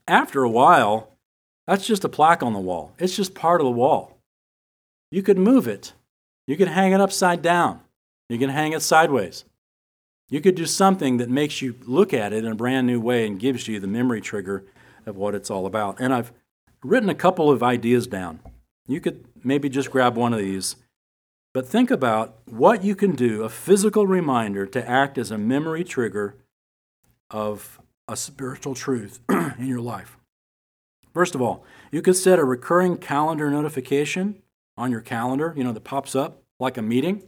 After 0.08 0.44
a 0.44 0.50
while, 0.50 1.12
that's 1.68 1.86
just 1.86 2.04
a 2.04 2.10
plaque 2.10 2.42
on 2.42 2.54
the 2.54 2.60
wall. 2.60 2.94
It's 2.98 3.16
just 3.16 3.36
part 3.36 3.62
of 3.62 3.66
the 3.66 3.72
wall. 3.72 4.18
You 5.12 5.22
could 5.22 5.38
move 5.38 5.68
it. 5.68 5.94
You 6.48 6.58
could 6.58 6.70
hang 6.70 6.94
it 6.94 7.02
upside 7.02 7.42
down. 7.42 7.82
You 8.30 8.38
can 8.38 8.50
hang 8.50 8.74
it 8.74 8.82
sideways. 8.82 9.46
You 10.30 10.42
could 10.42 10.56
do 10.56 10.66
something 10.66 11.18
that 11.18 11.30
makes 11.30 11.62
you 11.62 11.76
look 11.86 12.14
at 12.14 12.34
it 12.34 12.44
in 12.44 12.52
a 12.52 12.56
brand 12.56 12.88
new 12.88 13.00
way 13.00 13.26
and 13.26 13.40
gives 13.40 13.68
you 13.68 13.80
the 13.80 13.88
memory 13.88 14.20
trigger 14.20 14.66
of 15.08 15.16
what 15.16 15.34
it's 15.34 15.50
all 15.50 15.66
about. 15.66 16.00
And 16.00 16.14
I've 16.14 16.34
written 16.84 17.10
a 17.10 17.16
couple 17.16 17.50
of 17.50 17.64
ideas 17.64 18.08
down. 18.08 18.40
You 18.88 19.02
could 19.02 19.26
maybe 19.44 19.70
just 19.70 19.90
grab 19.90 20.16
one 20.16 20.34
of 20.34 20.40
these. 20.40 20.76
But 21.54 21.68
think 21.68 21.90
about 21.90 22.38
what 22.46 22.84
you 22.84 22.96
can 22.96 23.16
do, 23.16 23.44
a 23.44 23.50
physical 23.50 24.06
reminder 24.06 24.66
to 24.68 24.88
act 24.88 25.18
as 25.18 25.32
a 25.32 25.38
memory 25.38 25.84
trigger 25.84 26.36
of 27.32 27.80
a 28.08 28.16
spiritual 28.16 28.76
truth 28.76 29.20
in 29.30 29.66
your 29.66 29.82
life. 29.82 30.18
First 31.14 31.34
of 31.34 31.42
all, 31.42 31.66
you 31.92 32.02
could 32.02 32.16
set 32.16 32.38
a 32.38 32.44
recurring 32.44 32.98
calendar 32.98 33.50
notification 33.50 34.42
on 34.78 34.92
your 34.92 35.02
calendar, 35.02 35.54
you 35.58 35.64
know, 35.64 35.72
that 35.72 35.84
pops 35.84 36.16
up 36.16 36.44
like 36.60 36.78
a 36.78 36.82
meeting. 36.82 37.24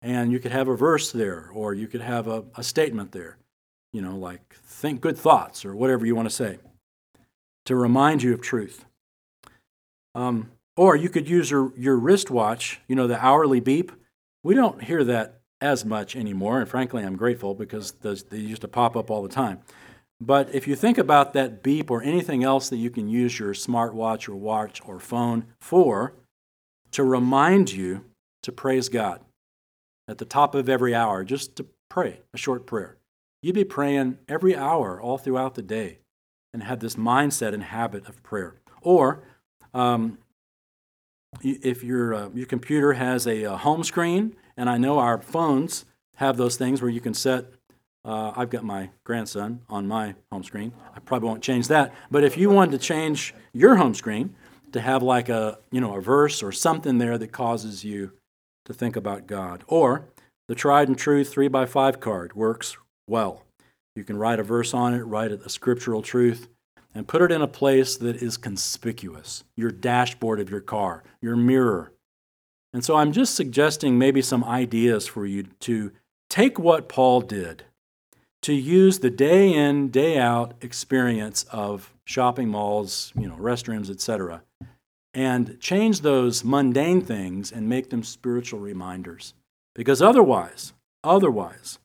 And 0.00 0.30
you 0.30 0.38
could 0.38 0.52
have 0.52 0.68
a 0.68 0.76
verse 0.76 1.10
there, 1.10 1.50
or 1.52 1.74
you 1.74 1.88
could 1.88 2.02
have 2.02 2.28
a, 2.28 2.44
a 2.56 2.62
statement 2.62 3.12
there, 3.12 3.38
you 3.92 4.02
know, 4.02 4.16
like 4.16 4.54
think 4.64 5.00
good 5.00 5.16
thoughts 5.16 5.64
or 5.64 5.74
whatever 5.74 6.06
you 6.06 6.14
want 6.14 6.28
to 6.28 6.34
say 6.34 6.58
to 7.66 7.76
remind 7.76 8.22
you 8.22 8.32
of 8.32 8.40
truth. 8.40 8.84
Um, 10.14 10.50
or 10.76 10.96
you 10.96 11.08
could 11.08 11.28
use 11.28 11.50
your, 11.50 11.72
your 11.76 11.96
wristwatch, 11.96 12.80
you 12.88 12.96
know, 12.96 13.06
the 13.06 13.24
hourly 13.24 13.60
beep. 13.60 13.92
We 14.42 14.54
don't 14.54 14.82
hear 14.82 15.04
that 15.04 15.40
as 15.60 15.84
much 15.84 16.14
anymore, 16.14 16.60
and 16.60 16.68
frankly, 16.68 17.02
I'm 17.02 17.16
grateful 17.16 17.54
because 17.54 17.92
they 17.92 18.38
used 18.38 18.62
to 18.62 18.68
pop 18.68 18.96
up 18.96 19.10
all 19.10 19.22
the 19.22 19.28
time. 19.28 19.60
But 20.20 20.54
if 20.54 20.68
you 20.68 20.76
think 20.76 20.98
about 20.98 21.32
that 21.32 21.62
beep 21.62 21.90
or 21.90 22.02
anything 22.02 22.44
else 22.44 22.68
that 22.68 22.76
you 22.76 22.90
can 22.90 23.08
use 23.08 23.38
your 23.38 23.54
smartwatch 23.54 24.28
or 24.28 24.36
watch 24.36 24.80
or 24.86 25.00
phone 25.00 25.46
for 25.60 26.12
to 26.92 27.02
remind 27.02 27.72
you 27.72 28.04
to 28.42 28.52
praise 28.52 28.88
God 28.88 29.20
at 30.06 30.18
the 30.18 30.24
top 30.24 30.54
of 30.54 30.68
every 30.68 30.94
hour, 30.94 31.24
just 31.24 31.56
to 31.56 31.66
pray 31.88 32.20
a 32.32 32.36
short 32.36 32.66
prayer. 32.66 32.96
You'd 33.42 33.54
be 33.54 33.64
praying 33.64 34.18
every 34.28 34.54
hour 34.54 35.00
all 35.00 35.18
throughout 35.18 35.54
the 35.54 35.62
day 35.62 35.98
and 36.54 36.62
have 36.62 36.80
this 36.80 36.94
mindset 36.94 37.52
and 37.52 37.64
habit 37.64 38.08
of 38.08 38.22
prayer. 38.22 38.54
Or 38.80 39.22
um, 39.74 40.18
if 41.42 41.84
your, 41.84 42.14
uh, 42.14 42.28
your 42.32 42.46
computer 42.46 42.94
has 42.94 43.26
a, 43.26 43.42
a, 43.42 43.56
home 43.56 43.82
screen, 43.84 44.36
and 44.56 44.70
I 44.70 44.78
know 44.78 44.98
our 45.00 45.20
phones 45.20 45.84
have 46.16 46.36
those 46.36 46.56
things 46.56 46.80
where 46.80 46.90
you 46.90 47.00
can 47.00 47.12
set, 47.12 47.46
uh, 48.04 48.32
I've 48.36 48.50
got 48.50 48.64
my 48.64 48.90
grandson 49.02 49.62
on 49.68 49.88
my 49.88 50.14
home 50.30 50.44
screen. 50.44 50.72
I 50.94 51.00
probably 51.00 51.28
won't 51.28 51.42
change 51.42 51.68
that. 51.68 51.92
But 52.10 52.22
if 52.22 52.36
you 52.36 52.50
wanted 52.50 52.72
to 52.72 52.78
change 52.78 53.34
your 53.52 53.76
home 53.76 53.94
screen 53.94 54.34
to 54.72 54.80
have 54.80 55.02
like 55.02 55.28
a, 55.28 55.58
you 55.72 55.80
know, 55.80 55.94
a 55.94 56.00
verse 56.00 56.42
or 56.42 56.52
something 56.52 56.98
there 56.98 57.18
that 57.18 57.32
causes 57.32 57.84
you 57.84 58.12
to 58.64 58.72
think 58.72 58.96
about 58.96 59.26
God. 59.26 59.64
Or 59.66 60.06
the 60.48 60.54
tried 60.54 60.88
and 60.88 60.96
true 60.98 61.24
3 61.24 61.48
by 61.48 61.66
5 61.66 62.00
card 62.00 62.34
works 62.34 62.76
well. 63.08 63.42
You 63.96 64.04
can 64.04 64.16
write 64.16 64.40
a 64.40 64.44
verse 64.44 64.74
on 64.74 64.94
it, 64.94 65.02
write 65.02 65.30
a 65.30 65.48
scriptural 65.48 66.02
truth, 66.02 66.48
and 66.94 67.08
put 67.08 67.22
it 67.22 67.32
in 67.32 67.42
a 67.42 67.48
place 67.48 67.96
that 67.96 68.16
is 68.16 68.36
conspicuous 68.36 69.44
your 69.56 69.70
dashboard 69.70 70.40
of 70.40 70.50
your 70.50 70.60
car, 70.60 71.02
your 71.20 71.36
mirror. 71.36 71.92
And 72.72 72.84
so 72.84 72.96
I'm 72.96 73.12
just 73.12 73.34
suggesting 73.34 73.98
maybe 73.98 74.20
some 74.20 74.42
ideas 74.42 75.06
for 75.06 75.26
you 75.26 75.44
to 75.60 75.92
take 76.28 76.58
what 76.58 76.88
Paul 76.88 77.20
did, 77.20 77.64
to 78.42 78.52
use 78.52 78.98
the 78.98 79.10
day 79.10 79.52
in, 79.52 79.90
day 79.90 80.18
out 80.18 80.54
experience 80.60 81.44
of 81.50 81.94
shopping 82.04 82.48
malls, 82.48 83.12
you 83.16 83.28
know, 83.28 83.36
restrooms, 83.36 83.90
etc., 83.90 84.42
and 85.14 85.60
change 85.60 86.00
those 86.00 86.42
mundane 86.42 87.00
things 87.00 87.52
and 87.52 87.68
make 87.68 87.90
them 87.90 88.02
spiritual 88.02 88.58
reminders. 88.58 89.34
Because 89.74 90.02
otherwise, 90.02 90.72
otherwise, 91.04 91.78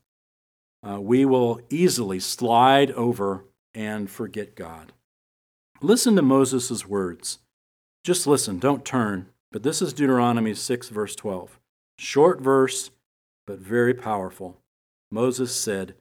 uh, 0.87 0.99
we 0.99 1.25
will 1.25 1.61
easily 1.69 2.19
slide 2.19 2.91
over 2.91 3.45
and 3.73 4.09
forget 4.09 4.55
God. 4.55 4.93
Listen 5.81 6.15
to 6.15 6.21
Moses' 6.21 6.87
words. 6.87 7.39
Just 8.03 8.27
listen, 8.27 8.59
don't 8.59 8.85
turn. 8.85 9.27
But 9.51 9.63
this 9.63 9.81
is 9.81 9.93
Deuteronomy 9.93 10.53
6, 10.53 10.89
verse 10.89 11.15
12. 11.15 11.59
Short 11.97 12.39
verse, 12.39 12.91
but 13.47 13.59
very 13.59 13.93
powerful. 13.93 14.57
Moses 15.11 15.53
said, 15.53 15.95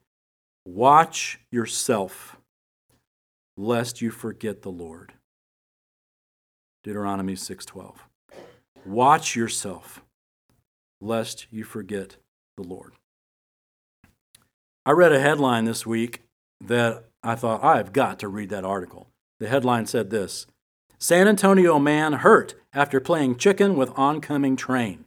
Watch 0.66 1.40
yourself, 1.50 2.36
lest 3.56 4.02
you 4.02 4.10
forget 4.10 4.62
the 4.62 4.70
Lord. 4.70 5.14
Deuteronomy 6.84 7.34
6:12. 7.34 7.96
Watch 8.86 9.34
yourself, 9.34 10.04
lest 11.00 11.46
you 11.50 11.64
forget 11.64 12.16
the 12.56 12.62
Lord. 12.62 12.94
I 14.88 14.92
read 14.92 15.12
a 15.12 15.20
headline 15.20 15.66
this 15.66 15.84
week 15.84 16.22
that 16.64 17.04
I 17.22 17.34
thought, 17.34 17.62
I've 17.62 17.92
got 17.92 18.18
to 18.20 18.28
read 18.28 18.48
that 18.48 18.64
article. 18.64 19.06
The 19.38 19.46
headline 19.46 19.84
said 19.84 20.08
this 20.08 20.46
San 20.98 21.28
Antonio 21.28 21.78
man 21.78 22.14
hurt 22.14 22.54
after 22.72 22.98
playing 22.98 23.36
chicken 23.36 23.76
with 23.76 23.92
oncoming 23.98 24.56
train. 24.56 25.04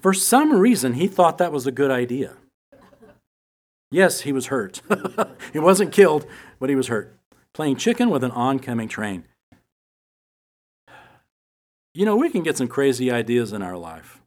For 0.00 0.14
some 0.14 0.54
reason, 0.54 0.94
he 0.94 1.06
thought 1.06 1.36
that 1.36 1.52
was 1.52 1.66
a 1.66 1.70
good 1.70 1.90
idea. 1.90 2.38
Yes, 3.90 4.22
he 4.22 4.32
was 4.32 4.46
hurt. 4.46 4.80
he 5.52 5.58
wasn't 5.58 5.92
killed, 5.92 6.26
but 6.58 6.70
he 6.70 6.76
was 6.76 6.88
hurt. 6.88 7.14
Playing 7.52 7.76
chicken 7.76 8.08
with 8.08 8.24
an 8.24 8.30
oncoming 8.30 8.88
train. 8.88 9.24
You 11.92 12.06
know, 12.06 12.16
we 12.16 12.30
can 12.30 12.42
get 12.42 12.56
some 12.56 12.68
crazy 12.68 13.10
ideas 13.10 13.52
in 13.52 13.60
our 13.60 13.76
life. 13.76 14.17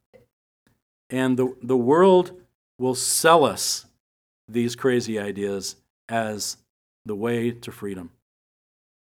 And 1.12 1.36
the, 1.36 1.54
the 1.62 1.76
world 1.76 2.32
will 2.78 2.94
sell 2.96 3.44
us 3.44 3.86
these 4.48 4.74
crazy 4.74 5.18
ideas 5.18 5.76
as 6.08 6.56
the 7.04 7.14
way 7.14 7.50
to 7.50 7.70
freedom. 7.70 8.10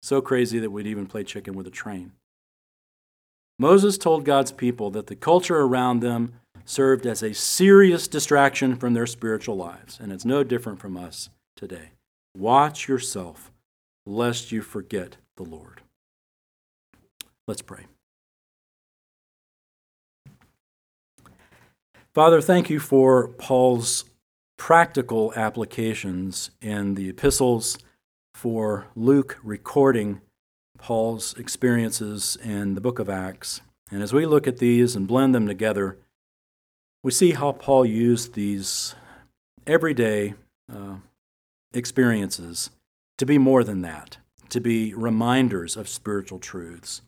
So 0.01 0.21
crazy 0.21 0.59
that 0.59 0.69
we'd 0.69 0.87
even 0.87 1.07
play 1.07 1.23
chicken 1.23 1.55
with 1.55 1.67
a 1.67 1.71
train. 1.71 2.11
Moses 3.59 3.97
told 3.97 4.23
God's 4.23 4.51
people 4.51 4.91
that 4.91 5.07
the 5.07 5.15
culture 5.15 5.59
around 5.59 5.99
them 5.99 6.33
served 6.63 7.07
as 7.07 7.23
a 7.23 7.33
serious 7.33 8.07
distraction 8.07 8.75
from 8.75 8.93
their 8.93 9.07
spiritual 9.07 9.57
lives, 9.57 9.99
and 9.99 10.11
it's 10.11 10.25
no 10.25 10.43
different 10.43 10.79
from 10.79 10.95
us 10.95 11.29
today. 11.55 11.89
Watch 12.37 12.87
yourself, 12.87 13.51
lest 14.05 14.51
you 14.51 14.61
forget 14.61 15.17
the 15.37 15.43
Lord. 15.43 15.81
Let's 17.47 17.63
pray. 17.63 17.85
Father, 22.17 22.41
thank 22.41 22.71
you 22.71 22.79
for 22.79 23.27
Paul's 23.27 24.03
practical 24.57 25.31
applications 25.35 26.49
in 26.59 26.95
the 26.95 27.09
epistles, 27.09 27.77
for 28.33 28.87
Luke 28.95 29.37
recording 29.43 30.21
Paul's 30.79 31.37
experiences 31.37 32.35
in 32.43 32.73
the 32.73 32.81
book 32.81 32.97
of 32.97 33.07
Acts. 33.07 33.61
And 33.91 34.01
as 34.01 34.13
we 34.13 34.25
look 34.25 34.47
at 34.47 34.57
these 34.57 34.95
and 34.95 35.07
blend 35.07 35.35
them 35.35 35.45
together, 35.45 35.99
we 37.03 37.11
see 37.11 37.33
how 37.33 37.51
Paul 37.51 37.85
used 37.85 38.33
these 38.33 38.95
everyday 39.67 40.33
uh, 40.73 40.95
experiences 41.71 42.71
to 43.19 43.27
be 43.27 43.37
more 43.37 43.63
than 43.63 43.83
that, 43.83 44.17
to 44.49 44.59
be 44.59 44.91
reminders 44.95 45.77
of 45.77 45.87
spiritual 45.87 46.39
truths. 46.39 47.03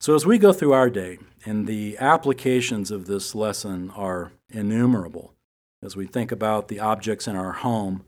So, 0.00 0.14
as 0.14 0.24
we 0.24 0.38
go 0.38 0.54
through 0.54 0.72
our 0.72 0.88
day, 0.88 1.18
and 1.44 1.66
the 1.66 1.98
applications 1.98 2.90
of 2.90 3.06
this 3.06 3.34
lesson 3.34 3.90
are 3.90 4.32
innumerable, 4.52 5.34
as 5.82 5.96
we 5.96 6.06
think 6.06 6.32
about 6.32 6.68
the 6.68 6.80
objects 6.80 7.26
in 7.26 7.36
our 7.36 7.52
home, 7.52 8.04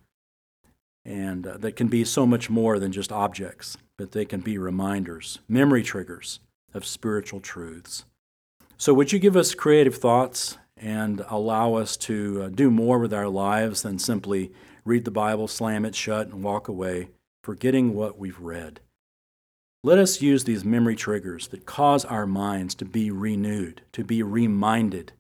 and 1.05 1.47
uh, 1.47 1.57
that 1.59 1.77
can 1.77 1.89
be 1.89 2.05
so 2.05 2.27
much 2.27 2.51
more 2.51 2.79
than 2.79 2.93
just 2.93 3.13
objects, 3.13 3.77
but 3.97 4.13
they 4.13 4.25
can 4.25 4.41
be 4.41 4.59
reminders, 4.59 5.39
memory 5.49 5.83
triggers 5.83 6.41
of 6.75 6.85
spiritual 6.85 7.41
truths. 7.41 8.05
So, 8.77 8.95
would 8.95 9.13
you 9.13 9.19
give 9.19 9.37
us 9.37 9.55
creative 9.55 9.97
thoughts 9.97 10.59
and 10.77 11.25
allow 11.29 11.75
us 11.75 11.97
to 11.99 12.45
uh, 12.45 12.49
do 12.49 12.71
more 12.71 12.99
with 12.99 13.13
our 13.13 13.29
lives 13.29 13.83
than 13.83 13.99
simply 13.99 14.53
read 14.85 15.05
the 15.05 15.11
Bible, 15.11 15.49
slam 15.49 15.85
it 15.85 15.95
shut, 15.95 16.29
and 16.29 16.43
walk 16.43 16.69
away, 16.69 17.09
forgetting 17.43 17.95
what 17.95 18.19
we've 18.19 18.41
read? 18.41 18.81
Let 19.83 19.99
us 19.99 20.21
use 20.21 20.45
these 20.45 20.65
memory 20.65 20.97
triggers 20.97 21.49
that 21.49 21.65
cause 21.65 22.05
our 22.05 22.27
minds 22.27 22.75
to 22.77 22.85
be 22.85 23.11
renewed, 23.11 23.83
to 23.93 24.05
be 24.05 24.23
reminded 24.23 25.13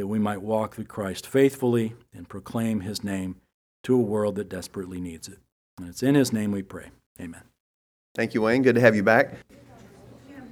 that 0.00 0.06
we 0.06 0.18
might 0.18 0.40
walk 0.40 0.78
with 0.78 0.88
Christ 0.88 1.26
faithfully 1.26 1.92
and 2.14 2.26
proclaim 2.26 2.80
his 2.80 3.04
name 3.04 3.36
to 3.82 3.94
a 3.94 4.00
world 4.00 4.36
that 4.36 4.48
desperately 4.48 4.98
needs 4.98 5.28
it. 5.28 5.36
And 5.78 5.88
it's 5.88 6.02
in 6.02 6.14
his 6.14 6.32
name 6.32 6.52
we 6.52 6.62
pray. 6.62 6.88
Amen. 7.20 7.42
Thank 8.14 8.32
you, 8.32 8.40
Wayne. 8.40 8.62
Good 8.62 8.76
to 8.76 8.80
have 8.80 8.96
you 8.96 9.02
back. 9.02 9.34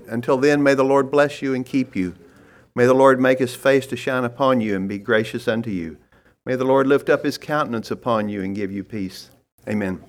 Until 0.06 0.36
then, 0.36 0.62
may 0.62 0.74
the 0.74 0.84
Lord 0.84 1.10
bless 1.10 1.40
you 1.40 1.54
and 1.54 1.64
keep 1.64 1.96
you. 1.96 2.14
May 2.74 2.84
the 2.84 2.92
Lord 2.92 3.22
make 3.22 3.38
his 3.38 3.54
face 3.54 3.86
to 3.86 3.96
shine 3.96 4.24
upon 4.24 4.60
you 4.60 4.76
and 4.76 4.86
be 4.86 4.98
gracious 4.98 5.48
unto 5.48 5.70
you. 5.70 5.96
May 6.44 6.54
the 6.54 6.66
Lord 6.66 6.86
lift 6.86 7.08
up 7.08 7.24
his 7.24 7.38
countenance 7.38 7.90
upon 7.90 8.28
you 8.28 8.42
and 8.42 8.54
give 8.54 8.70
you 8.70 8.84
peace. 8.84 9.30
Amen. 9.66 10.04